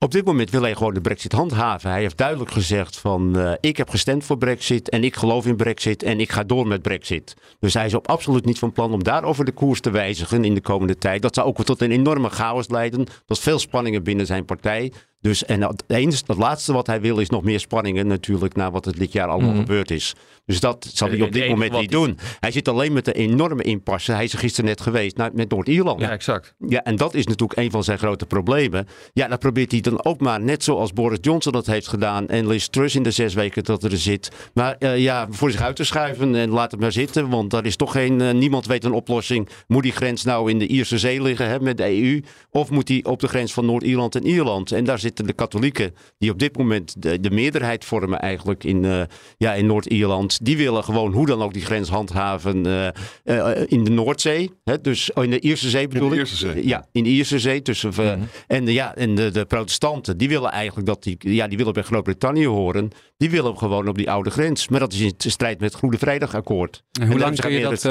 Op 0.03 0.11
dit 0.11 0.25
moment 0.25 0.49
wil 0.49 0.61
hij 0.61 0.75
gewoon 0.75 0.93
de 0.93 1.01
brexit 1.01 1.31
handhaven. 1.31 1.89
Hij 1.89 1.99
heeft 2.01 2.17
duidelijk 2.17 2.51
gezegd 2.51 2.97
van 2.97 3.37
uh, 3.39 3.51
ik 3.59 3.77
heb 3.77 3.89
gestemd 3.89 4.23
voor 4.23 4.37
brexit 4.37 4.89
en 4.89 5.03
ik 5.03 5.15
geloof 5.15 5.45
in 5.45 5.55
brexit 5.55 6.03
en 6.03 6.19
ik 6.19 6.31
ga 6.31 6.43
door 6.43 6.67
met 6.67 6.81
brexit. 6.81 7.33
Dus 7.59 7.73
hij 7.73 7.85
is 7.85 7.93
op 7.93 8.07
absoluut 8.07 8.45
niet 8.45 8.59
van 8.59 8.71
plan 8.71 8.93
om 8.93 9.03
daarover 9.03 9.45
de 9.45 9.51
koers 9.51 9.79
te 9.79 9.89
wijzigen 9.89 10.43
in 10.43 10.53
de 10.53 10.61
komende 10.61 10.97
tijd. 10.97 11.21
Dat 11.21 11.35
zou 11.35 11.47
ook 11.47 11.63
tot 11.63 11.81
een 11.81 11.91
enorme 11.91 12.29
chaos 12.29 12.69
leiden, 12.69 13.05
tot 13.25 13.39
veel 13.39 13.59
spanningen 13.59 14.03
binnen 14.03 14.25
zijn 14.25 14.45
partij. 14.45 14.91
Dus 15.19 15.45
en 15.45 15.61
het, 15.61 15.83
eens, 15.87 16.23
het 16.27 16.37
laatste 16.37 16.73
wat 16.73 16.87
hij 16.87 17.01
wil 17.01 17.17
is 17.19 17.29
nog 17.29 17.43
meer 17.43 17.59
spanningen 17.59 18.07
natuurlijk 18.07 18.55
na 18.55 18.71
wat 18.71 18.85
het 18.85 18.97
dit 18.97 19.11
jaar 19.11 19.27
allemaal 19.27 19.49
Mhm. 19.51 19.59
gebeurd 19.59 19.91
is. 19.91 20.15
Dus 20.45 20.59
dat 20.59 20.89
zal 20.93 21.07
hij 21.07 21.17
Het 21.17 21.25
op 21.25 21.33
dit 21.33 21.49
moment 21.49 21.71
niet 21.71 21.91
doen. 21.91 22.17
Hij 22.39 22.51
zit 22.51 22.67
alleen 22.67 22.93
met 22.93 23.05
de 23.05 23.13
enorme 23.13 23.63
impasse. 23.63 24.11
Hij 24.11 24.23
is 24.23 24.33
er 24.33 24.39
gisteren 24.39 24.69
net 24.69 24.81
geweest 24.81 25.17
naar, 25.17 25.29
met 25.33 25.49
Noord-Ierland. 25.49 25.99
Ja, 25.99 26.09
exact. 26.09 26.53
Ja, 26.67 26.83
en 26.83 26.95
dat 26.95 27.13
is 27.13 27.27
natuurlijk 27.27 27.59
een 27.59 27.71
van 27.71 27.83
zijn 27.83 27.97
grote 27.97 28.25
problemen. 28.25 28.87
Ja, 29.13 29.27
dan 29.27 29.37
probeert 29.37 29.71
hij 29.71 29.81
dan 29.81 30.05
ook 30.05 30.19
maar, 30.19 30.41
net 30.41 30.63
zoals 30.63 30.93
Boris 30.93 31.17
Johnson 31.21 31.51
dat 31.51 31.65
heeft 31.65 31.87
gedaan 31.87 32.27
en 32.27 32.47
Liz 32.47 32.65
Truss 32.65 32.95
in 32.95 33.03
de 33.03 33.11
zes 33.11 33.33
weken 33.33 33.63
dat 33.63 33.83
er 33.83 33.97
zit, 33.97 34.31
maar 34.53 34.75
eh, 34.79 34.97
ja, 34.97 35.27
voor 35.29 35.51
zich 35.51 35.61
uit 35.61 35.75
te 35.75 35.83
schuiven 35.83 36.35
en 36.35 36.49
laat 36.49 36.71
het 36.71 36.79
maar 36.79 36.91
zitten, 36.91 37.29
want 37.29 37.51
daar 37.51 37.65
is 37.65 37.75
toch 37.75 37.91
geen, 37.91 38.21
eh, 38.21 38.33
niemand 38.33 38.65
weet 38.65 38.83
een 38.83 38.91
oplossing. 38.91 39.49
Moet 39.67 39.83
die 39.83 39.91
grens 39.91 40.23
nou 40.23 40.49
in 40.49 40.59
de 40.59 40.67
Ierse 40.67 40.99
Zee 40.99 41.21
liggen 41.21 41.47
hè, 41.47 41.59
met 41.59 41.77
de 41.77 42.01
EU, 42.01 42.21
of 42.49 42.69
moet 42.69 42.87
die 42.87 43.05
op 43.05 43.19
de 43.19 43.27
grens 43.27 43.53
van 43.53 43.65
Noord-Ierland 43.65 44.15
en 44.15 44.27
Ierland? 44.27 44.71
En 44.71 44.83
daar 44.83 44.99
zitten 44.99 45.25
de 45.25 45.33
katholieken, 45.33 45.95
die 46.17 46.31
op 46.31 46.39
dit 46.39 46.57
moment 46.57 47.01
de, 47.01 47.19
de 47.19 47.31
meerderheid 47.31 47.85
vormen 47.85 48.19
eigenlijk 48.19 48.63
in, 48.63 48.85
eh, 48.85 49.01
ja, 49.37 49.53
in 49.53 49.65
Noord-Ierland, 49.65 50.40
die 50.41 50.57
willen 50.57 50.83
gewoon 50.83 51.13
hoe 51.13 51.25
dan 51.25 51.41
ook 51.41 51.53
die 51.53 51.65
grens 51.65 51.89
handhaven 51.89 52.65
eh, 52.65 52.87
eh, 53.23 53.63
in 53.67 53.83
de 53.83 53.91
Noordzee, 53.91 54.51
hè, 54.63 54.81
dus 54.81 55.13
oh, 55.13 55.23
in 55.23 55.29
de 55.29 55.39
Ierse 55.39 55.69
Zee 55.69 55.87
bedoel 55.87 56.09
de 56.09 56.15
ik. 56.15 56.21
Ierse 56.21 56.35
Zee. 56.35 56.67
Ja, 56.67 56.85
in 56.91 57.03
de 57.03 57.09
Ierse 57.09 57.39
Zee. 57.39 57.61
Tussen, 57.61 57.89
eh, 57.89 57.99
Mhm. 58.11 58.19
En, 58.47 58.65
de, 58.65 58.73
ja, 58.73 58.95
en 58.95 59.15
de, 59.15 59.31
de 59.31 59.45
protestanten, 59.45 60.17
die 60.17 60.29
willen 60.29 60.51
eigenlijk 60.51 60.87
dat 60.87 61.03
die, 61.03 61.17
ja, 61.19 61.47
die 61.47 61.57
willen 61.57 61.73
bij 61.73 61.83
Groot-Brittannië 61.83 62.47
horen. 62.47 62.89
Die 63.17 63.29
willen 63.29 63.57
gewoon 63.57 63.87
op 63.87 63.97
die 63.97 64.11
oude 64.11 64.29
grens. 64.29 64.67
Maar 64.67 64.79
dat 64.79 64.93
is 64.93 64.99
in 64.99 65.13
strijd 65.17 65.59
met 65.59 65.71
het 65.71 65.79
Goede 65.79 65.97
Vrijdagakkoord. 65.97 66.83
En 66.91 67.05
hoe 67.05 67.13
En 67.13 67.19
lang 67.19 67.39
kun 67.39 67.51
je 67.51 67.61
dat, 67.61 67.81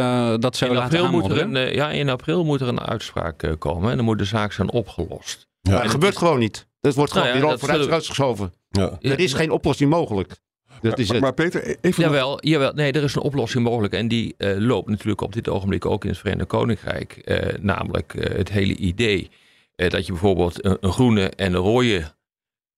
dat 0.40 0.56
zo 0.56 0.66
In 0.66 0.72
laten 0.72 0.98
april, 0.98 1.20
moet 1.20 1.30
er 1.30 1.40
een, 1.40 1.74
ja, 1.74 1.90
in 1.90 2.08
april 2.08 2.44
moet 2.44 2.60
er 2.60 2.68
een 2.68 2.80
uitspraak 2.80 3.54
komen 3.58 3.90
en 3.90 3.96
dan 3.96 4.04
moet 4.04 4.18
de 4.18 4.24
zaak 4.24 4.52
zijn 4.52 4.70
opgelost. 4.70 5.48
Maar 5.62 5.82
dat 5.82 5.90
gebeurt 5.90 6.16
gewoon 6.16 6.38
niet. 6.38 6.68
Dat 6.80 6.94
wordt 6.94 7.12
gewoon 7.12 7.26
Nou 7.26 7.40
ja, 7.40 7.46
weer 7.46 7.58
vooruit 7.58 8.06
geschoven. 8.06 8.52
Ja. 8.68 8.98
Er 9.00 9.18
is 9.18 9.32
geen 9.32 9.50
oplossing 9.50 9.90
mogelijk. 9.90 10.36
Dat 10.82 10.98
is 10.98 11.06
Maar, 11.06 11.16
het. 11.16 11.24
maar 11.24 11.34
Peter, 11.34 11.68
e- 11.68 11.74
even 11.80 12.02
nog- 12.02 12.10
Jawel, 12.12 12.38
jawel, 12.46 12.72
nee, 12.72 12.92
er 12.92 13.02
is 13.02 13.14
een 13.14 13.22
oplossing 13.22 13.64
mogelijk. 13.64 13.92
En 13.94 14.08
die 14.08 14.34
eh, 14.38 14.54
loopt 14.58 14.88
natuurlijk 14.88 15.20
op 15.20 15.32
dit 15.32 15.48
ogenblik 15.48 15.86
ook 15.86 16.04
in 16.04 16.10
het 16.10 16.18
Verenigd 16.18 16.48
Koninkrijk. 16.48 17.12
Eh, 17.12 17.54
namelijk 17.60 18.14
eh, 18.14 18.36
het 18.36 18.50
hele 18.50 18.76
idee 18.76 19.30
eh, 19.76 19.90
dat 19.90 20.06
je 20.06 20.12
bijvoorbeeld 20.12 20.64
een, 20.64 20.76
een 20.80 20.92
groene 20.92 21.28
en 21.36 21.52
een 21.54 21.60
rode 21.60 22.12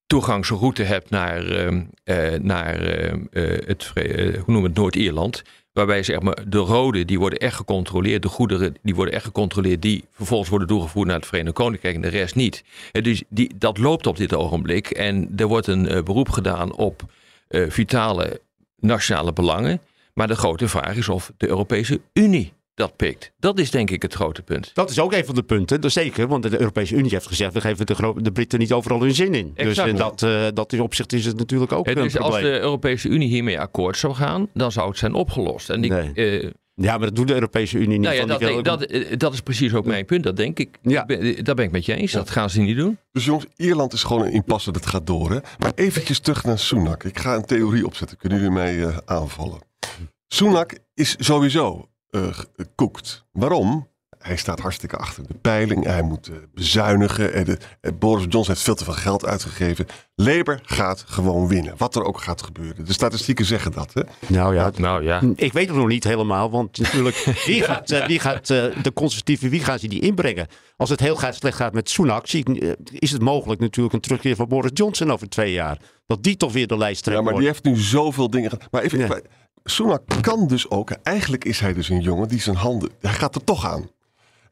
toegangsroute 0.07 0.83
hebt 0.83 1.11
naar, 1.11 1.47
ehm, 1.47 1.83
eh, 2.05 2.33
naar 2.41 2.75
ehm, 2.81 3.21
eh, 3.33 3.43
het, 3.67 3.93
hoe 4.47 4.63
het, 4.63 4.75
Noord-Ierland. 4.75 5.43
Waarbij 5.73 6.03
zeg 6.03 6.21
maar, 6.21 6.39
de 6.51 6.59
rode 6.59 7.05
die 7.05 7.19
worden 7.19 7.39
echt 7.39 7.57
gecontroleerd, 7.57 8.23
de 8.23 8.29
goederen 8.29 8.75
die 8.83 8.95
worden 8.95 9.15
echt 9.15 9.25
gecontroleerd, 9.25 9.83
die 9.83 10.05
vervolgens 10.11 10.49
worden 10.51 10.69
doorgevoerd 10.69 11.07
naar 11.07 11.17
het 11.17 11.27
Verenigd 11.27 11.55
Koninkrijk 11.55 11.95
en 11.95 12.01
de 12.01 12.09
rest 12.09 12.35
niet. 12.35 12.65
Dus 13.03 13.23
die, 13.29 13.51
dat 13.59 13.79
loopt 13.79 14.07
op 14.07 14.17
dit 14.17 14.35
ogenblik. 14.35 14.91
En 14.91 15.33
er 15.37 15.47
wordt 15.47 15.67
een 15.67 15.89
eh, 15.89 16.03
beroep 16.03 16.29
gedaan 16.29 16.73
op 16.75 17.03
eh, 17.53 17.71
vitale 17.71 18.41
nationale 18.77 19.33
belangen. 19.33 19.81
Maar 20.15 20.29
de 20.29 20.37
grote 20.37 20.69
vraag 20.69 20.97
is 20.97 21.09
of 21.09 21.33
de 21.37 21.49
Europese 21.49 22.01
Unie 22.13 22.53
dat 22.75 22.97
pikt. 22.97 23.33
Dat 23.39 23.59
is 23.59 23.71
denk 23.71 23.91
ik 23.91 24.03
het 24.03 24.15
grote 24.15 24.43
punt. 24.43 24.71
Dat 24.75 24.91
is 24.91 25.01
ook 25.01 25.13
een 25.13 25.25
van 25.25 25.35
de 25.35 25.43
punten, 25.43 25.81
is 25.81 25.93
zeker. 25.93 26.29
Want 26.29 26.43
de 26.43 26.61
Europese 26.61 26.95
Unie 26.95 27.11
heeft 27.11 27.27
gezegd, 27.27 27.53
we 27.53 27.61
geven 27.61 27.87
de, 27.87 28.13
de 28.17 28.33
Britten 28.33 28.59
niet 28.59 28.73
overal 28.73 29.01
hun 29.01 29.15
zin 29.15 29.35
in. 29.35 29.53
Dus 29.55 29.67
Exact. 29.67 29.89
en 29.89 29.97
dat, 29.97 30.23
eh, 30.23 30.47
dat 30.55 30.73
is 30.73 30.81
op 30.81 30.95
zich 30.95 31.07
is 31.07 31.25
het 31.25 31.37
natuurlijk 31.37 31.73
ook 31.73 31.87
een 31.87 32.19
als 32.19 32.41
de 32.41 32.61
Europese 32.61 33.09
Unie 33.09 33.29
hiermee 33.29 33.61
akkoord 33.61 33.97
zou 33.97 34.15
gaan, 34.15 34.49
dan 34.55 34.73
zou 34.73 34.89
het 34.89 34.99
zijn 34.99 35.15
opgelost. 35.15 35.71
En 35.71 35.85
ik, 35.85 35.91
Nee. 35.91 36.53
Ja, 36.83 36.99
maar 36.99 37.07
dat 37.07 37.17
doet 37.17 37.29
de 37.29 37.35
Europese 37.35 37.77
Unie 37.77 37.89
niet. 37.89 38.01
nou 38.01 38.15
ja, 38.15 38.25
dat, 38.27 38.39
denk- 38.41 38.65
dat, 38.65 38.83
eh, 38.83 39.19
dat 39.19 39.33
is 39.33 39.41
precies 39.41 39.75
ook 39.75 39.85
mijn 39.85 40.05
punt. 40.05 40.25
Dat 40.25 40.37
denk 40.37 40.59
ik. 40.59 40.79
Ja. 40.83 41.01
Ik 41.01 41.07
ben, 41.07 41.21
eh, 41.21 41.45
daar 41.45 41.55
ben 41.55 41.65
ik 41.65 41.71
met 41.71 41.85
je 41.87 41.95
eens. 41.95 42.13
Dat 42.13 42.31
gaan 42.31 42.51
ze 42.51 42.61
niet 42.61 42.77
doen. 42.77 42.99
Dus 43.13 43.25
jongens, 43.25 43.47
Ierland 43.57 43.93
is 43.93 44.03
gewoon 44.03 44.23
een 44.27 44.33
impasse, 44.33 44.73
dat 44.73 44.87
gaat 44.87 45.07
door. 45.07 45.31
Hè? 45.31 45.39
Maar 45.59 45.73
eventjes 45.75 46.19
terug 46.19 46.45
naar 46.45 46.59
Sunak. 46.59 47.05
Ik 47.05 47.19
ga 47.19 47.35
een 47.35 47.45
theorie 47.45 47.87
opzetten. 47.87 48.17
Kunnen 48.17 48.39
jullie 48.39 48.53
mij 48.55 48.85
eh, 48.87 48.97
aanvallen? 49.05 49.59
Sunak 50.29 50.79
is 50.95 51.17
sowieso 51.19 51.89
eh 52.11 52.29
gekoekt. 52.57 53.25
Waarom? 53.33 53.89
Hij 54.23 54.37
staat 54.37 54.61
hartstikke 54.61 54.97
achter 54.97 55.27
de 55.27 55.35
peiling. 55.41 55.85
Hij 55.85 56.03
moet 56.03 56.29
eh, 56.29 56.35
bezuinigen. 56.55 57.33
En 57.33 57.45
de, 57.45 57.59
Boris 57.99 58.25
Johnson 58.29 58.55
heeft 58.55 58.63
veel 58.63 58.75
te 58.75 58.85
veel 58.85 58.93
geld 58.93 59.27
uitgegeven. 59.27 59.87
Labour 60.15 60.61
gaat 60.63 61.05
gewoon 61.07 61.49
winnen. 61.49 61.75
Wat 61.77 61.97
er 61.97 62.05
ook 62.05 62.21
gaat 62.21 62.43
gebeuren. 62.43 62.85
De 62.85 62.93
statistieken 62.93 63.45
zeggen 63.45 63.73
dat. 63.73 63.95
Hè? 63.95 64.03
Nou 64.27 64.55
ja, 64.55 64.71
Nou 64.77 65.05
ja. 65.05 65.23
Ik 65.37 65.53
weet 65.53 65.69
het 65.69 65.77
nog 65.77 65.89
niet 65.89 66.05
helemaal, 66.05 66.51
want 66.51 66.79
natuurlijk, 66.79 67.17
wie 67.47 67.63
gaat, 67.63 67.91
eh, 67.91 68.07
wie 68.07 68.19
gaat 68.19 68.51
eh, 68.51 68.65
de 68.83 68.93
conservatieven, 68.93 69.51
wie 69.51 69.65
gaan 69.65 69.79
ze 69.79 69.89
die 69.89 70.01
inbrengen? 70.01 70.47
Als 70.77 70.91
het 70.91 71.01
heel 71.01 71.17
gaat, 71.17 71.35
slecht 71.35 71.57
gaat 71.57 71.73
met 71.73 71.91
Sunak, 71.91 72.27
zie 72.27 72.45
ik, 72.45 72.77
is 72.93 73.11
het 73.11 73.23
mogelijk 73.23 73.61
natuurlijk 73.61 73.95
een 73.95 74.01
terugkeer 74.01 74.37
van 74.37 74.49
Boris 74.49 74.71
Johnson 74.75 75.13
over 75.13 75.29
twee 75.29 75.53
jaar. 75.53 75.79
Dat 76.07 76.23
die 76.23 76.37
toch 76.37 76.53
weer 76.53 76.67
de 76.67 76.77
lijst 76.77 77.03
trekt. 77.03 77.19
Ja, 77.19 77.25
maar 77.25 77.35
die 77.35 77.47
heeft 77.47 77.65
nu 77.65 77.77
zoveel 77.77 78.31
dingen. 78.31 78.51
Maar 78.71 78.83
even, 78.83 78.99
Ja. 78.99 79.21
Sunak 79.65 80.03
kan 80.21 80.47
dus 80.47 80.71
ook, 80.71 80.91
eigenlijk 80.91 81.45
is 81.45 81.61
hij 81.61 81.73
dus 81.73 81.89
een 81.89 82.01
jongen 82.01 82.29
die 82.29 82.41
zijn 82.41 82.57
handen, 82.57 82.91
hij 83.01 83.13
gaat 83.13 83.35
er 83.35 83.45
toch 83.45 83.67
aan. 83.67 83.89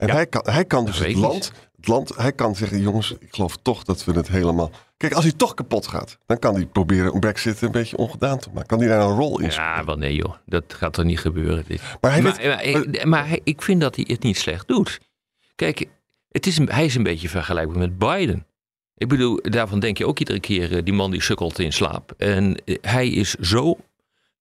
En 0.01 0.07
Ja. 0.07 0.15
hij, 0.15 0.27
kan, 0.27 0.43
hij 0.45 0.65
kan 0.65 0.85
dus 0.85 0.99
het 0.99 1.15
land, 1.17 1.53
het 1.77 1.89
land, 1.89 2.17
hij 2.17 2.33
kan 2.33 2.57
zeggen, 2.57 2.81
jongens, 2.81 3.11
ik 3.21 3.29
geloof 3.35 3.57
toch 3.63 3.85
dat 3.85 4.05
we 4.05 4.13
het 4.13 4.29
helemaal... 4.29 4.71
Kijk, 4.97 5.13
als 5.13 5.25
hij 5.25 5.33
toch 5.33 5.55
kapot 5.55 5.87
gaat, 5.87 6.19
dan 6.27 6.39
kan 6.39 6.55
hij 6.55 6.67
proberen 6.67 7.15
een 7.15 7.21
brexit 7.21 7.63
een 7.63 7.71
beetje 7.71 7.97
ongedaan 7.97 8.39
te 8.39 8.49
maken. 8.53 8.67
Kan 8.69 8.79
hij 8.79 8.89
daar 8.89 9.01
een 9.01 9.17
rol 9.17 9.41
in 9.41 9.53
spelen. 9.53 9.69
Ja, 9.71 9.85
wel 9.85 9.97
nee 9.97 10.15
joh. 10.15 10.35
Dat 10.47 10.65
gaat 10.69 10.97
er 10.97 11.05
niet 11.05 11.19
gebeuren. 11.21 11.65
Dit. 11.67 11.81
Maar 12.01 12.11
hij 12.13 12.23
maar, 12.23 12.37
weet- 12.37 12.47
maar, 12.47 12.65
ik- 12.65 13.05
maar 13.05 13.29
hij- 13.29 13.41
ik 13.45 13.63
vind 13.63 13.81
dat 13.81 13.97
hij 13.97 14.05
het 14.09 14.23
niet 14.23 14.39
slecht 14.39 14.69
doet. 14.69 15.01
Kijk, 15.55 15.87
het 16.31 16.47
is 16.47 16.59
hij 16.65 16.85
is 16.85 16.95
een 16.95 17.03
beetje 17.03 17.29
vergelijkbaar 17.29 17.79
met 17.79 17.99
Biden. 17.99 18.47
Ik 18.97 19.09
bedoel, 19.09 19.39
daarvan 19.43 19.81
denk 19.81 19.99
je 19.99 20.07
ook 20.07 20.19
iedere 20.19 20.41
keer, 20.41 20.77
eh, 20.77 20.85
die 20.85 20.95
man 20.95 21.11
die 21.11 21.23
sukkelt 21.23 21.59
in 21.59 21.73
slaap. 21.73 22.13
En 22.17 22.63
eh, 22.65 22.77
hij 22.81 23.09
is 23.09 23.35
zo 23.35 23.77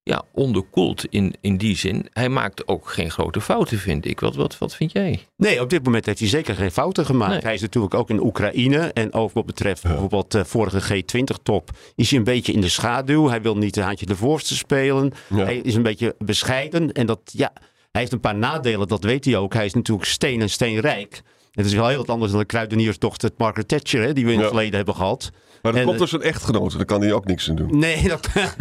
ja, 0.03 0.23
onderkoeld 0.33 1.05
in, 1.09 1.33
in 1.41 1.57
die 1.57 1.77
zin. 1.77 2.07
Hij 2.13 2.29
maakt 2.29 2.67
ook 2.67 2.89
geen 2.89 3.11
grote 3.11 3.41
fouten, 3.41 3.77
vind 3.77 4.05
ik. 4.05 4.19
Wat, 4.19 4.35
wat, 4.35 4.57
wat 4.57 4.75
vind 4.75 4.91
jij? 4.91 5.25
Nee, 5.37 5.61
op 5.61 5.69
dit 5.69 5.83
moment 5.83 6.05
heeft 6.05 6.19
hij 6.19 6.27
zeker 6.27 6.55
geen 6.55 6.71
fouten 6.71 7.05
gemaakt. 7.05 7.31
Nee. 7.31 7.41
Hij 7.41 7.53
is 7.53 7.61
natuurlijk 7.61 7.93
ook 7.93 8.09
in 8.09 8.23
Oekraïne. 8.23 8.91
En 8.93 9.13
ook 9.13 9.31
wat 9.33 9.45
betreft 9.45 9.83
bijvoorbeeld 9.83 10.31
de 10.31 10.45
vorige 10.45 11.03
G20-top 11.03 11.69
is 11.95 12.09
hij 12.09 12.19
een 12.19 12.25
beetje 12.25 12.53
in 12.53 12.61
de 12.61 12.69
schaduw. 12.69 13.27
Hij 13.29 13.41
wil 13.41 13.57
niet 13.57 13.77
een 13.77 13.83
handje 13.83 14.05
de 14.05 14.15
voorste 14.15 14.55
spelen. 14.55 15.11
Ja. 15.29 15.43
Hij 15.43 15.57
is 15.57 15.75
een 15.75 15.83
beetje 15.83 16.15
bescheiden. 16.17 16.91
En 16.91 17.05
dat, 17.05 17.19
ja, 17.23 17.51
hij 17.91 18.01
heeft 18.01 18.11
een 18.13 18.19
paar 18.19 18.35
nadelen, 18.35 18.87
dat 18.87 19.03
weet 19.03 19.25
hij 19.25 19.37
ook. 19.37 19.53
Hij 19.53 19.65
is 19.65 19.73
natuurlijk 19.73 20.07
steen 20.09 20.41
en 20.41 20.49
steenrijk. 20.49 21.21
Het 21.51 21.65
is 21.65 21.73
wel 21.73 21.87
heel 21.87 21.97
wat 21.97 22.09
anders 22.09 22.31
dan 22.31 22.39
de 22.39 22.45
kruideniersdochter 22.45 23.29
Margaret 23.37 23.67
Thatcher, 23.67 24.01
hè, 24.01 24.13
die 24.13 24.25
we 24.25 24.31
in 24.31 24.37
het 24.37 24.45
Ja. 24.45 24.51
verleden 24.53 24.75
hebben 24.75 24.95
gehad. 24.95 25.31
Maar 25.61 25.71
dat 25.71 25.81
En, 25.81 25.87
komt 25.87 25.97
door 25.97 26.07
zijn 26.07 26.21
echtgenote, 26.21 26.77
daar 26.77 26.85
kan 26.85 27.01
hij 27.01 27.13
ook 27.13 27.25
niks 27.25 27.49
aan 27.49 27.55
doen. 27.55 27.79
Nee, 27.79 28.07
dat, 28.07 28.29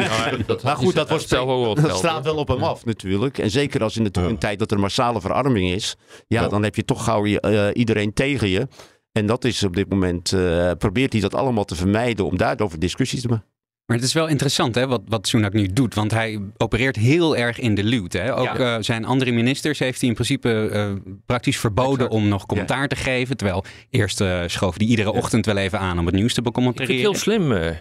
maar 0.63 0.77
goed, 0.77 0.95
dat, 0.95 1.09
wordt 1.09 1.29
zelf 1.29 1.49
ook 1.49 1.65
wel 1.65 1.75
dat 1.89 1.97
straalt 1.97 2.25
wel 2.25 2.37
op 2.37 2.49
hem 2.49 2.63
af 2.63 2.85
natuurlijk. 2.85 3.39
En 3.39 3.51
zeker 3.51 3.83
als 3.83 3.97
in 3.97 4.05
de 4.05 4.21
Ja. 4.21 4.27
een 4.27 4.39
tijd 4.39 4.59
dat 4.59 4.71
er 4.71 4.81
massale 4.81 5.21
verarming 5.21 5.71
is. 5.71 5.97
Ja, 6.27 6.43
Ja. 6.43 6.49
dan 6.49 6.63
heb 6.63 6.75
je 6.75 6.85
toch 6.85 7.05
gauw 7.05 7.27
je, 7.27 7.41
eh, 7.41 7.69
iedereen 7.73 8.13
tegen 8.13 8.49
je. 8.49 8.69
En 9.13 9.27
dat 9.27 9.45
is 9.45 9.63
op 9.63 9.77
dit 9.77 9.89
moment, 9.91 10.33
eh, 10.33 10.71
probeert 10.79 11.13
hij 11.13 11.23
dat 11.23 11.35
allemaal 11.35 11.65
te 11.65 11.75
vermijden 11.75 12.27
om 12.27 12.37
daarover 12.37 12.79
discussies 12.79 13.21
te 13.21 13.29
maken. 13.29 13.47
Maar 13.89 13.97
het 13.97 14.07
is 14.07 14.13
wel 14.13 14.27
interessant 14.27 14.75
hè, 14.75 14.87
wat, 14.87 15.01
wat 15.07 15.29
Sunak 15.29 15.53
nu 15.53 15.67
doet. 15.73 15.95
Want 15.95 16.11
hij 16.11 16.41
opereert 16.57 16.97
heel 16.97 17.37
erg 17.37 17.59
in 17.59 17.75
de 17.75 17.85
luwt. 17.85 18.13
Hè. 18.13 18.37
Ook 18.37 18.45
Ja. 18.45 18.77
eh, 18.77 18.83
zijn 18.83 19.05
andere 19.05 19.31
ministers 19.33 19.79
heeft 19.79 19.99
hij 20.01 20.09
in 20.09 20.15
principe 20.15 20.69
eh, 20.69 20.93
praktisch 21.27 21.59
verboden 21.59 21.95
Exact. 22.07 22.13
om 22.13 22.29
nog 22.29 22.47
commentaar 22.47 22.89
te 22.89 22.97
geven. 22.97 23.37
Terwijl 23.37 23.65
eerst 23.91 24.21
eh 24.21 24.43
schoof 24.47 24.79
hij 24.79 24.87
iedere 24.87 25.13
ochtend 25.13 25.47
wel 25.47 25.57
even 25.57 25.79
aan 25.79 25.99
om 25.99 26.07
het 26.07 26.15
nieuws 26.15 26.35
te 26.35 26.41
Ik 26.41 26.47
vind 26.47 26.55
becommentariëren. 26.57 27.13
het 27.13 27.25
heel 27.25 27.39
slim, 27.39 27.77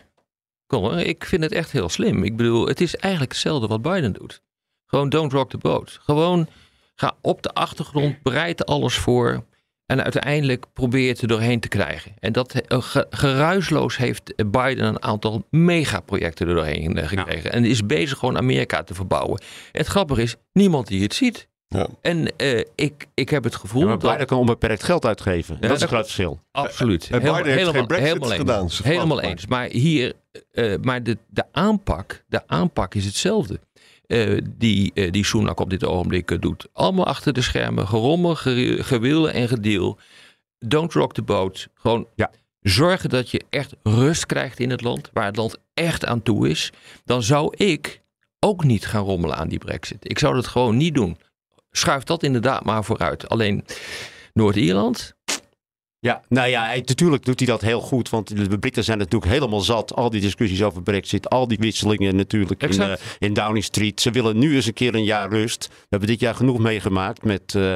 Colin. 0.67 1.07
Ik 1.07 1.25
vind 1.25 1.43
het 1.43 1.51
echt 1.51 1.71
heel 1.71 1.89
slim. 1.89 2.23
Ik 2.23 2.35
bedoel, 2.37 2.67
het 2.67 2.81
is 2.81 2.95
eigenlijk 2.95 3.31
hetzelfde 3.31 3.67
wat 3.67 3.81
Biden 3.81 4.13
doet. 4.13 4.41
Gewoon 4.85 5.09
don't 5.09 5.31
rock 5.33 5.49
the 5.49 5.57
boat. 5.57 5.99
Gewoon 6.03 6.47
ga 6.95 7.15
op 7.21 7.41
de 7.41 7.53
achtergrond, 7.53 8.21
bereid 8.23 8.65
alles 8.65 8.95
voor. 8.95 9.43
En 9.87 10.03
uiteindelijk 10.03 10.65
probeer 10.73 11.09
het 11.09 11.21
er 11.21 11.27
doorheen 11.27 11.59
te 11.59 11.67
krijgen. 11.67 12.11
En 12.19 12.31
dat 12.31 12.53
eh, 12.53 12.81
ge- 12.81 13.07
geruisloos 13.09 13.97
heeft 13.97 14.33
Biden 14.51 14.85
een 14.85 15.03
aantal 15.03 15.45
megaprojecten 15.49 16.47
er 16.47 16.55
doorheen 16.55 16.97
eh, 16.97 17.07
gekregen. 17.07 17.51
En 17.51 17.65
is 17.65 17.85
bezig 17.85 18.17
gewoon 18.17 18.37
Amerika 18.37 18.83
te 18.83 18.93
verbouwen. 18.93 19.41
Het 19.71 19.87
grappige 19.87 20.21
is, 20.21 20.35
niemand 20.53 20.87
die 20.87 21.01
het 21.03 21.13
ziet. 21.13 21.47
Ja. 21.69 21.87
En 22.01 22.35
eh, 22.37 22.59
ik, 22.75 23.05
ik 23.13 23.29
heb 23.29 23.43
het 23.43 23.55
gevoel 23.55 23.81
Ja, 23.81 23.87
maar 23.87 23.99
dat... 23.99 24.11
Biden 24.11 24.27
kan 24.27 24.37
onbeperkt 24.37 24.83
geld 24.83 25.05
uitgeven. 25.05 25.57
Ja, 25.61 25.67
dat 25.67 25.75
is 25.77 25.81
een 25.81 25.87
groot 25.87 26.03
verschil. 26.03 26.39
Absoluut. 26.51 27.03
En 27.11 27.19
Biden 27.19 27.35
heeft 27.35 27.47
helemaal, 27.47 27.73
geen 27.73 27.87
Brexit 27.87 28.07
helemaal 28.07 28.31
eens. 28.31 28.77
gedaan, 28.77 28.91
Helemaal 28.91 29.21
eens. 29.21 29.45
Maar 29.45 29.67
hier, 29.69 30.13
eh, 30.51 30.73
maar 30.81 31.03
de, 31.03 31.17
de, 31.27 31.43
aanpak, 31.51 32.23
de 32.27 32.41
aanpak 32.47 32.95
is 32.95 33.05
hetzelfde. 33.05 33.59
Eh, 34.07 34.37
die, 34.57 34.91
eh, 34.93 35.11
die 35.11 35.25
Sunak 35.25 35.59
op 35.59 35.69
dit 35.69 35.85
ogenblik 35.85 36.31
eh, 36.31 36.39
doet. 36.39 36.67
Allemaal 36.73 37.05
achter 37.05 37.33
de 37.33 37.41
schermen. 37.41 37.87
Gerommel, 37.87 38.35
ge- 38.35 38.77
gewillen 38.83 39.33
en 39.33 39.47
gedeel. 39.47 39.97
Don't 40.59 40.93
rock 40.93 41.13
the 41.13 41.21
boat. 41.21 41.67
Gewoon 41.73 42.07
Ja. 42.15 42.31
zorgen 42.61 43.09
dat 43.09 43.29
je 43.31 43.41
echt 43.49 43.73
rust 43.83 44.25
krijgt 44.25 44.59
in 44.59 44.69
het 44.69 44.81
land, 44.81 45.09
waar 45.13 45.25
het 45.25 45.35
land 45.35 45.57
echt 45.73 46.05
aan 46.05 46.21
toe 46.23 46.49
is, 46.49 46.71
dan 47.05 47.23
zou 47.23 47.53
ik 47.57 48.01
ook 48.39 48.63
niet 48.63 48.85
gaan 48.85 49.03
rommelen 49.03 49.35
aan 49.37 49.47
die 49.47 49.59
brexit. 49.59 49.97
Ik 50.09 50.19
zou 50.19 50.35
dat 50.35 50.47
gewoon 50.47 50.77
niet 50.77 50.93
doen. 50.93 51.17
Schuif 51.71 52.03
dat 52.03 52.23
inderdaad 52.23 52.63
maar 52.65 52.83
vooruit. 52.83 53.29
Alleen 53.29 53.65
Noord-Ierland, 54.33 55.13
Ja, 55.99 56.21
nou 56.29 56.47
ja, 56.49 56.65
hij- 56.65 56.83
natuurlijk 56.85 57.25
doet 57.25 57.39
hij 57.39 57.47
dat 57.47 57.61
heel 57.61 57.79
goed. 57.81 58.09
Want 58.09 58.49
de 58.49 58.59
Britten 58.59 58.83
zijn 58.83 58.97
natuurlijk 58.97 59.31
helemaal 59.31 59.59
zat. 59.61 59.95
Al 59.95 60.09
die 60.09 60.21
discussies 60.21 60.63
over 60.63 60.81
Brexit, 60.83 61.29
al 61.29 61.47
die 61.47 61.57
wisselingen 61.61 62.15
natuurlijk 62.15 62.63
in, 62.63 62.81
eh, 62.81 62.93
in 63.19 63.33
Downing 63.33 63.63
Street. 63.63 64.01
Ze 64.01 64.11
willen 64.11 64.37
nu 64.39 64.55
eens 64.55 64.65
een 64.65 64.73
keer 64.73 64.95
een 64.95 65.03
jaar 65.03 65.29
rust. 65.29 65.67
We 65.69 65.75
hebben 65.89 66.09
dit 66.09 66.19
jaar 66.19 66.35
genoeg 66.35 66.59
meegemaakt 66.59 67.23
met, 67.23 67.55
eh, 67.55 67.75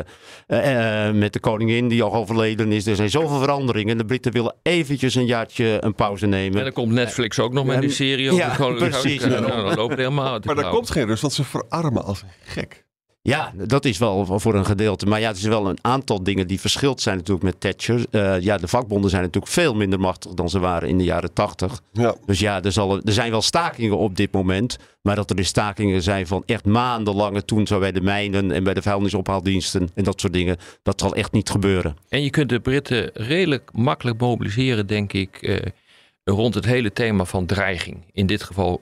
eh, 1.07 1.13
met 1.15 1.33
de 1.33 1.39
koningin 1.39 1.87
die 1.87 2.03
al 2.03 2.13
overleden 2.13 2.71
is. 2.71 2.85
Er 2.85 2.95
zijn 2.95 3.09
zoveel 3.09 3.39
veranderingen. 3.39 3.97
De 3.97 4.05
Britten 4.05 4.31
willen 4.31 4.55
eventjes 4.63 5.15
een 5.15 5.25
jaartje 5.25 5.77
een 5.79 5.95
pauze 5.95 6.25
nemen. 6.25 6.57
en 6.57 6.63
dan 6.63 6.73
komt 6.73 6.91
Netflix 6.91 7.39
ook 7.39 7.53
nog 7.53 7.65
met 7.65 7.81
die 7.81 7.89
serie 7.89 8.31
over 8.31 8.43
Ja, 8.45 8.55
Koninkrijk. 8.55 8.91
precies. 8.91 9.21
Dan 9.21 9.75
loopt 9.75 9.89
het 9.89 9.99
helemaal 9.99 10.31
uit 10.33 10.41
de 10.41 10.47
Maar 10.47 10.55
daar 10.55 10.63
klauwen. 10.63 10.73
komt 10.73 10.91
geen 10.91 11.05
rust, 11.05 11.21
want 11.21 11.33
ze 11.33 11.43
verarmen 11.43 12.03
als 12.03 12.21
een 12.21 12.27
gek. 12.43 12.83
Ja, 13.23 13.53
dat 13.55 13.85
is 13.85 13.97
wel 13.97 14.39
voor 14.39 14.55
een 14.55 14.65
gedeelte. 14.65 15.05
Maar 15.05 15.19
ja, 15.19 15.27
het 15.27 15.37
is 15.37 15.43
wel 15.43 15.69
een 15.69 15.77
aantal 15.81 16.23
dingen 16.23 16.47
die 16.47 16.59
verschilt 16.59 17.01
zijn 17.01 17.17
natuurlijk 17.17 17.45
met 17.45 17.59
Thatcher. 17.59 18.05
Eh, 18.11 18.39
ja, 18.39 18.57
de 18.57 18.67
vakbonden 18.67 19.09
zijn 19.09 19.21
natuurlijk 19.21 19.51
veel 19.51 19.75
minder 19.75 19.99
machtig 19.99 20.33
dan 20.33 20.49
ze 20.49 20.59
waren 20.59 20.89
in 20.89 20.97
de 20.97 21.03
jaren 21.03 21.33
tachtig. 21.33 21.81
Ja. 21.91 22.15
Dus 22.25 22.39
ja, 22.39 22.61
er, 22.61 22.71
zal, 22.71 23.01
er 23.01 23.13
zijn 23.13 23.31
wel 23.31 23.41
stakingen 23.41 23.97
op 23.97 24.15
dit 24.15 24.31
moment. 24.31 24.77
Maar 25.01 25.15
dat 25.15 25.29
er 25.29 25.35
dus 25.35 25.47
stakingen 25.47 26.01
zijn 26.01 26.27
van 26.27 26.43
echt 26.45 26.65
maandenlange 26.65 27.45
toen 27.45 27.67
zo 27.67 27.79
bij 27.79 27.91
de 27.91 28.01
mijnen 28.01 28.51
en 28.51 28.63
bij 28.63 28.73
de 28.73 28.81
vuilnisophaaldiensten 28.81 29.89
en 29.93 30.03
dat 30.03 30.19
soort 30.21 30.33
dingen. 30.33 30.57
Dat 30.83 30.99
zal 30.99 31.15
echt 31.15 31.31
niet 31.31 31.49
gebeuren. 31.49 31.97
En 32.09 32.23
je 32.23 32.29
kunt 32.29 32.49
de 32.49 32.59
Britten 32.59 33.09
redelijk 33.13 33.69
makkelijk 33.73 34.19
mobiliseren, 34.19 34.87
denk 34.87 35.13
ik, 35.13 35.41
eh, 35.41 35.57
rond 36.23 36.53
het 36.53 36.65
hele 36.65 36.93
thema 36.93 37.25
van 37.25 37.45
dreiging. 37.45 37.97
In 38.11 38.25
dit 38.25 38.43
geval 38.43 38.81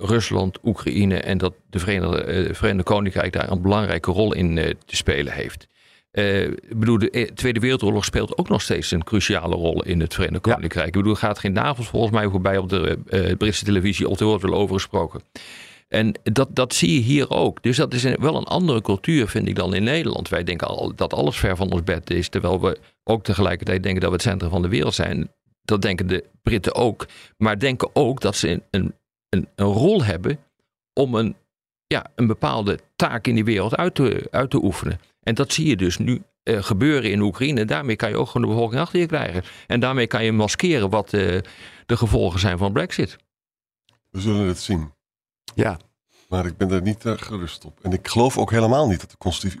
Rusland, 0.00 0.58
Oekraïne 0.64 1.16
en 1.20 1.38
dat 1.38 1.54
de 1.70 1.78
Verenigde, 1.78 2.22
eh, 2.22 2.54
Verenigde 2.54 2.92
Koninkrijk 2.92 3.32
daar 3.32 3.50
een 3.50 3.62
belangrijke 3.62 4.10
rol 4.10 4.34
in 4.34 4.58
eh, 4.58 4.74
te 4.86 4.96
spelen 4.96 5.32
heeft. 5.32 5.66
Eh, 6.10 6.42
ik 6.44 6.78
bedoel, 6.78 6.98
de 6.98 7.30
Tweede 7.34 7.60
Wereldoorlog 7.60 8.04
speelt 8.04 8.38
ook 8.38 8.48
nog 8.48 8.62
steeds 8.62 8.90
een 8.90 9.04
cruciale 9.04 9.54
rol 9.54 9.82
in 9.82 10.00
het 10.00 10.14
Verenigd 10.14 10.46
Ja. 10.46 10.54
Koninkrijk. 10.54 10.86
Ik 10.86 10.92
bedoel, 10.92 11.12
er 11.12 11.18
gaat 11.18 11.38
geen 11.38 11.52
navels 11.52 11.88
volgens 11.88 12.12
mij 12.12 12.28
voorbij 12.28 12.58
op 12.58 12.68
de 12.68 12.98
Britse 13.38 13.64
televisie, 13.64 14.08
of 14.08 14.20
er 14.20 14.26
wordt 14.26 14.42
wel 14.42 14.54
over 14.54 14.74
gesproken. 14.74 15.20
En 15.88 16.14
dat, 16.22 16.48
dat 16.52 16.74
zie 16.74 16.94
je 16.94 17.00
hier 17.00 17.30
ook. 17.30 17.62
Dus 17.62 17.76
dat 17.76 17.94
is 17.94 18.04
een- 18.04 18.16
wel 18.20 18.36
een 18.36 18.44
andere 18.44 18.80
cultuur, 18.82 19.28
vind 19.28 19.48
ik, 19.48 19.54
dan 19.54 19.74
in 19.74 19.82
Nederland. 19.82 20.28
Wij 20.28 20.44
denken 20.44 20.66
al 20.66 20.92
dat 20.94 21.14
alles 21.14 21.36
ver 21.38 21.56
van 21.56 21.70
ons 21.72 21.84
bed 21.84 22.10
is, 22.10 22.28
terwijl 22.28 22.60
we 22.60 22.78
ook 23.04 23.24
tegelijkertijd 23.24 23.82
denken 23.82 24.00
dat 24.00 24.10
we 24.10 24.16
het 24.16 24.24
centrum 24.26 24.50
van 24.50 24.62
de 24.62 24.68
wereld 24.68 24.94
zijn. 24.94 25.30
Dat 25.64 25.82
denken 25.82 26.06
de 26.06 26.24
Britten 26.42 26.74
ook. 26.74 27.06
Maar 27.36 27.58
denken 27.58 27.90
ook 27.92 28.20
dat 28.20 28.36
ze 28.36 28.62
een, 28.70 28.94
een, 29.30 29.48
rol 29.56 30.04
hebben 30.04 30.38
om 30.92 31.14
een, 31.14 31.36
ja, 31.86 32.06
een 32.14 32.26
bepaalde 32.26 32.78
taak 32.96 33.26
in 33.26 33.34
die 33.34 33.44
wereld 33.44 33.76
uit 33.76 33.94
te, 33.94 34.28
uit 34.30 34.50
te 34.50 34.62
oefenen. 34.62 35.00
En 35.22 35.34
dat 35.34 35.52
zie 35.52 35.66
je 35.66 35.76
dus 35.76 35.98
nu 35.98 36.22
eh, 36.42 36.62
gebeuren 36.62 37.10
in 37.10 37.20
Oekraïne. 37.20 37.64
Daarmee 37.64 37.96
kan 37.96 38.08
je 38.08 38.16
ook 38.16 38.26
gewoon 38.26 38.48
de 38.48 38.54
bevolking 38.54 38.80
achter 38.80 39.00
je 39.00 39.06
krijgen. 39.06 39.42
En 39.66 39.80
daarmee 39.80 40.06
kan 40.06 40.24
je 40.24 40.32
maskeren 40.32 40.90
wat 40.90 41.12
eh, 41.12 41.38
de 41.86 41.96
gevolgen 41.96 42.40
zijn 42.40 42.58
van 42.58 42.72
Brexit. 42.72 43.16
We 44.10 44.20
zullen 44.20 44.46
het 44.46 44.58
zien. 44.58 44.92
Ja, 45.54 45.78
Maar 46.28 46.46
ik 46.46 46.56
ben 46.56 46.70
er 46.70 46.82
niet 46.82 47.04
erg 47.04 47.26
gerust 47.26 47.64
op. 47.64 47.78
En 47.82 47.92
ik 47.92 48.08
geloof 48.08 48.38
ook 48.38 48.50
helemaal 48.50 48.88
niet 48.88 49.00
dat 49.00 49.10
de 49.10 49.16
constitutie 49.16 49.60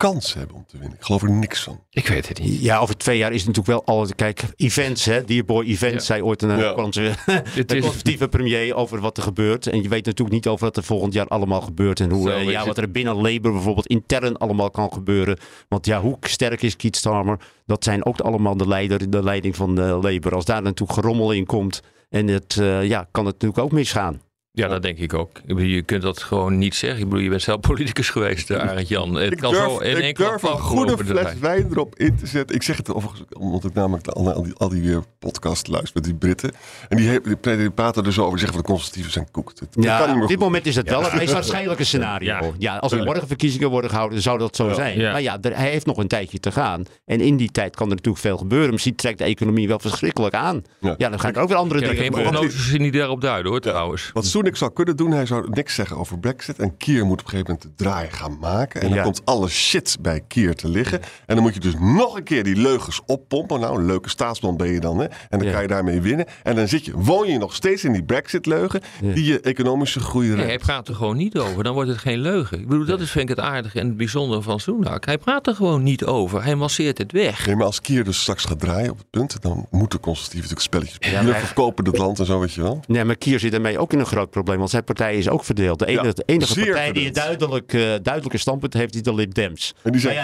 kans 0.00 0.34
hebben 0.34 0.56
om 0.56 0.64
te 0.66 0.78
winnen. 0.78 0.96
Ik 0.98 1.04
geloof 1.04 1.22
er 1.22 1.30
niks 1.30 1.62
van. 1.62 1.80
Ik 1.90 2.06
weet 2.08 2.28
het 2.28 2.40
niet. 2.40 2.60
ja 2.62 2.78
over 2.78 2.96
twee 2.96 3.18
jaar 3.18 3.32
is 3.32 3.44
het 3.44 3.56
natuurlijk 3.56 3.86
wel 3.86 3.96
alles. 3.96 4.14
Kijk, 4.14 4.42
events, 4.56 5.04
hè. 5.04 5.24
Dearboy 5.24 5.64
Events, 5.66 5.94
Ja. 5.94 6.00
zei 6.14 6.22
ooit 6.22 6.42
een 6.42 6.58
Ja. 6.58 6.72
Franse- 6.72 7.00
Het 7.26 7.68
de 7.68 7.76
is, 7.76 7.80
conservatieve 7.82 8.28
premier 8.28 8.74
over 8.74 9.00
wat 9.00 9.16
er 9.16 9.22
gebeurt. 9.22 9.66
En 9.66 9.82
je 9.82 9.88
weet 9.88 10.04
natuurlijk 10.04 10.34
niet 10.36 10.46
over 10.46 10.64
wat 10.64 10.76
er 10.76 10.82
volgend 10.82 11.12
jaar 11.12 11.26
allemaal 11.26 11.60
gebeurt. 11.60 12.00
En 12.00 12.10
hoe, 12.10 12.28
Zo 12.30 12.36
eh, 12.36 12.50
ja, 12.50 12.66
wat 12.66 12.78
er 12.78 12.90
binnen 12.90 13.14
Labour 13.14 13.52
bijvoorbeeld 13.54 13.86
intern 13.86 14.36
allemaal 14.36 14.70
kan 14.70 14.92
gebeuren. 14.92 15.38
Want 15.68 15.86
ja, 15.86 16.00
hoe 16.00 16.16
sterk 16.20 16.62
is 16.62 16.76
Keith 16.76 16.96
Starmer? 16.96 17.38
Dat 17.66 17.84
zijn 17.84 18.04
ook 18.06 18.20
allemaal 18.20 18.56
de, 18.56 18.68
leider, 18.68 19.10
de 19.10 19.22
leiding 19.22 19.56
van 19.56 19.74
de 19.74 19.82
Labour. 19.82 20.34
Als 20.34 20.44
daar 20.44 20.62
natuurlijk 20.62 20.98
gerommel 21.00 21.32
in 21.32 21.46
komt. 21.46 21.80
En 22.08 22.28
het, 22.28 22.56
eh, 22.60 22.84
ja, 22.84 23.08
kan 23.10 23.24
het 23.26 23.32
natuurlijk 23.34 23.60
ook 23.64 23.72
misgaan. 23.72 24.20
Ja, 24.52 24.68
dat 24.68 24.82
denk 24.82 24.98
ik 24.98 25.14
ook. 25.14 25.38
Ik 25.38 25.46
bedoel, 25.46 25.62
je 25.62 25.82
kunt 25.82 26.02
dat 26.02 26.22
gewoon 26.22 26.58
niet 26.58 26.74
zeggen. 26.74 26.98
Ik 27.00 27.04
bedoel, 27.08 27.22
je 27.24 27.28
bent 27.30 27.42
zelf 27.42 27.60
politicus 27.60 28.10
geweest, 28.16 28.50
eh, 28.50 28.58
Arend 28.68 28.88
Jan. 28.88 29.14
Het 29.14 29.32
Ik 29.32 29.38
kan 29.38 29.52
durf, 29.52 29.64
zo 29.64 29.78
in 29.78 29.96
ik 29.96 30.02
één 30.02 30.14
klap 30.14 30.30
durf 30.30 30.42
een 30.42 30.58
goede 30.58 31.04
fles 31.04 31.34
wijn 31.40 31.66
erop 31.70 31.94
in 31.98 32.16
te 32.16 32.26
zetten. 32.26 32.56
Ik 32.56 32.62
zeg 32.62 32.76
het 32.76 32.92
overigens 32.94 33.22
omdat 33.38 33.64
ik 33.64 33.74
namelijk 33.74 34.06
al, 34.08 34.32
al 34.32 34.42
die, 34.42 34.54
al 34.56 34.68
die 34.68 34.92
eh, 34.92 34.98
podcast 35.18 35.68
luister 35.68 35.92
met 35.94 36.04
die 36.04 36.14
Britten. 36.14 36.50
En 36.88 36.96
die, 36.96 37.08
he- 37.08 37.20
die, 37.40 37.56
die 37.56 37.70
praten 37.70 38.04
er 38.04 38.12
zo 38.12 38.24
over 38.24 38.38
zeggen 38.38 38.56
van 38.56 38.66
de 38.66 38.72
conservatieven 38.72 39.12
zijn 39.12 39.30
koekt. 39.30 39.58
Dat, 39.60 39.68
dat 39.74 39.74
kan 39.74 39.82
niet 39.82 39.90
Ja, 39.90 40.06
meer 40.06 40.22
op 40.22 40.28
dit 40.28 40.36
goed. 40.36 40.46
moment 40.46 40.66
is 40.66 40.76
het 40.76 40.88
wel 40.90 41.02
het 41.02 41.14
meest 41.14 41.32
waarschijnlijke 41.32 41.84
scenario. 41.90 42.28
Ja, 42.28 42.42
Ja, 42.58 42.76
als 42.76 42.92
er 42.92 43.04
morgen 43.04 43.26
verkiezingen 43.26 43.70
worden 43.70 43.90
gehouden, 43.90 44.22
zou 44.22 44.38
dat 44.38 44.56
zo 44.56 44.68
Ja. 44.68 44.74
zijn. 44.74 44.98
Ja. 44.98 45.12
Maar 45.12 45.22
ja, 45.22 45.38
er- 45.40 45.56
hij 45.56 45.70
heeft 45.70 45.86
nog 45.86 45.96
een 45.96 46.08
tijdje 46.08 46.40
te 46.40 46.52
gaan. 46.52 46.84
En 47.04 47.20
in 47.20 47.36
die 47.36 47.50
tijd 47.50 47.76
kan 47.76 47.88
er 47.88 47.94
natuurlijk 47.94 48.22
veel 48.24 48.36
gebeuren. 48.36 48.70
Misschien 48.70 48.94
trekt 48.94 49.18
de 49.18 49.24
economie 49.24 49.68
wel 49.68 49.78
verschrikkelijk 49.78 50.34
aan. 50.34 50.62
Ja. 50.80 50.94
Ja, 50.98 51.08
dan 51.08 51.20
gaan 51.20 51.34
er 51.34 51.40
ook 51.40 51.48
weer 51.48 51.56
andere 51.56 51.80
dingen 51.80 51.96
geen 51.96 52.04
gebeuren. 52.04 52.32
prognoses 52.32 52.68
die 52.78 52.90
daarop 52.92 53.20
duiden 53.20 53.50
hoor, 53.50 53.60
trouwens. 53.60 54.10
Wat 54.12 54.24
Soenik 54.40 54.58
zou 54.58 54.72
kunnen 54.72 54.96
doen, 54.96 55.10
hij 55.10 55.26
zou 55.26 55.46
niks 55.50 55.74
zeggen 55.74 55.96
over 55.96 56.18
Brexit. 56.18 56.58
En 56.58 56.76
Kier 56.76 57.04
moet 57.06 57.20
op 57.20 57.24
een 57.24 57.30
gegeven 57.30 57.52
moment 57.52 57.78
de 57.78 57.84
draai 57.84 58.10
gaan 58.10 58.38
maken. 58.38 58.80
En 58.80 58.86
dan 58.88 58.96
Ja. 58.96 59.02
komt 59.02 59.24
alle 59.24 59.48
shit 59.48 59.96
bij 60.00 60.20
Kier 60.28 60.54
te 60.54 60.68
liggen. 60.68 61.00
En 61.26 61.34
dan 61.34 61.42
moet 61.44 61.54
je 61.54 61.60
dus 61.60 61.74
nog 61.80 62.16
een 62.16 62.22
keer 62.22 62.42
die 62.44 62.56
leugens 62.56 63.00
oppompen. 63.06 63.60
Nou, 63.60 63.78
een 63.78 63.86
leuke 63.86 64.08
staatsman 64.08 64.56
ben 64.56 64.68
je 64.72 64.80
dan. 64.80 64.98
Hè? 64.98 65.04
En 65.04 65.38
dan 65.38 65.42
Ja. 65.42 65.52
kan 65.52 65.62
je 65.62 65.68
daarmee 65.68 66.00
winnen. 66.00 66.26
En 66.42 66.56
dan 66.56 66.68
zit 66.68 66.84
je, 66.84 66.92
woon 66.96 67.26
je 67.28 67.38
nog 67.38 67.54
steeds 67.54 67.84
in 67.84 67.92
die 67.92 68.02
Brexit-leugen. 68.04 68.80
Die 69.00 69.24
je 69.24 69.40
economische 69.40 70.00
groei 70.00 70.34
redt. 70.34 70.46
hij 70.46 70.58
praat 70.58 70.88
er 70.88 70.94
gewoon 70.94 71.16
niet 71.16 71.38
over. 71.38 71.64
Dan 71.64 71.74
wordt 71.74 71.90
het 71.90 71.98
geen 71.98 72.18
leugen. 72.18 72.58
Ik 72.60 72.68
bedoel, 72.68 72.84
dat 72.86 73.00
is 73.00 73.10
vind 73.10 73.30
ik 73.30 73.36
het 73.36 73.44
aardige 73.46 73.80
en 73.80 73.86
het 73.86 73.96
bijzondere 73.96 74.42
van 74.42 74.60
Sunak. 74.60 75.04
Hij 75.06 75.18
praat 75.18 75.46
er 75.46 75.54
gewoon 75.54 75.82
niet 75.82 76.04
over. 76.04 76.44
Hij 76.44 76.54
masseert 76.54 76.98
het 76.98 77.12
weg. 77.12 77.46
Nee, 77.46 77.56
maar 77.56 77.66
als 77.66 77.80
Kier 77.80 78.04
dus 78.04 78.20
straks 78.20 78.44
gaat 78.44 78.60
draaien 78.60 78.90
op 78.90 78.98
het 78.98 79.10
punt, 79.10 79.42
dan 79.42 79.66
moeten 79.70 80.00
conservatieven 80.00 80.50
natuurlijk 80.50 80.66
spelletjes 80.90 80.94
spelen. 80.94 81.26
Ja, 81.40 81.46
verkopen 81.46 81.84
het 81.84 81.98
land 81.98 82.18
en 82.18 82.26
zo, 82.26 82.40
weet 82.40 82.52
je 82.52 82.62
wel. 82.62 82.80
Nee, 82.86 83.04
maar 83.04 83.16
Kier 83.16 83.38
zit 83.40 83.50
daarmee 83.52 83.78
ook 83.78 83.92
in 83.92 83.98
een 83.98 84.06
groot 84.06 84.29
probleem. 84.30 84.58
Want 84.58 84.70
zijn 84.70 84.84
partij 84.84 85.16
is 85.16 85.28
ook 85.28 85.44
verdeeld. 85.44 85.78
De 85.78 85.86
enige, 85.86 86.06
Ja, 86.06 86.12
de 86.12 86.22
enige 86.26 86.54
partij 86.64 86.92
die 86.92 87.06
een 87.06 87.12
duidelijk, 87.12 87.72
eh, 87.72 87.80
duidelijke 87.80 88.38
standpunt 88.38 88.74
heeft, 88.74 88.94
is 88.94 89.02
de 89.02 89.14
Lib 89.14 89.34
Dems. 89.34 89.74
En 89.82 89.92
die 89.92 90.00
zijn 90.00 90.14
ja, 90.14 90.22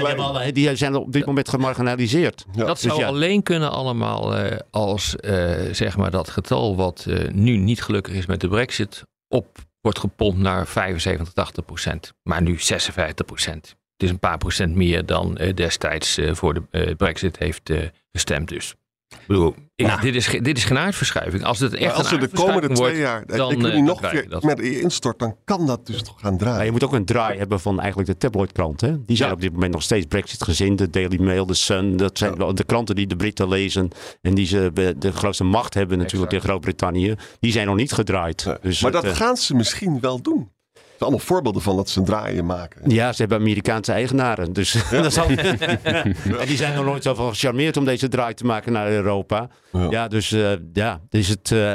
die, 0.51 0.69
alle- 0.69 0.77
zijn 0.77 0.95
op 0.95 1.13
dit 1.13 1.27
moment 1.27 1.49
gemarginaliseerd. 1.49 2.45
Ja. 2.53 2.65
dat 2.65 2.81
dus 2.81 2.91
zou 2.91 3.01
ja. 3.01 3.07
alleen 3.07 3.43
kunnen 3.43 3.71
allemaal 3.71 4.37
eh, 4.37 4.59
als 4.71 5.17
eh, 5.17 5.51
zeg 5.73 5.97
maar 5.97 6.11
dat 6.11 6.29
getal 6.29 6.77
wat 6.77 7.07
eh, 7.09 7.33
nu 7.33 7.57
niet 7.57 7.83
gelukkig 7.83 8.15
is 8.15 8.27
met 8.27 8.41
de 8.41 8.49
brexit 8.49 9.03
op 9.29 9.59
wordt 9.81 9.99
gepompt 9.99 10.39
naar 10.39 10.67
75, 10.67 11.33
80 11.33 11.65
procent. 11.65 12.13
Maar 12.23 12.43
nu 12.43 12.59
56 12.59 13.27
procent. 13.27 13.77
Het 13.97 14.05
is 14.05 14.11
een 14.11 14.19
paar 14.19 14.39
procent 14.39 14.75
meer 14.75 15.07
dan 15.07 15.37
eh, 15.37 15.55
destijds 15.55 16.19
eh, 16.19 16.35
voor 16.35 16.55
de 16.55 16.63
eh, 16.71 16.95
brexit 16.97 17.39
heeft 17.39 17.73
gestemd 18.13 18.49
dus. 18.49 18.75
Ik 19.09 19.27
bedoel, 19.27 19.55
ik- 19.75 19.87
Nou. 19.87 20.01
dit, 20.01 20.15
is, 20.15 20.39
dit 20.43 20.57
is 20.57 20.65
geen 20.65 20.79
aardverschuiving. 20.79 21.45
Als 21.45 21.59
het 21.59 21.75
echt 21.75 21.95
als 21.95 22.11
een 22.11 22.21
er 22.21 22.29
de 22.31 22.37
komende 22.37 22.67
twee 22.67 22.77
wordt, 22.79 22.97
jaar 22.97 23.27
de 23.27 23.37
dan, 23.37 23.67
eh, 23.67 23.83
nog 23.83 24.11
weer 24.11 24.29
dat. 24.29 24.43
met 24.43 24.61
instort, 24.61 25.19
dan 25.19 25.37
kan 25.45 25.67
dat 25.67 25.87
dus 25.87 26.03
toch 26.03 26.21
gaan 26.21 26.39
draaien. 26.39 26.57
Maar 26.57 26.65
je 26.65 26.71
moet 26.73 26.85
ook 26.85 26.93
een 26.93 27.05
draai 27.05 27.39
hebben 27.39 27.61
van 27.61 27.79
eigenlijk 27.81 28.09
de 28.09 28.17
tabloidkranten. 28.17 29.03
Die 29.07 29.17
zijn 29.17 29.29
Ja. 29.29 29.35
op 29.35 29.41
dit 29.41 29.53
moment 29.53 29.73
nog 29.73 29.83
steeds 29.83 30.07
Brexit-gezind. 30.07 30.79
De 30.79 30.91
Daily 30.91 31.21
Mail, 31.23 31.47
de 31.47 31.55
Sun. 31.55 31.97
Dat 31.97 32.19
zijn 32.19 32.37
wel 32.37 32.55
de 32.55 32.65
kranten 32.65 32.95
die 32.95 33.07
de 33.07 33.17
Britten 33.17 33.49
lezen. 33.49 33.91
En 34.23 34.35
die 34.35 34.47
ze 34.47 34.71
de, 34.99 35.13
grootste 35.13 35.45
macht 35.45 35.75
hebben 35.75 35.99
natuurlijk 35.99 36.33
in 36.33 36.41
Groot-Brittannië. 36.41 37.15
Die 37.41 37.53
zijn 37.53 37.67
nog 37.67 37.77
niet 37.77 37.93
gedraaid. 37.93 38.57
Dus 38.63 38.81
maar 38.81 38.93
het, 38.93 39.03
dat 39.03 39.11
eh, 39.13 39.17
gaan 39.19 39.37
ze 39.37 39.55
misschien 39.55 40.01
wel 40.01 40.23
doen. 40.23 40.51
Het 40.97 41.05
zijn 41.05 41.11
allemaal 41.11 41.35
voorbeelden 41.37 41.63
van 41.63 41.77
dat 41.77 41.89
ze 41.89 41.99
een 41.99 42.05
draaien 42.05 42.47
maken. 42.47 42.91
Ja, 42.91 43.13
ze 43.13 43.21
hebben 43.21 43.39
Amerikaanse 43.39 43.93
eigenaren. 43.93 44.53
Dus 44.53 44.77
dat 44.91 45.13
zal... 45.13 45.29
en 45.29 46.47
die 46.47 46.57
zijn 46.57 46.75
nog 46.75 46.85
nooit 46.85 47.03
zo 47.03 47.15
van 47.15 47.29
gecharmeerd 47.29 47.77
om 47.77 47.85
deze 47.85 48.09
draai 48.09 48.35
te 48.35 48.45
maken 48.45 48.73
naar 48.73 48.91
Europa. 48.91 49.49
Ja. 49.73 49.87
Ja, 49.91 50.09
dus 50.09 50.33
eh, 50.33 50.53
ja, 50.73 51.01
dus 51.09 51.29
het. 51.29 51.53
eh, 51.53 51.73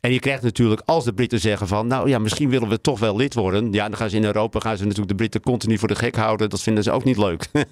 en 0.00 0.12
je 0.12 0.18
krijgt 0.18 0.42
natuurlijk, 0.42 0.82
als 0.84 1.04
de 1.04 1.12
Britten 1.12 1.40
zeggen 1.40 1.68
van, 1.68 1.86
nou 1.86 2.08
ja, 2.08 2.18
misschien 2.18 2.50
willen 2.50 2.68
we 2.68 2.80
toch 2.80 2.98
wel 2.98 3.16
lid 3.16 3.34
worden. 3.34 3.72
Ja, 3.72 3.88
dan 3.88 3.96
gaan 3.96 4.10
ze 4.10 4.16
in 4.16 4.24
Europa, 4.24 4.60
gaan 4.60 4.76
ze 4.76 4.82
natuurlijk 4.82 5.08
de 5.08 5.14
Britten 5.14 5.40
continu 5.40 5.78
voor 5.78 5.88
de 5.88 5.94
gek 5.94 6.16
houden. 6.16 6.48
Dat 6.50 6.60
vinden 6.62 6.82
ze 6.84 6.90
ook 6.90 7.04
niet 7.04 7.16
leuk. 7.16 7.46
Ja. 7.52 7.64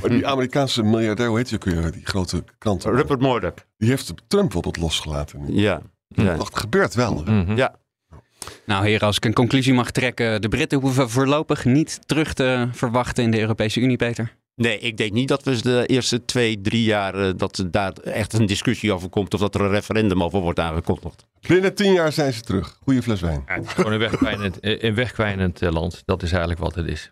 Maar 0.00 0.10
die 0.10 0.26
Amerikaanse 0.26 0.82
miljardair, 0.82 1.28
hoe 1.28 1.38
heet 1.38 1.48
je 1.50 1.54
ook 1.56 1.64
weer, 1.64 1.92
die 1.92 2.06
grote 2.06 2.44
kranten, 2.58 2.90
Rupert 2.94 3.20
Murdoch. 3.20 3.54
die 3.78 3.88
heeft 3.88 4.06
Trump 4.06 4.42
bijvoorbeeld 4.44 4.76
losgelaten. 4.76 5.40
Ja. 5.54 5.80
ja. 6.08 6.36
Dat 6.36 6.58
gebeurt 6.58 6.94
wel. 6.94 7.24
Ja. 7.54 7.74
Nou 8.64 8.86
heren, 8.86 9.06
als 9.06 9.16
ik 9.16 9.24
een 9.24 9.32
conclusie 9.32 9.74
mag 9.74 9.90
trekken. 9.90 10.40
De 10.40 10.48
Britten 10.48 10.80
hoeven 10.80 11.10
voorlopig 11.10 11.64
niet 11.64 11.98
terug 12.06 12.32
te 12.32 12.68
verwachten 12.72 13.24
in 13.24 13.30
de 13.30 13.40
Europese 13.40 13.80
Unie, 13.80 13.96
Peter. 13.96 14.36
Nee, 14.56 14.78
ik 14.78 14.96
denk 14.96 15.12
niet 15.12 15.28
dat 15.28 15.42
we 15.42 15.62
de 15.62 15.86
eerste 15.86 16.24
twee, 16.24 16.60
drie 16.60 16.84
jaar 16.84 17.14
eh, 17.14 17.30
dat 17.36 17.58
er 17.58 17.70
daar 17.70 17.92
echt 17.92 18.32
een 18.32 18.46
discussie 18.46 18.92
over 18.92 19.08
komt. 19.08 19.34
Of 19.34 19.40
dat 19.40 19.54
er 19.54 19.60
een 19.60 19.70
referendum 19.70 20.22
over 20.22 20.40
wordt 20.40 20.58
aangekondigd. 20.58 21.26
Binnen 21.48 21.74
tien 21.74 21.92
jaar 21.92 22.12
zijn 22.12 22.32
ze 22.32 22.40
terug. 22.40 22.78
Goeie 22.82 23.02
fles 23.02 23.20
wijn. 23.20 23.42
Ja, 23.46 23.54
het 23.54 23.64
is 23.64 23.72
gewoon 23.72 23.92
een 23.92 23.98
wegkwijnend, 23.98 24.60
eh, 24.60 24.82
een 24.82 24.94
wegkwijnend 24.94 25.62
eh, 25.62 25.72
land. 25.72 26.02
Dat 26.04 26.22
is 26.22 26.30
eigenlijk 26.30 26.60
wat 26.60 26.74
het 26.74 26.86
is. 26.86 27.10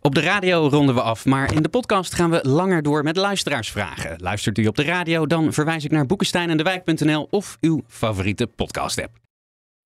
Op 0.00 0.14
de 0.14 0.20
radio 0.20 0.68
ronden 0.68 0.94
we 0.94 1.02
af, 1.02 1.24
maar 1.24 1.54
in 1.54 1.62
de 1.62 1.68
podcast 1.68 2.14
gaan 2.14 2.30
we 2.30 2.48
langer 2.48 2.82
door 2.82 3.02
met 3.02 3.16
luisteraarsvragen. 3.16 4.20
Luistert 4.20 4.58
u 4.58 4.66
op 4.66 4.76
de 4.76 4.84
radio, 4.84 5.26
dan 5.26 5.52
verwijs 5.52 5.84
ik 5.84 5.90
naar 5.90 6.06
Boekenstein 6.06 6.50
en 6.50 6.56
de 6.56 6.62
Wijk.nl 6.62 7.26
of 7.30 7.56
uw 7.60 7.82
favoriete 7.86 8.46
podcast-app. 8.46 9.18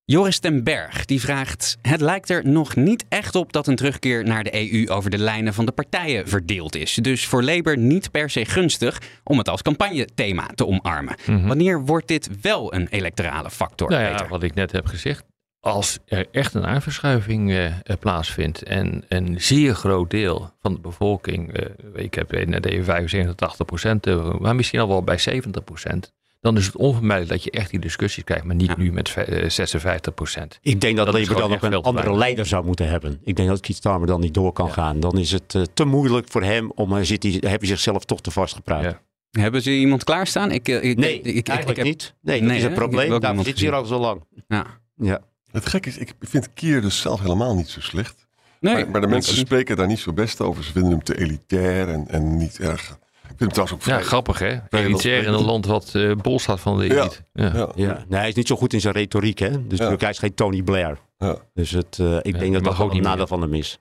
Joris 0.06 0.38
ten 0.38 0.64
Berg 0.64 1.04
die 1.04 1.20
vraagt: 1.20 1.76
Het 1.82 2.00
lijkt 2.00 2.30
er 2.30 2.48
nog 2.48 2.76
niet 2.76 3.04
echt 3.08 3.34
op 3.34 3.52
dat 3.52 3.66
een 3.66 3.76
terugkeer 3.76 4.24
naar 4.24 4.44
de 4.44 4.72
EU 4.72 4.88
over 4.88 5.10
de 5.10 5.18
lijnen 5.18 5.54
van 5.54 5.66
de 5.66 5.72
partijen 5.72 6.28
verdeeld 6.28 6.76
is. 6.76 6.94
Dus 6.94 7.26
voor 7.26 7.42
Labour 7.42 7.78
niet 7.78 8.10
per 8.10 8.30
se 8.30 8.44
gunstig 8.44 9.00
om 9.24 9.38
het 9.38 9.48
als 9.48 9.62
campagnethema 9.62 10.46
te 10.46 10.66
omarmen. 10.66 11.16
Wanneer 11.26 11.84
wordt 11.84 12.08
dit 12.08 12.40
wel 12.40 12.74
een 12.74 12.88
electorale 12.88 13.50
factor? 13.50 13.90
Nou 13.90 14.02
ja, 14.02 14.28
wat 14.28 14.42
ik 14.42 14.54
net 14.54 14.72
heb 14.72 14.86
gezegd. 14.86 15.24
Als 15.60 15.98
er 16.06 16.26
echt 16.30 16.54
een 16.54 16.66
aanverschuiving 16.66 17.50
eh, 17.50 17.66
eh, 17.66 17.72
plaatsvindt 18.00 18.62
en 18.62 19.04
een 19.08 19.40
zeer 19.40 19.74
groot 19.74 20.10
deel 20.10 20.50
van 20.60 20.74
de 20.74 20.80
bevolking, 20.80 21.52
eh, 21.52 21.66
ik 21.94 22.14
heb 22.14 22.46
net 22.46 22.66
even 22.66 22.84
75, 22.84 23.34
80 23.34 23.66
procent, 23.66 24.06
maar 24.40 24.54
misschien 24.54 24.80
al 24.80 24.88
wel 24.88 25.02
bij 25.02 25.18
70 25.18 25.64
procent, 25.64 26.12
dan 26.44 26.56
is 26.56 26.66
het 26.66 26.76
onvermijdelijk 26.76 27.30
dat 27.32 27.44
je 27.44 27.50
echt 27.50 27.70
die 27.70 27.80
discussies 27.80 28.24
krijgt, 28.24 28.44
maar 28.44 28.54
niet 28.54 28.68
Ja. 28.68 28.74
nu 28.76 28.92
met 28.92 29.14
eh, 29.14 29.48
56 29.50 30.14
procent. 30.14 30.58
Ik 30.62 30.80
denk 30.80 30.96
dat, 30.96 31.06
Dat 31.06 31.14
Labour 31.18 31.40
dan 31.40 31.52
echt 31.52 31.62
een 31.62 31.74
andere 31.74 31.92
weinig. 31.94 32.18
leider 32.18 32.46
zou 32.46 32.64
moeten 32.64 32.88
hebben. 32.88 33.20
Ik 33.24 33.36
denk 33.36 33.48
dat 33.48 33.60
Keith 33.60 33.76
Starmer 33.76 34.06
dan 34.06 34.20
niet 34.20 34.34
door 34.34 34.52
kan 34.52 34.66
Ja. 34.66 34.72
gaan. 34.72 35.00
Dan 35.00 35.18
is 35.18 35.30
het 35.30 35.54
eh, 35.54 35.62
te 35.74 35.84
moeilijk 35.84 36.28
voor 36.30 36.42
hem 36.42 36.70
om 36.74 36.92
uh, 36.92 37.02
zit 37.02 37.22
hij, 37.22 37.32
heeft 37.32 37.44
hij 37.44 37.66
zichzelf 37.66 38.04
toch 38.04 38.20
te 38.20 38.30
vastgepraat. 38.30 38.82
Ja. 38.82 39.00
Hebben 39.30 39.62
ze 39.62 39.70
iemand 39.70 40.04
klaarstaan? 40.04 40.50
Ik, 40.50 40.68
eh, 40.68 40.82
ik, 40.90 40.96
Nee, 40.98 41.14
ik, 41.18 41.24
ik, 41.24 41.34
ik 41.34 41.48
eigenlijk 41.48 41.78
heb- 41.78 41.86
niet. 41.88 42.14
Nee, 42.20 42.38
dat 42.38 42.48
Nee, 42.48 42.56
is 42.56 42.62
het 42.62 42.74
probleem. 42.74 43.12
ook 43.12 43.20
Daarom 43.20 43.44
zit 43.44 43.58
hij 43.58 43.64
hier 43.68 43.74
al 43.76 43.84
zo 43.84 43.98
lang. 43.98 44.24
Ja. 44.48 44.66
Ja. 44.96 45.20
Het 45.52 45.66
gekke 45.66 45.88
is, 45.88 45.98
ik 45.98 46.12
vind 46.20 46.48
Kier 46.54 46.80
dus 46.80 47.00
zelf 47.00 47.20
helemaal 47.20 47.54
niet 47.54 47.68
zo 47.68 47.80
slecht. 47.80 48.26
Nee, 48.60 48.74
maar, 48.74 48.90
maar 48.90 49.00
de 49.00 49.06
mensen 49.06 49.32
ook 49.32 49.38
spreken 49.38 49.76
daar 49.76 49.86
niet 49.86 49.98
zo 49.98 50.12
best 50.12 50.40
over. 50.40 50.64
Ze 50.64 50.72
vinden 50.72 50.90
hem 50.90 51.02
te 51.02 51.18
elitair 51.18 51.88
en, 51.88 52.04
en 52.08 52.36
niet 52.36 52.58
erg. 52.58 52.98
Ik 53.34 53.40
vind 53.40 53.56
hem 53.56 53.66
trouwens 53.66 53.72
ook 53.72 53.98
Ja, 54.00 54.06
grappig 54.06 54.38
hè? 54.38 54.58
Elitair 54.70 55.22
in 55.26 55.32
een 55.32 55.44
land 55.44 55.66
wat 55.66 55.94
eh, 55.94 56.12
bol 56.22 56.38
staat 56.38 56.60
van 56.60 56.78
de 56.78 56.84
elite. 56.84 57.16
Ja. 57.32 57.50
Ja, 57.54 57.68
Ja. 57.74 58.04
Nee, 58.08 58.18
hij 58.20 58.28
is 58.28 58.34
niet 58.34 58.46
zo 58.46 58.56
goed 58.56 58.72
in 58.72 58.80
zijn 58.80 58.94
retoriek. 58.94 59.38
Hè? 59.38 59.66
Dus 59.66 59.78
hij 59.78 60.10
is 60.10 60.18
geen 60.18 60.34
Tony 60.34 60.62
Blair. 60.62 60.98
ja. 61.18 61.36
Dus 61.54 61.70
het, 61.70 61.98
eh, 62.00 62.16
ik 62.22 62.38
denk 62.38 62.52
dat 62.52 62.64
dat 62.64 62.78
ook 62.78 62.94
een 62.94 63.02
nadeel 63.02 63.26
van 63.26 63.40
hem 63.40 63.54
is. 63.54 63.78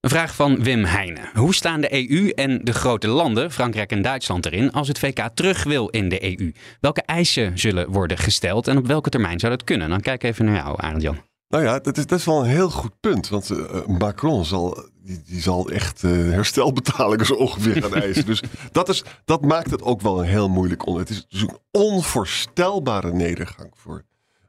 Een 0.00 0.10
vraag 0.10 0.34
van 0.34 0.62
Wim 0.62 0.84
Heijnen. 0.84 1.30
Hoe 1.34 1.54
staan 1.54 1.80
de 1.80 2.10
EU 2.10 2.28
en 2.28 2.60
de 2.64 2.72
grote 2.72 3.08
landen, 3.08 3.52
Frankrijk 3.52 3.90
en 3.90 4.02
Duitsland, 4.02 4.46
erin 4.46 4.72
als 4.72 4.88
het 4.88 4.98
VK 4.98 5.28
terug 5.34 5.64
wil 5.64 5.88
in 5.88 6.08
de 6.08 6.24
EU? 6.38 6.52
Welke 6.80 7.02
eisen 7.02 7.58
zullen 7.58 7.90
worden 7.90 8.18
gesteld 8.18 8.68
en 8.68 8.76
op 8.76 8.86
welke 8.86 9.10
termijn 9.10 9.38
zou 9.40 9.52
dat 9.52 9.64
kunnen? 9.64 9.88
Dan 9.88 10.00
kijk 10.00 10.22
even 10.22 10.44
naar 10.44 10.54
jou, 10.54 10.74
Arend 10.82 11.02
Jan. 11.02 11.18
Nou 11.48 11.64
ja, 11.64 11.78
dat 11.78 11.96
is, 11.96 12.06
dat 12.06 12.18
is 12.18 12.24
wel 12.24 12.40
een 12.40 12.50
heel 12.50 12.70
goed 12.70 13.00
punt. 13.00 13.28
Want 13.28 13.50
eh, 13.50 13.86
Macron 13.86 14.44
zal, 14.44 14.88
die, 15.02 15.22
die 15.22 15.40
zal 15.40 15.70
echt 15.70 16.04
eh, 16.04 16.10
herstelbetalingen 16.10 17.26
zo 17.26 17.34
ongeveer 17.34 17.82
gaan 17.82 17.94
eisen. 17.94 18.26
Dus 18.26 18.42
dat, 18.72 18.88
is, 18.88 19.04
dat 19.24 19.42
maakt 19.42 19.70
het 19.70 19.82
ook 19.82 20.00
wel 20.00 20.20
een 20.20 20.28
heel 20.28 20.48
moeilijk 20.48 20.86
onder. 20.86 21.02
Het 21.02 21.10
is 21.10 21.26
dus 21.28 21.40
een 21.42 21.58
onvoorstelbare 21.70 23.12
nedergang 23.12 23.70
voor, 23.74 24.04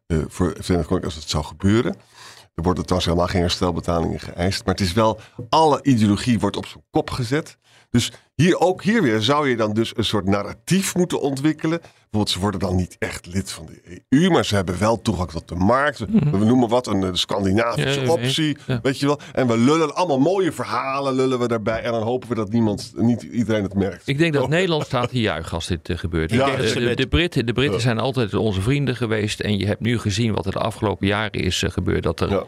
eh 0.08 0.18
voor 0.28 0.48
het 0.48 0.66
Verenigd 0.66 0.88
Koninkrijk 0.88 1.04
als 1.04 1.16
het 1.16 1.30
zou 1.30 1.44
gebeuren. 1.44 1.96
Er 2.56 2.64
worden 2.64 2.84
trouwens 2.84 3.06
helemaal 3.06 3.32
geen 3.32 3.42
herstelbetalingen 3.42 4.20
geëist. 4.20 4.66
Maar 4.66 4.76
het 4.76 4.84
is 4.84 4.94
wel, 4.94 5.20
alle 5.50 5.80
ideologie 5.84 6.40
wordt 6.40 6.58
op 6.58 6.66
zijn 6.66 6.84
kop 6.90 7.10
gezet. 7.10 7.58
Dus 7.98 8.12
hier 8.36 8.60
ook 8.60 8.84
hier 8.84 9.02
weer 9.02 9.22
zou 9.22 9.50
je 9.50 9.56
dan 9.56 9.74
dus 9.74 9.98
een 9.98 10.04
soort 10.04 10.26
narratief 10.26 10.96
moeten 10.96 11.22
ontwikkelen. 11.22 11.80
Bijvoorbeeld, 11.80 12.30
ze 12.30 12.40
worden 12.40 12.60
dan 12.60 12.76
niet 12.76 12.96
echt 13.00 13.26
lid 13.26 13.52
van 13.52 13.66
de 13.66 14.02
EU, 14.10 14.30
maar 14.30 14.46
ze 14.46 14.56
hebben 14.56 14.80
wel 14.80 15.02
toegang 15.02 15.30
tot 15.30 15.48
de 15.48 15.56
markt. 15.56 16.00
We 16.32 16.38
noemen 16.46 16.70
wat 16.70 16.88
een 16.88 17.04
eh, 17.04 17.10
Scandinavische 17.14 18.12
optie, 18.12 18.58
weet 18.82 19.00
je 19.00 19.06
wel. 19.06 19.20
En 19.34 19.48
we 19.48 19.58
lullen 19.58 19.96
allemaal 19.96 20.20
mooie 20.20 20.52
verhalen, 20.52 21.14
lullen 21.14 21.40
we 21.40 21.48
daarbij. 21.48 21.82
En 21.82 21.92
dan 21.92 22.02
hopen 22.04 22.30
we 22.30 22.36
dat 22.36 22.52
niemand, 22.52 22.94
niet 22.96 23.22
iedereen 23.22 23.64
het 23.64 23.74
merkt. 23.74 24.08
Ik 24.08 24.18
denk 24.18 24.34
dat 24.34 24.44
Oh. 24.44 24.50
Nederland 24.50 24.86
staat 24.86 25.10
te 25.10 25.20
juichen 25.20 25.54
als 25.54 25.68
dit 25.68 25.90
eh, 25.90 25.98
gebeurt. 25.98 26.32
Ja, 26.32 26.56
de, 26.56 27.08
Britten, 27.10 27.46
de 27.46 27.54
Britten 27.54 27.82
zijn 27.82 28.00
altijd 28.00 28.34
onze 28.34 28.62
vrienden 28.62 28.96
geweest. 28.96 29.40
En 29.40 29.58
je 29.58 29.66
hebt 29.66 29.82
nu 29.82 30.00
gezien 30.00 30.34
wat 30.34 30.46
er 30.46 30.52
de 30.52 30.60
afgelopen 30.60 31.08
jaren 31.08 31.42
is 31.42 31.64
eh, 31.64 31.72
gebeurd. 31.72 32.04
Dat, 32.04 32.20
er, 32.20 32.30
Ja. 32.30 32.44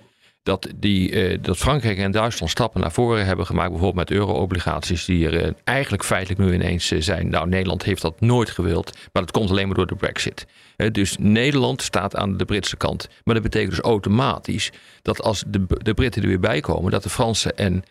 Dat, 0.50 0.68
die, 0.76 1.12
eh, 1.12 1.38
dat 1.42 1.58
Frankrijk 1.58 1.98
en 1.98 2.12
Duitsland 2.12 2.52
stappen 2.52 2.82
naar 2.82 2.92
voren 2.92 3.26
hebben 3.26 3.46
gemaakt. 3.46 3.70
Bijvoorbeeld 3.70 4.10
met 4.10 4.18
euro-obligaties. 4.18 5.06
Die 5.06 5.26
er 5.28 5.44
eh, 5.44 5.52
eigenlijk 5.64 6.04
feitelijk 6.04 6.42
nu 6.42 6.54
ineens 6.54 6.92
eh, 6.92 7.02
zijn. 7.02 7.30
Nou, 7.30 7.48
Nederland 7.48 7.84
heeft 7.84 8.02
dat 8.02 8.22
nooit 8.22 8.50
gewild. 8.50 8.98
Maar 9.14 9.22
dat 9.22 9.32
komt 9.32 9.50
alleen 9.50 9.68
maar 9.68 9.76
door 9.76 9.88
de 9.88 9.96
brexit. 9.96 10.46
Dus 10.92 11.16
Nederland 11.20 11.82
staat 11.82 12.16
aan 12.16 12.38
de 12.38 12.46
Britse 12.46 12.78
kant. 12.78 13.08
Maar 13.24 13.34
dat 13.34 13.44
betekent 13.44 13.72
dus 13.72 13.80
automatisch 13.80 14.72
dat 15.02 15.22
als 15.22 15.44
de, 15.48 15.66
de 15.68 15.94
Britten 15.94 16.22
er 16.22 16.28
weer 16.28 16.40
bij 16.40 16.60
komen. 16.60 16.92
Dat 16.92 17.04
de 17.04 17.10
Franse 17.10 17.54
en 17.54 17.84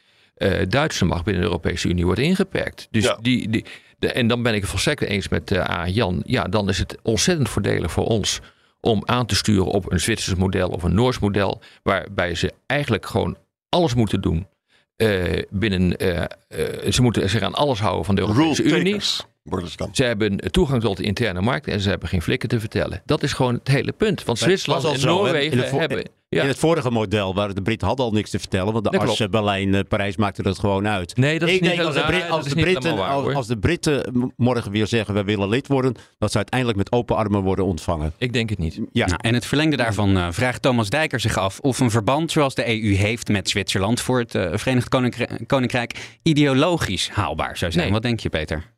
Duitse 0.69 1.05
macht 1.05 1.25
binnen 1.25 1.43
de 1.43 1.49
Europese 1.49 1.89
Unie 1.89 2.05
wordt 2.05 2.21
ingeperkt. 2.21 2.89
Dus 2.91 3.05
Ja. 3.05 3.19
die, 3.23 3.49
die, 3.51 3.65
de, 3.99 4.13
en 4.13 4.29
dan 4.29 4.43
ben 4.43 4.55
ik 4.55 4.61
het 4.61 4.71
volstrekt 4.71 5.01
eens 5.01 5.29
met 5.29 5.53
A. 5.57 5.89
Jan. 5.89 6.23
Ja, 6.27 6.45
dan 6.45 6.69
is 6.69 6.79
het 6.79 6.99
ontzettend 7.03 7.49
voordelig 7.49 7.93
voor 7.93 8.07
ons 8.07 8.41
om 8.81 9.03
aan 9.05 9.27
te 9.27 9.35
sturen 9.35 9.67
op 9.67 9.93
een 9.93 10.01
Zwitsers 10.01 10.39
model 10.39 10.69
of 10.69 10.83
een 10.83 10.95
Noors 10.95 11.19
model. 11.19 11.61
Waarbij 11.83 12.35
ze 12.35 12.53
eigenlijk 12.67 13.07
gewoon 13.07 13.37
alles 13.69 13.95
moeten 13.95 14.21
doen. 14.21 14.47
eh, 14.97 15.43
binnen, 15.51 15.97
eh, 15.97 16.23
eh, 16.49 16.93
ze 16.93 17.03
moeten 17.03 17.31
zich 17.31 17.43
aan 17.43 17.55
alles 17.55 17.81
houden 17.81 18.05
van 18.05 18.15
de 18.15 18.21
Rule 18.21 18.39
Europese 18.39 18.63
Unie. 18.63 19.01
worden 19.43 19.71
ze 19.71 19.77
dan. 19.77 19.91
Ze 19.93 20.05
hebben 20.05 20.37
toegang 20.51 20.83
tot 20.83 20.97
de 20.97 21.03
interne 21.03 21.41
markt 21.41 21.67
en 21.67 21.81
ze 21.81 21.89
hebben 21.89 22.09
geen 22.09 22.23
flikken 22.23 22.49
te 22.49 22.61
vertellen. 22.61 23.03
Dat 23.05 23.23
is 23.23 23.33
gewoon 23.33 23.55
het 23.55 23.69
hele 23.69 23.93
punt. 23.93 24.25
Want 24.25 24.39
Zwitserland 24.39 24.85
en? 24.85 25.07
Noorwegen 25.07 25.79
hebben... 25.79 26.05
Ja. 26.31 26.43
In 26.43 26.49
het 26.49 26.59
vorige 26.59 26.91
model 26.91 27.35
waren 27.35 27.55
de 27.55 27.63
Britten 27.63 27.87
hadden 27.89 28.07
al 28.07 28.13
niks 28.13 28.31
te 28.31 28.39
vertellen. 28.39 28.73
Want 28.73 28.85
de 28.85 28.91
Dat 28.91 29.01
Ars, 29.01 29.05
klopt. 29.17 29.21
eh, 29.21 29.29
Berlijn, 29.41 29.75
eh, 29.75 29.81
Parijs 29.89 30.17
maakten 30.17 30.45
dat 30.45 30.59
gewoon 30.59 30.89
uit. 30.89 31.17
Nee, 31.17 31.39
dat 31.39 31.49
is 31.49 31.55
ik 31.55 31.61
niet 31.61 31.71
denk 31.71 31.83
als 31.83 31.95
de, 31.95 32.03
Brit- 32.05 32.31
als, 32.31 32.49
Britten, 32.49 32.97
waar, 32.97 33.35
als, 33.35 33.47
de 33.47 33.59
Britten 33.59 34.33
morgen 34.37 34.71
weer 34.73 34.87
zeggen 34.87 35.15
wij 35.15 35.25
willen 35.25 35.49
lid 35.49 35.67
worden, 35.67 35.95
dat 36.19 36.31
ze 36.31 36.37
uiteindelijk 36.37 36.79
met 36.79 36.93
open 36.93 37.17
armen 37.17 37.43
worden 37.43 37.65
ontvangen. 37.65 38.13
Ik 38.19 38.33
denk 38.33 38.51
het 38.51 38.59
niet. 38.59 38.81
Ja, 38.93 39.07
Nou, 39.07 39.19
en 39.23 39.35
het 39.35 39.47
verlengde 39.47 39.77
daarvan 39.77 40.17
eh, 40.17 40.27
vraagt 40.31 40.63
Thomas 40.63 40.89
Dijker 40.91 41.21
zich 41.21 41.37
af 41.39 41.59
of 41.61 41.81
een 41.81 41.91
verband 41.91 42.33
zoals 42.33 42.55
de 42.55 42.69
EU 42.83 42.95
heeft 42.95 43.29
met 43.29 43.49
Zwitserland 43.49 44.01
voor 44.01 44.19
het 44.19 44.35
eh, 44.35 44.51
Verenigd 44.55 44.89
Koninkrijk, 44.89 45.41
Koninkrijk 45.47 46.19
ideologisch 46.23 47.09
haalbaar 47.11 47.57
zou 47.57 47.73
zijn. 47.73 47.85
Nee. 47.85 47.93
Wat 47.93 48.03
denk 48.03 48.21
je, 48.21 48.29
Peter? 48.29 48.77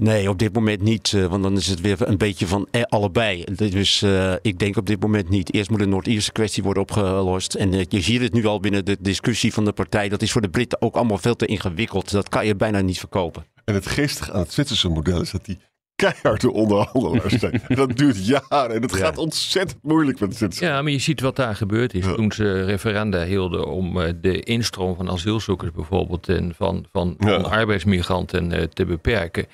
Nee, 0.00 0.28
op 0.28 0.38
dit 0.38 0.54
moment 0.54 0.80
niet. 0.82 1.12
eh, 1.12 1.26
want 1.26 1.42
dan 1.42 1.56
is 1.56 1.66
het 1.66 1.80
weer 1.80 2.08
een 2.08 2.18
beetje 2.18 2.46
van 2.46 2.68
eh, 2.70 2.82
allebei. 2.82 3.44
Dus 3.54 4.02
eh, 4.02 4.32
ik 4.42 4.58
denk 4.58 4.76
op 4.76 4.86
dit 4.86 5.00
moment 5.00 5.28
niet. 5.28 5.54
Eerst 5.54 5.70
moet 5.70 5.78
de 5.78 5.86
Noord-Ierse 5.86 6.32
kwestie 6.32 6.62
worden 6.62 6.82
opgelost. 6.82 7.54
En 7.54 7.72
je 7.88 8.00
ziet 8.00 8.20
het 8.20 8.32
nu 8.32 8.46
al 8.46 8.60
binnen 8.60 8.84
de 8.84 8.96
discussie 9.00 9.52
van 9.52 9.64
de 9.64 9.72
partij. 9.72 10.08
Dat 10.08 10.22
is 10.22 10.32
voor 10.32 10.40
de 10.40 10.50
Britten 10.50 10.82
ook 10.82 10.94
allemaal 10.94 11.18
veel 11.18 11.36
te 11.36 11.46
ingewikkeld. 11.46 12.10
Dat 12.10 12.28
kan 12.28 12.46
je 12.46 12.56
bijna 12.56 12.80
niet 12.80 12.98
verkopen. 12.98 13.44
En 13.64 13.74
het 13.74 13.86
geestige 13.86 14.32
aan 14.32 14.40
het 14.40 14.52
Zwitserse 14.52 14.88
model 14.88 15.20
is 15.20 15.30
dat 15.30 15.44
die 15.44 15.58
keiharde 15.96 16.52
onderhandelaars 16.52 17.34
zijn. 17.34 17.62
En 17.68 17.76
dat 17.86 17.96
duurt 17.96 18.26
jaren 18.26 18.74
en 18.74 18.82
het 18.82 18.90
Ja. 18.92 18.96
gaat 18.98 19.18
ontzettend 19.18 19.82
moeilijk 19.82 20.20
met 20.20 20.28
het 20.28 20.38
Zwitserland. 20.38 20.74
Ja, 20.76 20.82
maar 20.82 20.92
je 20.92 20.98
ziet 20.98 21.20
wat 21.20 21.36
daar 21.36 21.56
gebeurd 21.56 21.94
is. 21.94 22.04
Ja. 22.04 22.14
Toen 22.14 22.32
ze 22.32 22.64
referenda 22.64 23.24
hielden 23.24 23.66
om 23.68 24.00
eh, 24.00 24.12
de 24.20 24.40
instroom 24.42 24.96
van 24.96 25.10
asielzoekers 25.10 25.70
bijvoorbeeld 25.72 26.28
en 26.28 26.52
van, 26.56 26.84
van, 26.92 27.14
Ja. 27.18 27.36
arbeidsmigranten 27.36 28.52
eh, 28.52 28.62
te 28.62 28.84
beperken. 28.84 29.46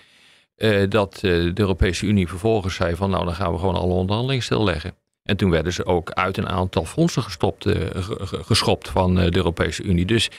Eh, 0.57 0.83
dat 0.89 1.15
eh, 1.15 1.21
de 1.21 1.53
Europese 1.55 2.07
Unie 2.07 2.29
vervolgens 2.29 2.75
zei 2.75 2.97
van 2.97 3.11
nou 3.11 3.25
dan 3.25 3.35
gaan 3.35 3.53
we 3.53 3.59
gewoon 3.59 3.75
alle 3.75 3.93
onderhandelingen 3.93 4.43
stilleggen. 4.43 4.95
En 5.23 5.37
toen 5.37 5.51
werden 5.51 5.73
ze 5.73 5.85
ook 5.87 6.11
uit 6.11 6.37
een 6.37 6.49
aantal 6.49 6.85
fondsen 6.85 7.23
gestopt, 7.23 7.67
eh, 7.67 7.73
ge- 8.03 8.27
ge- 8.27 8.43
geschopt 8.45 8.89
van 8.89 9.15
de 9.15 9.37
Europese 9.37 9.83
Unie. 9.83 10.05
Dus 10.07 10.31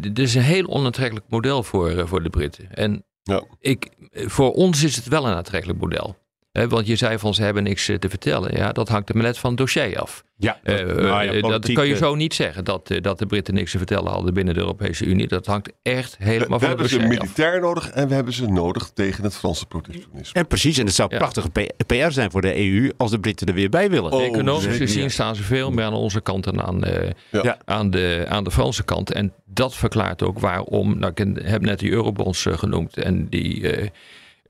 dit 0.00 0.18
is 0.18 0.34
een 0.34 0.42
heel 0.42 0.66
onaantrekkelijk 0.66 1.26
model 1.28 1.62
voor, 1.62 2.08
voor 2.08 2.22
de 2.22 2.30
Britten. 2.30 2.74
En 2.74 3.04
Ja. 3.22 3.42
ik, 3.60 3.88
voor 4.12 4.52
ons 4.52 4.82
is 4.84 4.96
het 4.96 5.08
wel 5.08 5.26
een 5.26 5.34
aantrekkelijk 5.34 5.78
model. 5.80 6.16
Hè, 6.52 6.68
want 6.68 6.86
je 6.86 6.96
zei 6.96 7.18
van 7.18 7.34
ze 7.34 7.42
hebben 7.42 7.62
niks 7.62 7.88
eh, 7.88 7.96
te 7.96 8.08
vertellen. 8.08 8.56
Ja, 8.56 8.72
dat 8.72 8.88
hangt 8.88 9.08
er 9.08 9.14
maar 9.16 9.24
net 9.24 9.38
van 9.38 9.50
het 9.50 9.58
dossier 9.58 10.00
af. 10.00 10.24
Ja, 10.36 10.58
Eh, 10.62 10.76
dat- 10.76 10.86
nou 10.86 11.06
ja, 11.06 11.22
eh, 11.24 11.32
dat 11.32 11.40
politiek, 11.42 11.74
kan 11.76 11.86
je 11.86 11.96
zo 11.96 12.14
niet 12.14 12.34
zeggen, 12.34 12.64
dat, 12.64 12.90
dat 13.00 13.18
de 13.18 13.26
Britten 13.26 13.54
niks 13.54 13.70
te 13.70 13.78
vertellen 13.78 14.12
hadden 14.12 14.34
binnen 14.34 14.54
de 14.54 14.60
Europese 14.60 15.04
Unie. 15.04 15.26
Dat 15.28 15.46
hangt 15.46 15.72
echt 15.82 16.16
We, 16.18 16.24
helemaal 16.24 16.40
we 16.40 16.48
van 16.48 16.58
het 16.58 16.68
hebben 16.68 16.88
ze 16.88 16.94
dossier 16.98 17.18
af. 17.18 17.22
militair 17.22 17.60
nodig 17.60 17.90
en 17.90 18.08
we 18.08 18.14
hebben 18.14 18.32
ze 18.32 18.46
nodig 18.46 18.90
tegen 18.94 19.24
het 19.24 19.34
Franse 19.36 19.66
protectionisme. 19.66 20.40
En 20.40 20.46
precies, 20.46 20.78
en 20.78 20.86
het 20.86 20.94
zou 20.94 21.08
Ja. 21.12 21.18
prachtige 21.18 21.50
PR 21.86 22.10
zijn 22.10 22.30
voor 22.30 22.40
de 22.42 22.56
EU 22.58 22.90
als 22.96 23.10
de 23.10 23.20
Britten 23.20 23.46
er 23.46 23.54
weer 23.54 23.68
bij 23.70 23.90
willen. 23.90 24.12
Oh, 24.12 24.22
Economisch 24.24 24.76
gezien 24.76 25.02
ja. 25.02 25.08
staan 25.08 25.36
ze 25.36 25.42
veel 25.42 25.70
meer 25.70 25.84
aan 25.84 25.94
onze 25.94 26.20
kant 26.20 26.44
dan 26.44 26.62
aan, 26.62 26.84
eh, 26.84 27.10
Ja. 27.30 27.58
aan, 27.64 27.90
de, 27.90 28.24
aan 28.28 28.44
de 28.44 28.50
Franse 28.50 28.84
kant. 28.84 29.12
En 29.12 29.32
dat 29.44 29.74
verklaart 29.74 30.22
ook 30.22 30.38
waarom, 30.38 30.98
nou, 30.98 31.12
ik 31.14 31.42
heb 31.42 31.62
net 31.62 31.78
die 31.78 31.90
eurobonds 31.90 32.46
genoemd 32.50 32.96
en 32.96 33.28
die, 33.28 33.90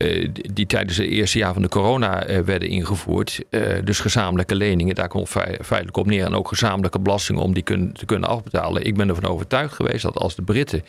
eh, 0.01 0.29
die, 0.53 0.67
tijdens 0.67 0.97
het 0.97 1.07
eerste 1.07 1.39
jaar 1.39 1.53
van 1.53 1.63
de 1.63 1.69
corona 1.69 2.25
eh, 2.25 2.41
werden 2.41 2.69
ingevoerd. 2.69 3.41
Eh, 3.51 3.85
dus 3.85 4.01
gezamenlijke 4.01 4.55
leningen, 4.55 4.95
daar 4.95 5.09
komt 5.09 5.29
fe- 5.29 5.59
feitelijk 5.65 5.97
op 5.97 6.07
neer. 6.07 6.25
En 6.25 6.35
ook 6.35 6.49
gezamenlijke 6.49 6.99
belastingen 7.01 7.43
om 7.43 7.55
die 7.55 7.63
te 7.93 8.05
kunnen 8.07 8.29
afbetalen. 8.29 8.85
Ik 8.85 8.97
ben 8.97 9.09
ervan 9.09 9.31
overtuigd 9.31 9.75
geweest 9.75 10.03
dat 10.03 10.17
als 10.17 10.35
de 10.35 10.43
Britten 10.43 10.85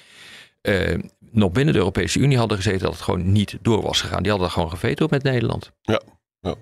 nog 1.31 1.51
binnen 1.51 1.73
de 1.73 1.79
Europese 1.79 2.19
Unie 2.19 2.37
hadden 2.37 2.57
gezeten, 2.57 2.81
dat 2.81 2.91
het 2.93 3.01
gewoon 3.01 3.31
niet 3.31 3.57
door 3.61 3.81
was 3.81 4.01
gegaan. 4.01 4.21
Die 4.23 4.31
hadden 4.31 4.51
gewoon 4.51 4.69
gevetoed 4.69 5.09
met 5.09 5.23
Nederland. 5.23 5.71
Ja, 5.81 6.01
Ja, 6.41 6.55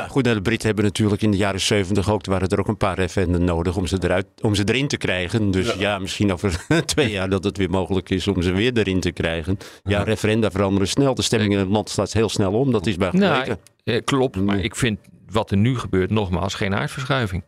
goed. 0.00 0.24
Nou, 0.24 0.36
de 0.36 0.42
Britten 0.42 0.66
hebben 0.66 0.84
natuurlijk 0.84 1.22
in 1.22 1.30
de 1.30 1.36
jaren 1.36 1.60
70 1.60 2.10
ook, 2.10 2.26
waren 2.26 2.48
er 2.48 2.58
ook 2.58 2.68
een 2.68 2.76
paar 2.76 2.94
referenden 2.98 3.44
nodig 3.44 3.76
om 3.76 3.86
ze, 3.86 3.96
eruit, 4.00 4.26
om 4.40 4.54
ze 4.54 4.62
erin 4.64 4.88
te 4.88 4.96
krijgen. 4.96 5.50
Dus 5.50 5.74
ja, 5.74 5.98
misschien 5.98 6.32
over 6.32 6.66
twee 6.84 7.10
jaar 7.10 7.28
dat 7.28 7.44
het 7.44 7.56
weer 7.56 7.70
mogelijk 7.70 8.10
is 8.10 8.28
om 8.28 8.42
ze 8.42 8.52
weer 8.52 8.72
erin 8.78 9.00
te 9.00 9.10
krijgen. 9.12 9.58
Ja, 9.82 10.02
referenda 10.02 10.50
veranderen 10.50 10.88
snel. 10.88 11.14
De 11.14 11.22
stemming 11.22 11.52
in 11.52 11.58
het 11.58 11.68
land 11.68 11.90
staat 11.90 12.12
heel 12.12 12.28
snel 12.28 12.52
om. 12.52 12.72
Dat 12.72 12.86
is 12.86 12.96
bij 12.96 13.10
Nou, 13.12 13.34
gebleken. 13.34 13.62
eh, 13.84 14.00
klopt, 14.04 14.36
maar 14.36 14.58
ik 14.58 14.76
vind 14.76 14.98
wat 15.30 15.50
er 15.50 15.56
nu 15.56 15.78
gebeurt 15.78 16.10
nogmaals 16.10 16.54
geen 16.54 16.74
aardverschuiving. 16.74 17.42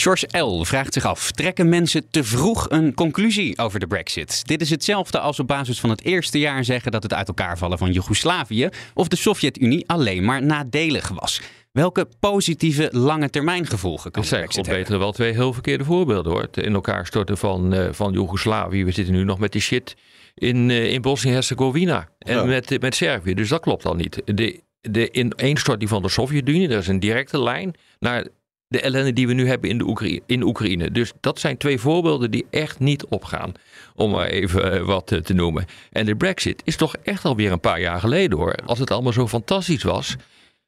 George 0.00 0.38
L. 0.38 0.64
vraagt 0.64 0.92
zich 0.94 1.04
af: 1.04 1.30
trekken 1.30 1.68
mensen 1.68 2.10
te 2.10 2.24
vroeg 2.24 2.66
een 2.70 2.94
conclusie 2.94 3.58
over 3.58 3.80
de 3.80 3.86
Brexit? 3.86 4.46
Dit 4.46 4.60
is 4.60 4.70
hetzelfde 4.70 5.18
als 5.18 5.40
op 5.40 5.46
basis 5.46 5.80
van 5.80 5.90
het 5.90 6.04
eerste 6.04 6.38
jaar 6.38 6.64
zeggen 6.64 6.92
dat 6.92 7.02
het 7.02 7.14
uit 7.14 7.28
elkaar 7.28 7.58
vallen 7.58 7.78
van 7.78 7.92
Joegoslavië 7.92 8.68
of 8.94 9.08
de 9.08 9.16
Sovjet-Unie 9.16 9.88
alleen 9.88 10.24
maar 10.24 10.42
nadelig 10.42 11.08
was. 11.08 11.40
Welke 11.72 12.08
positieve 12.20 12.88
lange 12.92 13.30
termijn 13.30 13.66
gevolgen 13.66 14.10
kan 14.10 14.22
Dat 14.22 14.30
zijn 14.30 14.48
hebben? 14.50 14.72
beter 14.74 14.98
wel 14.98 15.12
twee 15.12 15.32
heel 15.32 15.52
verkeerde 15.52 15.84
voorbeelden 15.84 16.32
hoor. 16.32 16.42
Het 16.42 16.56
in 16.56 16.74
elkaar 16.74 17.06
storten 17.06 17.38
van, 17.38 17.72
eh 17.74 17.88
van 17.92 18.12
Joegoslavië. 18.12 18.84
We 18.84 18.92
zitten 18.92 19.14
nu 19.14 19.24
nog 19.24 19.38
met 19.38 19.52
die 19.52 19.60
shit 19.60 19.96
in, 20.34 20.70
eh, 20.70 20.92
in 20.92 21.02
Bosnië-Herzegovina 21.02 22.08
en 22.18 22.34
Ja. 22.34 22.44
met, 22.44 22.80
met 22.80 22.94
Servië. 22.94 23.34
Dus 23.34 23.48
dat 23.48 23.60
klopt 23.60 23.84
al 23.86 23.94
niet. 23.94 24.22
De, 24.24 24.60
de 24.80 25.10
ineenstorting 25.12 25.90
van 25.90 26.02
de 26.02 26.08
Sovjet-Unie, 26.08 26.68
dat 26.68 26.80
is 26.80 26.88
een 26.88 27.00
directe 27.00 27.42
lijn 27.42 27.74
naar 27.98 28.26
de 28.70 28.80
ellende 28.80 29.12
die 29.12 29.26
we 29.26 29.32
nu 29.32 29.48
hebben 29.48 29.70
in, 29.70 29.78
de 29.78 29.86
Oekraïne, 29.86 30.20
in 30.26 30.42
Oekraïne. 30.42 30.90
Dus 30.90 31.12
dat 31.20 31.38
zijn 31.38 31.56
twee 31.56 31.78
voorbeelden 31.78 32.30
die 32.30 32.46
echt 32.50 32.78
niet 32.78 33.06
opgaan. 33.06 33.52
Om 33.94 34.10
maar 34.10 34.26
even 34.26 34.72
eh, 34.72 34.82
wat 34.82 35.12
eh, 35.12 35.18
te 35.18 35.32
noemen. 35.32 35.64
En 35.92 36.06
de 36.06 36.16
Brexit 36.16 36.62
is 36.64 36.76
toch 36.76 36.96
echt 37.02 37.24
alweer 37.24 37.52
een 37.52 37.60
paar 37.60 37.80
jaar 37.80 38.00
geleden 38.00 38.38
hoor. 38.38 38.54
Als 38.66 38.78
het 38.78 38.90
allemaal 38.90 39.12
zo 39.12 39.28
fantastisch 39.28 39.82
was. 39.82 40.16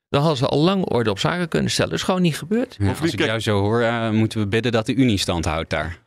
Dan 0.09 0.21
hadden 0.21 0.39
ze 0.39 0.47
al 0.47 0.59
lang 0.59 0.85
orde 0.85 1.11
op 1.11 1.19
zaken 1.19 1.49
kunnen 1.49 1.71
stellen. 1.71 1.91
Dat 1.91 1.99
is 1.99 2.05
gewoon 2.05 2.23
niet 2.23 2.39
gebeurd. 2.39 2.77
Ja, 2.79 2.95
als 3.01 3.13
ik 3.13 3.19
jou 3.19 3.41
zo 3.41 3.61
hoor, 3.61 3.81
eh, 3.81 4.11
moeten 4.11 4.41
we 4.41 4.47
bidden 4.47 4.73
dat 4.73 4.87
de 4.87 4.95
Unie 4.95 5.19
stand 5.19 5.45
houdt 5.45 5.71
daar. 5.71 5.99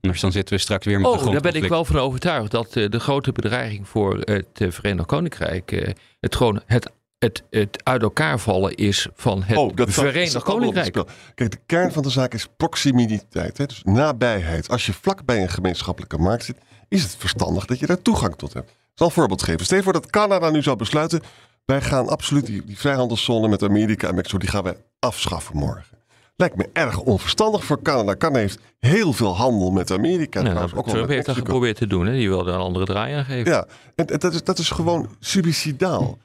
Anders 0.00 0.20
dan 0.20 0.32
zitten 0.32 0.54
we 0.54 0.60
straks 0.60 0.86
weer 0.86 1.00
met 1.00 1.10
Oh, 1.10 1.32
daar 1.32 1.40
ben 1.40 1.54
ik 1.54 1.68
wel 1.68 1.84
van 1.84 1.98
overtuigd 1.98 2.50
dat 2.50 2.72
de 2.72 3.00
grote 3.00 3.32
bedreiging 3.32 3.88
voor 3.88 4.18
het 4.18 4.66
Verenigd 4.68 5.06
Koninkrijk 5.06 5.94
het 6.20 6.36
gewoon 6.36 6.62
het, 6.66 6.90
het, 7.22 7.42
het 7.50 7.80
uit 7.84 8.02
elkaar 8.02 8.38
vallen 8.38 8.74
is 8.74 9.08
van 9.14 9.42
het 9.42 9.56
Oh, 9.56 9.76
dat 9.76 9.90
Verenigd 9.90 10.42
Koninkrijk. 10.42 10.92
Kijk, 11.34 11.50
de 11.50 11.58
kern 11.66 11.92
van 11.92 12.02
de 12.02 12.10
zaak 12.10 12.34
is 12.34 12.48
proximiteit. 12.56 13.58
Hè? 13.58 13.66
Dus 13.66 13.82
nabijheid. 13.84 14.68
Als 14.68 14.86
je 14.86 14.92
vlak 14.92 15.24
bij 15.24 15.42
een 15.42 15.48
gemeenschappelijke 15.48 16.18
markt 16.18 16.44
zit, 16.44 16.56
is 16.88 17.02
het 17.02 17.16
verstandig 17.18 17.66
dat 17.66 17.78
je 17.78 17.86
daar 17.86 18.02
toegang 18.02 18.36
tot 18.36 18.52
hebt. 18.52 18.70
Ik 18.70 18.76
zal 18.94 19.06
een 19.06 19.12
voorbeeld 19.12 19.42
geven. 19.42 19.64
Stel 19.64 19.82
voor 19.82 19.92
dat 19.92 20.10
Canada 20.10 20.50
nu 20.50 20.62
zou 20.62 20.76
besluiten, 20.76 21.20
wij 21.64 21.80
gaan 21.80 22.08
absoluut 22.08 22.46
die, 22.46 22.64
die 22.64 22.78
vrijhandelszone 22.78 23.48
met 23.48 23.62
Amerika 23.62 24.08
en 24.08 24.14
Mexico, 24.14 24.38
die 24.38 24.48
gaan 24.48 24.62
wij 24.62 24.76
afschaffen 24.98 25.56
morgen. 25.56 25.98
Lijkt 26.36 26.56
me 26.56 26.68
erg 26.72 27.00
onverstandig 27.00 27.64
voor 27.64 27.82
Canada. 27.82 28.16
Canada 28.16 28.38
heeft 28.38 28.58
heel 28.78 29.12
veel 29.12 29.36
handel 29.36 29.70
met 29.70 29.90
Amerika. 29.90 30.40
Nou, 30.40 30.50
trouwens, 30.50 30.78
ook 30.78 30.88
Trump 30.88 31.08
heeft 31.08 31.26
dat 31.26 31.36
geprobeerd 31.36 31.76
te 31.76 31.86
doen. 31.86 32.06
Hè? 32.06 32.12
Die 32.12 32.28
wilde 32.28 32.50
een 32.52 32.58
andere 32.58 32.84
draai 32.84 33.14
aangeven. 33.14 33.52
Ja, 33.52 33.66
en, 33.94 34.06
en 34.06 34.18
dat, 34.18 34.34
is, 34.34 34.44
dat 34.44 34.58
is 34.58 34.70
gewoon 34.70 35.08
suicidaal. 35.20 36.18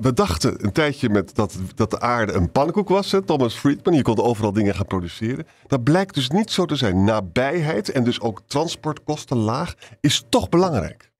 We 0.00 0.12
dachten 0.12 0.64
een 0.64 0.72
tijdje 0.72 1.08
met 1.08 1.34
dat, 1.34 1.58
dat 1.74 1.90
de 1.90 2.00
aarde 2.00 2.32
een 2.32 2.52
pannenkoek 2.52 2.88
was. 2.88 3.12
Hè? 3.12 3.22
Thomas 3.22 3.54
Friedman, 3.54 3.94
je 3.94 4.02
kon 4.02 4.18
overal 4.18 4.52
dingen 4.52 4.74
gaan 4.74 4.86
produceren. 4.86 5.46
Dat 5.66 5.84
blijkt 5.84 6.14
dus 6.14 6.30
niet 6.30 6.50
zo 6.50 6.64
te 6.64 6.76
zijn. 6.76 7.04
Nabijheid 7.04 7.88
en 7.88 8.04
dus 8.04 8.20
ook 8.20 8.42
transportkosten 8.46 9.36
laag 9.36 9.74
is 10.00 10.24
toch 10.28 10.48
belangrijk. 10.48 11.12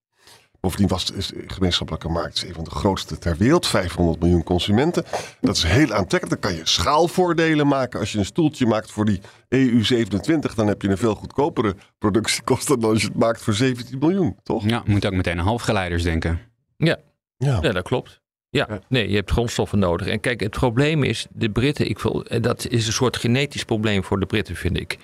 Bovendien 0.61 0.88
was 0.88 1.04
de 1.07 1.44
gemeenschappelijke 1.46 2.09
markt 2.09 2.44
een 2.46 2.54
van 2.54 2.64
de 2.64 2.70
grootste 2.70 3.18
ter 3.18 3.37
wereld. 3.37 3.66
500 3.66 4.20
miljoen 4.20 4.42
consumenten. 4.42 5.04
Dat 5.40 5.57
is 5.57 5.62
heel 5.62 5.92
aantrekkelijk. 5.92 6.42
Dan 6.42 6.50
kan 6.50 6.61
je 6.61 6.66
schaalvoordelen 6.66 7.66
maken. 7.66 8.00
Als 8.00 8.12
je 8.12 8.18
een 8.18 8.24
stoeltje 8.24 8.66
maakt 8.66 8.90
voor 8.90 9.04
die 9.04 9.20
EU27, 9.54 10.54
dan 10.54 10.66
heb 10.66 10.83
je 10.83 10.88
een 10.88 10.98
veel 10.98 11.14
goedkopere 11.14 11.76
productiekosten 11.98 12.80
dan 12.80 12.90
als 12.90 13.00
je 13.00 13.09
het 13.09 13.16
maakt 13.16 13.42
voor 13.42 13.54
17 13.54 13.98
miljoen, 13.98 14.37
toch? 14.42 14.64
Ja, 14.64 14.83
moet 14.85 15.07
ook 15.07 15.12
meteen 15.12 15.38
aan 15.38 15.44
halfgeleiders 15.44 16.02
denken. 16.02 16.40
Ja. 16.76 16.98
Ja. 17.37 17.59
Ja, 17.61 17.72
dat 17.72 17.85
klopt. 17.85 18.22
Ja, 18.54 18.80
nee, 18.88 19.08
je 19.08 19.14
hebt 19.14 19.30
grondstoffen 19.30 19.78
nodig. 19.78 20.06
En 20.06 20.20
kijk, 20.20 20.40
het 20.40 20.50
probleem 20.50 21.02
is, 21.02 21.26
de 21.30 21.50
Britten, 21.50 21.88
ik 21.88 21.98
wil, 21.98 22.24
dat 22.40 22.66
is 22.68 22.86
een 22.86 22.92
soort 22.92 23.16
genetisch 23.16 23.64
probleem 23.64 24.04
voor 24.04 24.20
de 24.20 24.26
Britten, 24.26 24.56
vind 24.56 24.80
ik. 24.80 24.98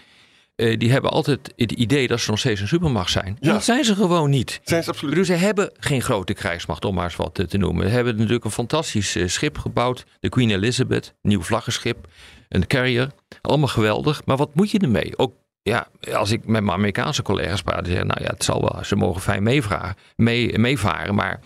Eh, 0.56 0.78
die 0.78 0.90
hebben 0.90 1.10
altijd 1.10 1.52
het 1.56 1.72
idee 1.72 2.08
dat 2.08 2.20
ze 2.20 2.30
nog 2.30 2.38
steeds 2.38 2.60
een 2.60 2.68
supermacht 2.68 3.10
zijn. 3.10 3.36
Ja. 3.40 3.52
dat 3.52 3.64
zijn 3.64 3.84
ze 3.84 3.94
gewoon 3.94 4.30
niet. 4.30 4.60
Zijn 4.64 4.82
ze 4.82 4.90
absoluut. 4.90 5.10
bedoel, 5.10 5.36
ze 5.36 5.44
hebben 5.44 5.72
geen 5.78 6.02
grote 6.02 6.34
krijgsmacht, 6.34 6.84
om 6.84 6.94
maar 6.94 7.04
eens 7.04 7.16
wat 7.16 7.48
te, 7.48 7.58
noemen. 7.58 7.88
Ze 7.88 7.94
hebben 7.94 8.16
natuurlijk 8.16 8.44
een 8.44 8.50
fantastisch 8.50 9.16
eh, 9.16 9.26
schip 9.26 9.58
gebouwd. 9.58 10.04
De 10.20 10.28
Queen 10.28 10.50
Elizabeth, 10.50 11.14
nieuw 11.22 11.42
vlaggenschip, 11.42 12.06
een 12.48 12.66
carrier. 12.66 13.10
Allemaal 13.40 13.68
geweldig. 13.68 14.24
Maar 14.24 14.36
wat 14.36 14.54
moet 14.54 14.70
je 14.70 14.78
ermee? 14.78 15.18
Ook 15.18 15.34
ja, 15.62 15.88
als 16.12 16.30
ik 16.30 16.46
met 16.46 16.62
mijn 16.62 16.76
Amerikaanse 16.76 17.22
collega's 17.22 17.62
praat, 17.62 17.84
die 17.84 17.92
zeggen, 17.92 18.06
nou 18.06 18.22
ja, 18.22 18.30
het 18.30 18.44
zal 18.44 18.60
wel. 18.60 18.84
Ze 18.84 18.96
mogen 18.96 19.20
fijn 19.20 19.42
meevragen, 19.42 19.96
mee, 20.16 20.58
meevaren, 20.58 21.14
maar 21.14 21.40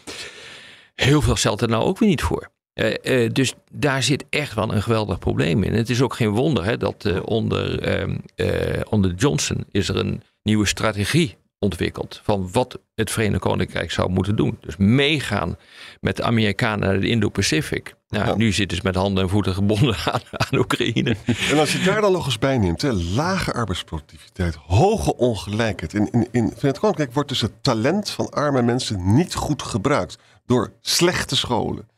heel 0.94 1.22
veel 1.22 1.36
stelt 1.36 1.60
er 1.60 1.68
nou 1.68 1.84
ook 1.84 1.98
weer 1.98 2.08
niet 2.08 2.22
voor. 2.22 2.52
Eh, 2.74 3.24
eh, 3.24 3.32
dus 3.32 3.54
daar 3.72 4.02
zit 4.02 4.24
echt 4.30 4.54
wel 4.54 4.72
een 4.72 4.82
geweldig 4.82 5.18
probleem 5.18 5.62
in. 5.62 5.72
Het 5.72 5.90
is 5.90 6.02
ook 6.02 6.14
geen 6.14 6.30
wonder 6.30 6.64
hè, 6.64 6.76
dat 6.76 7.04
eh, 7.04 7.20
onder, 7.24 7.80
ehm, 7.80 8.16
eh, 8.34 8.80
onder 8.90 9.14
Johnson 9.14 9.64
is 9.70 9.88
er 9.88 9.96
een 9.96 10.22
nieuwe 10.42 10.66
strategie 10.66 11.36
ontwikkeld 11.64 12.20
van 12.22 12.48
wat 12.52 12.78
het 12.94 13.10
Verenigd 13.10 13.40
Koninkrijk 13.40 13.90
zou 13.90 14.10
moeten 14.10 14.36
doen. 14.36 14.58
Dus 14.60 14.76
meegaan 14.76 15.56
met 16.00 16.16
de 16.16 16.22
Amerikanen 16.22 16.88
naar 16.88 17.00
de 17.00 17.08
Indo-Pacific. 17.08 17.94
Nou, 18.08 18.26
Ja. 18.26 18.34
Nu 18.34 18.52
zitten 18.52 18.76
ze 18.76 18.82
met 18.84 18.94
handen 18.94 19.22
en 19.22 19.28
voeten 19.28 19.54
gebonden 19.54 19.96
aan, 20.12 20.20
aan 20.30 20.58
Oekraïne. 20.58 21.16
En 21.50 21.58
als 21.58 21.72
je 21.72 21.82
daar 21.84 22.00
dan 22.00 22.12
nog 22.12 22.24
eens 22.26 22.38
bij 22.38 22.58
neemt, 22.58 22.82
hè, 22.82 22.92
lage 22.92 23.52
arbeidsproductiviteit, 23.52 24.54
hoge 24.54 25.16
ongelijkheid. 25.16 25.94
In, 25.94 26.08
in, 26.12 26.28
in 26.30 26.52
Verenigd 26.54 26.78
Koninkrijk 26.80 27.12
wordt 27.12 27.28
dus 27.28 27.40
het 27.40 27.62
talent 27.62 28.10
van 28.10 28.30
arme 28.30 28.62
mensen 28.62 29.14
niet 29.14 29.34
goed 29.34 29.62
gebruikt 29.62 30.18
door 30.46 30.72
slechte 30.80 31.36
scholen. 31.36 31.88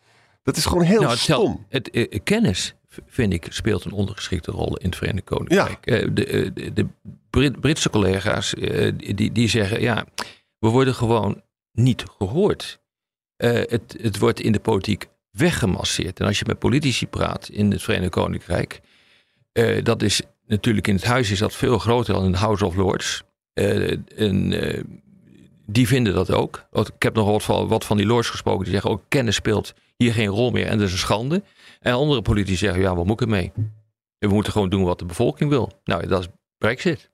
Dat 0.42 0.56
is 0.56 0.64
gewoon 0.64 0.84
heel 0.84 1.00
Nou, 1.00 1.10
het 1.12 1.20
stom. 1.20 1.66
Het, 1.68 1.90
eh, 1.90 2.18
kennis, 2.24 2.74
v- 2.88 2.98
vind 3.06 3.32
ik, 3.32 3.46
speelt 3.50 3.84
een 3.84 3.92
ondergeschikte 3.92 4.50
rol 4.50 4.76
in 4.76 4.86
het 4.88 4.96
Verenigd 4.96 5.24
Koninkrijk. 5.24 5.86
Eh, 5.86 6.08
de, 6.12 6.26
eh, 6.26 6.50
de, 6.54 6.72
de 6.72 6.86
Brit- 7.36 7.60
Britse 7.60 7.90
collega's 7.90 8.54
eh, 8.54 8.92
die, 9.14 9.32
die 9.32 9.48
zeggen, 9.48 9.80
ja, 9.80 10.06
we 10.58 10.68
worden 10.68 10.94
gewoon 10.94 11.42
niet 11.72 12.04
gehoord. 12.18 12.80
Eh, 13.36 13.50
het, 13.50 13.96
het 14.00 14.18
wordt 14.18 14.40
in 14.40 14.52
de 14.52 14.60
politiek 14.60 15.06
weggemasseerd. 15.30 16.20
En 16.20 16.26
als 16.26 16.38
je 16.38 16.44
met 16.46 16.58
politici 16.58 17.06
praat 17.06 17.48
in 17.48 17.70
het 17.70 17.82
Verenigd 17.82 18.10
Koninkrijk, 18.10 18.80
eh, 19.52 19.84
dat 19.84 20.02
is 20.02 20.22
natuurlijk 20.46 20.86
in 20.86 20.94
het 20.94 21.04
huis 21.04 21.30
is 21.30 21.38
dat 21.38 21.54
veel 21.54 21.78
groter 21.78 22.14
dan 22.14 22.24
in 22.24 22.32
de 22.32 22.38
House 22.38 22.66
of 22.66 22.76
Lords. 22.76 23.22
En, 23.52 24.52
die 25.66 25.86
vinden 25.86 26.14
dat 26.14 26.32
ook. 26.32 26.66
Ik 26.72 27.02
heb 27.02 27.14
nog 27.14 27.26
wat 27.26 27.42
van, 27.42 27.68
wat 27.68 27.84
van 27.84 27.96
die 27.96 28.06
lords 28.06 28.28
gesproken. 28.30 28.64
Die 28.64 28.72
zeggen 28.72 28.90
ook 28.90 29.02
kennis 29.08 29.34
speelt 29.34 29.74
hier 29.96 30.12
geen 30.12 30.28
rol 30.28 30.50
meer 30.50 30.66
en 30.66 30.78
dat 30.78 30.86
is 30.86 30.92
een 30.92 30.98
schande. 30.98 31.42
En 31.80 31.92
andere 31.92 32.22
politici 32.22 32.56
zeggen, 32.56 32.80
ja, 32.80 32.94
wat 32.94 33.06
moet 33.06 33.20
ik 33.20 33.26
ermee? 33.26 33.52
We 34.18 34.28
moeten 34.28 34.52
gewoon 34.52 34.68
doen 34.68 34.84
wat 34.84 34.98
de 34.98 35.04
bevolking 35.04 35.50
wil. 35.50 35.80
Nou, 35.84 36.06
dat 36.06 36.20
is 36.20 36.28
Brexit. 36.58 37.10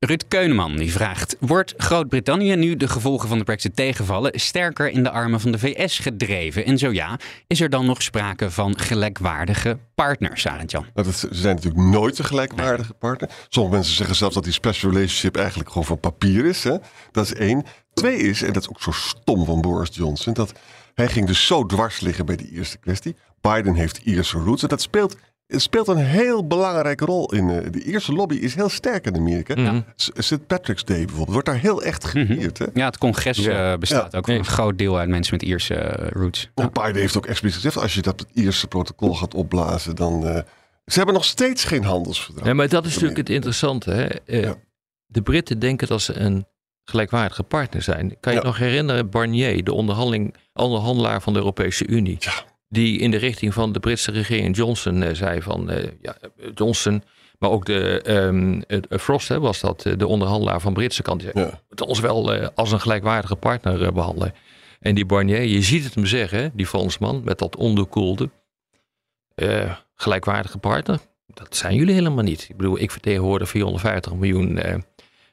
Ruud 0.00 0.24
Keuneman 0.28 0.76
die 0.76 0.92
vraagt: 0.92 1.36
Wordt 1.40 1.74
Groot-Brittannië 1.76 2.56
nu 2.56 2.76
de 2.76 2.88
gevolgen 2.88 3.28
van 3.28 3.38
de 3.38 3.44
Brexit 3.44 3.76
tegenvallen 3.76 4.40
sterker 4.40 4.88
in 4.88 5.02
de 5.02 5.10
armen 5.10 5.40
van 5.40 5.52
de 5.52 5.58
VS 5.58 5.98
gedreven? 5.98 6.64
En 6.64 6.78
zo 6.78 6.92
ja, 6.92 7.18
is 7.46 7.60
er 7.60 7.70
dan 7.70 7.86
nog 7.86 8.02
sprake 8.02 8.50
van 8.50 8.78
gelijkwaardige 8.78 9.78
partners, 9.94 10.46
Arend-Jan? 10.46 10.86
Nou, 10.94 11.06
dat, 11.06 11.16
ze 11.16 11.28
zijn 11.30 11.54
natuurlijk 11.54 11.84
nooit 11.84 12.18
een 12.18 12.24
gelijkwaardige 12.24 12.94
partner. 12.94 13.30
Sommige 13.48 13.74
mensen 13.74 13.94
zeggen 13.94 14.16
zelfs 14.16 14.34
dat 14.34 14.44
die 14.44 14.52
special 14.52 14.90
relationship 14.90 15.36
eigenlijk 15.36 15.68
gewoon 15.68 15.86
van 15.86 16.00
papier 16.00 16.44
is. 16.44 16.64
Hè? 16.64 16.76
Dat 17.12 17.24
is 17.24 17.34
één. 17.34 17.64
Twee 17.94 18.16
is, 18.16 18.42
en 18.42 18.52
dat 18.52 18.62
is 18.62 18.68
ook 18.68 18.82
zo 18.82 18.90
stom 18.90 19.44
van 19.44 19.60
Boris 19.60 19.90
Johnson, 19.92 20.32
dat 20.32 20.52
hij 20.94 21.08
ging 21.08 21.26
dus 21.26 21.46
zo 21.46 21.66
dwars 21.66 22.00
liggen 22.00 22.26
bij 22.26 22.36
die 22.36 22.50
eerste 22.50 22.78
kwestie. 22.78 23.16
Biden 23.40 23.74
heeft 23.74 23.98
Ierse 23.98 24.38
roots. 24.38 24.62
En 24.62 24.68
dat 24.68 24.80
speelt, 24.80 25.16
het 25.48 25.62
speelt 25.62 25.88
een 25.88 25.96
heel 25.96 26.46
belangrijke 26.46 27.04
rol 27.04 27.32
in. 27.32 27.50
eh, 27.50 27.70
de 27.72 27.82
Ierse 27.84 28.12
lobby 28.12 28.34
is 28.34 28.54
heel 28.54 28.68
sterk 28.68 29.06
in 29.06 29.16
Amerika. 29.16 29.54
Mhm. 29.54 29.80
S- 29.96 30.10
St. 30.14 30.46
Patrick's 30.46 30.84
Day 30.84 30.96
bijvoorbeeld 30.98 31.30
wordt 31.32 31.46
daar 31.46 31.58
heel 31.58 31.82
echt 31.82 32.04
gevierd. 32.04 32.58
hè? 32.58 32.64
Ja, 32.74 32.84
het 32.86 32.98
congres 32.98 33.38
Ja. 33.38 33.72
eh, 33.72 33.78
bestaat 33.78 34.16
ook 34.16 34.26
van 34.26 34.34
een 34.34 34.44
groot 34.44 34.78
deel 34.78 34.98
uit 34.98 35.08
mensen 35.08 35.34
met 35.34 35.42
Ierse 35.42 35.74
eh, 35.74 36.08
roots. 36.10 36.50
En 36.54 36.70
Biden 36.72 37.00
heeft 37.00 37.16
ook 37.16 37.26
expliciet 37.26 37.56
gezegd, 37.62 37.76
als 37.82 37.94
je 37.94 38.02
dat 38.02 38.26
Ierse 38.32 38.66
protocol 38.66 39.14
gaat 39.14 39.34
opblazen, 39.34 39.96
dan... 39.96 40.26
eh, 40.26 40.34
ze 40.86 40.96
hebben 40.96 41.14
nog 41.14 41.24
steeds 41.24 41.64
geen 41.64 41.84
handelsverdrag. 41.84 42.46
Ja, 42.46 42.54
maar 42.54 42.68
dat 42.68 42.84
is 42.84 42.90
natuurlijk 42.92 43.18
het 43.18 43.30
interessante. 43.30 43.90
Hè? 43.90 44.04
Eh, 44.06 44.42
Ja. 44.42 44.54
De 45.06 45.22
Britten 45.22 45.58
denken 45.58 45.88
dat 45.88 46.00
ze 46.02 46.14
een 46.14 46.46
gelijkwaardige 46.84 47.42
partner 47.42 47.82
zijn. 47.82 48.16
Kan 48.20 48.32
je 48.32 48.38
Ja. 48.38 48.44
nog 48.44 48.58
herinneren, 48.58 49.10
Barnier, 49.10 49.64
de 49.64 49.72
onderhandeling, 49.72 50.34
onderhandelaar 50.52 51.22
van 51.22 51.32
de 51.32 51.38
Europese 51.38 51.86
Unie, 51.86 52.16
Ja. 52.18 52.32
Die 52.68 52.98
in 52.98 53.10
de 53.10 53.16
richting 53.16 53.54
van 53.54 53.72
de 53.72 53.80
Britse 53.80 54.10
regering 54.10 54.56
Johnson 54.56 55.02
eh, 55.02 55.14
zei 55.14 55.42
van, 55.42 55.70
eh, 55.70 55.88
ja, 56.02 56.16
Johnson, 56.54 57.02
maar 57.38 57.50
ook 57.50 57.64
de 57.66 58.00
eh, 58.90 58.98
Frost 58.98 59.28
hè, 59.28 59.40
was 59.40 59.60
dat, 59.60 59.84
eh, 59.86 59.92
de 59.96 60.06
onderhandelaar 60.06 60.60
van 60.60 60.72
Britse 60.72 61.02
kant, 61.02 61.20
die 61.20 61.30
zei, 61.32 61.44
Ja. 61.44 61.50
"We 61.50 61.58
moeten 61.68 61.86
ons 61.86 62.00
wel 62.00 62.32
eh, 62.34 62.48
als 62.54 62.72
een 62.72 62.80
gelijkwaardige 62.80 63.36
partner 63.36 63.82
eh, 63.84 63.92
behandelen. 63.92 64.34
En 64.80 64.94
die 64.94 65.06
Barnier, 65.06 65.42
je 65.42 65.62
ziet 65.62 65.84
het 65.84 65.94
hem 65.94 66.06
zeggen, 66.06 66.50
die 66.54 66.66
Fransman 66.66 67.22
met 67.24 67.38
dat 67.38 67.56
onderkoelde. 67.56 68.30
eh, 69.34 69.74
gelijkwaardige 69.94 70.58
partner. 70.58 70.98
Dat 71.26 71.56
zijn 71.56 71.74
jullie 71.74 71.94
helemaal 71.94 72.24
niet. 72.24 72.46
Ik 72.50 72.56
bedoel, 72.56 72.78
ik 72.80 72.90
vertegenwoordig 72.90 73.48
450 73.48 74.14
miljoen 74.14 74.58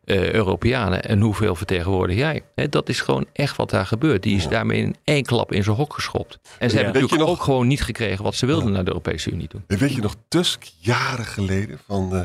eh, 0.05 0.31
Europeanen. 0.33 1.03
En 1.03 1.19
hoeveel 1.21 1.55
vertegenwoordig 1.55 2.15
jij? 2.17 2.41
Dat 2.69 2.89
is 2.89 3.01
gewoon 3.01 3.25
echt 3.33 3.55
wat 3.57 3.69
daar 3.69 3.85
gebeurt. 3.85 4.23
Die 4.23 4.35
is 4.35 4.47
daarmee 4.47 4.81
in 4.81 4.95
één 5.03 5.23
klap 5.23 5.51
in 5.51 5.63
zijn 5.63 5.75
hok 5.75 5.93
geschopt. 5.93 6.39
En 6.59 6.69
ze 6.69 6.75
Ja. 6.77 6.83
hebben 6.83 7.01
Weet 7.01 7.01
natuurlijk 7.01 7.29
nog- 7.29 7.39
ook 7.39 7.43
gewoon 7.43 7.67
niet 7.67 7.81
gekregen 7.83 8.23
wat 8.23 8.35
ze 8.35 8.45
wilden 8.45 8.71
naar 8.71 8.83
de 8.83 8.89
Europese 8.91 9.31
Unie 9.31 9.47
toe. 9.47 9.61
En 9.67 9.77
weet 9.77 9.93
je 9.93 10.01
nog, 10.01 10.15
Tusk 10.27 10.63
jaren 10.79 11.25
geleden 11.25 11.79
van 11.87 12.15
eh, 12.15 12.21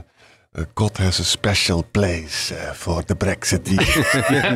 eh, 0.52 0.64
God 0.74 0.96
has 0.96 1.20
a 1.20 1.22
special 1.22 1.84
place 1.90 2.54
eh, 2.54 2.70
voor 2.72 3.02
de 3.06 3.14
Brexit 3.16 3.64
die 3.64 3.80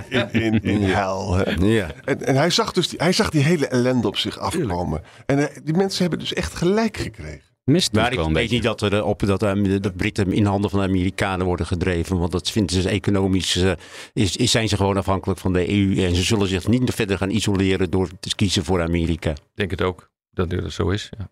in, 0.09 0.33
in, 0.33 0.63
in 0.63 0.83
hell. 0.83 1.55
Ja. 1.69 1.91
En, 2.05 2.27
en 2.27 2.37
hij, 2.37 2.51
zag 2.51 2.73
dus 2.73 2.89
die, 2.89 2.99
hij 3.03 3.13
zag 3.13 3.31
die 3.31 3.43
hele 3.43 3.67
ellende 3.67 4.07
op 4.07 4.17
zich 4.17 4.39
afkomen. 4.39 5.03
En 5.27 5.49
die 5.65 5.75
mensen 5.75 6.01
hebben 6.01 6.19
dus 6.19 6.33
echt 6.33 6.55
gelijk 6.55 6.97
gekregen. 6.97 7.53
Mist 7.65 7.93
Maar 7.93 8.13
ik 8.13 8.19
weet 8.19 8.33
beetje. 8.33 8.55
niet 8.55 8.63
dat, 8.63 8.83
er, 8.83 8.95
eh, 8.95 9.07
op, 9.07 9.27
dat 9.27 9.41
de, 9.41 9.81
de 9.81 9.93
Britten 9.93 10.33
in 10.33 10.45
handen 10.45 10.71
van 10.71 10.79
de 10.79 10.87
Amerikanen 10.87 11.47
worden 11.47 11.67
gedreven. 11.67 12.19
Want 12.19 12.33
dat 12.33 12.51
vinden 12.51 12.83
ze 12.83 12.89
economisch. 12.89 13.57
eh, 13.57 13.73
is, 14.13 14.37
is, 14.37 14.51
zijn 14.51 14.69
ze 14.69 14.77
gewoon 14.77 14.97
afhankelijk 14.97 15.41
van 15.41 15.53
de 15.53 15.71
EU. 15.71 16.05
En 16.05 16.15
ze 16.15 16.23
zullen 16.23 16.49
zich 16.49 16.69
niet 16.69 16.91
verder 16.95 17.19
gaan 17.19 17.31
isoleren 17.31 17.91
door 17.91 18.09
te 18.21 18.35
kiezen 18.35 18.65
voor 18.65 18.83
Amerika. 18.83 19.31
Ik 19.31 19.37
denk 19.55 19.71
het 19.71 19.83
ook 19.83 20.11
dat 20.31 20.51
dit 20.51 20.73
zo 20.73 20.89
is. 20.91 21.11
Ja. 21.19 21.29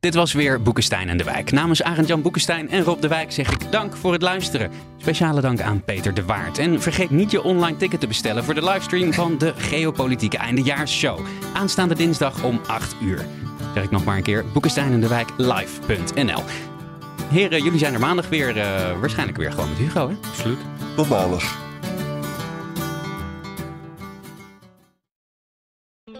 Dit 0.00 0.14
was 0.14 0.32
weer 0.32 0.62
Boekenstein 0.62 1.08
en 1.08 1.16
de 1.16 1.24
Wijk. 1.24 1.52
Namens 1.52 1.82
Arend-Jan 1.82 2.22
Boekenstein 2.22 2.70
en 2.70 2.82
Rob 2.82 3.00
de 3.00 3.08
Wijk 3.08 3.32
zeg 3.32 3.50
ik 3.50 3.72
dank 3.72 3.96
voor 3.96 4.12
het 4.12 4.22
luisteren. 4.22 4.70
Speciale 4.98 5.40
dank 5.40 5.60
aan 5.60 5.84
Peter 5.84 6.14
de 6.14 6.24
Waard. 6.24 6.58
En 6.58 6.80
vergeet 6.80 7.10
niet 7.10 7.30
je 7.30 7.42
online 7.42 7.76
ticket 7.76 8.00
te 8.00 8.06
bestellen 8.06 8.44
voor 8.44 8.54
de 8.54 8.64
livestream 8.64 9.12
van 9.12 9.38
de 9.38 9.52
Geopolitieke 9.56 10.36
Eindejaarsshow. 10.38 11.18
Aanstaande 11.54 11.94
dinsdag 11.94 12.44
om 12.44 12.60
8 12.66 12.96
uur. 13.02 13.26
Zeg 13.74 13.82
ik 13.82 13.90
nog 13.90 14.04
maar 14.04 14.16
een 14.16 14.22
keer, 14.22 14.44
Boekenstein 14.52 14.92
en 14.92 15.00
de 15.00 15.08
Wijk 15.08 15.28
live.nl. 15.36 16.42
Heren, 17.28 17.62
jullie 17.62 17.78
zijn 17.78 17.94
er 17.94 18.00
maandag 18.00 18.28
weer, 18.28 18.58
eh, 18.58 19.00
waarschijnlijk 19.00 19.38
weer 19.38 19.50
gewoon 19.50 19.68
met 19.68 19.78
Hugo, 19.78 20.08
hè? 20.08 20.14
Absoluut. 20.28 20.58
Tot 20.96 21.08
maandag. 21.08 21.71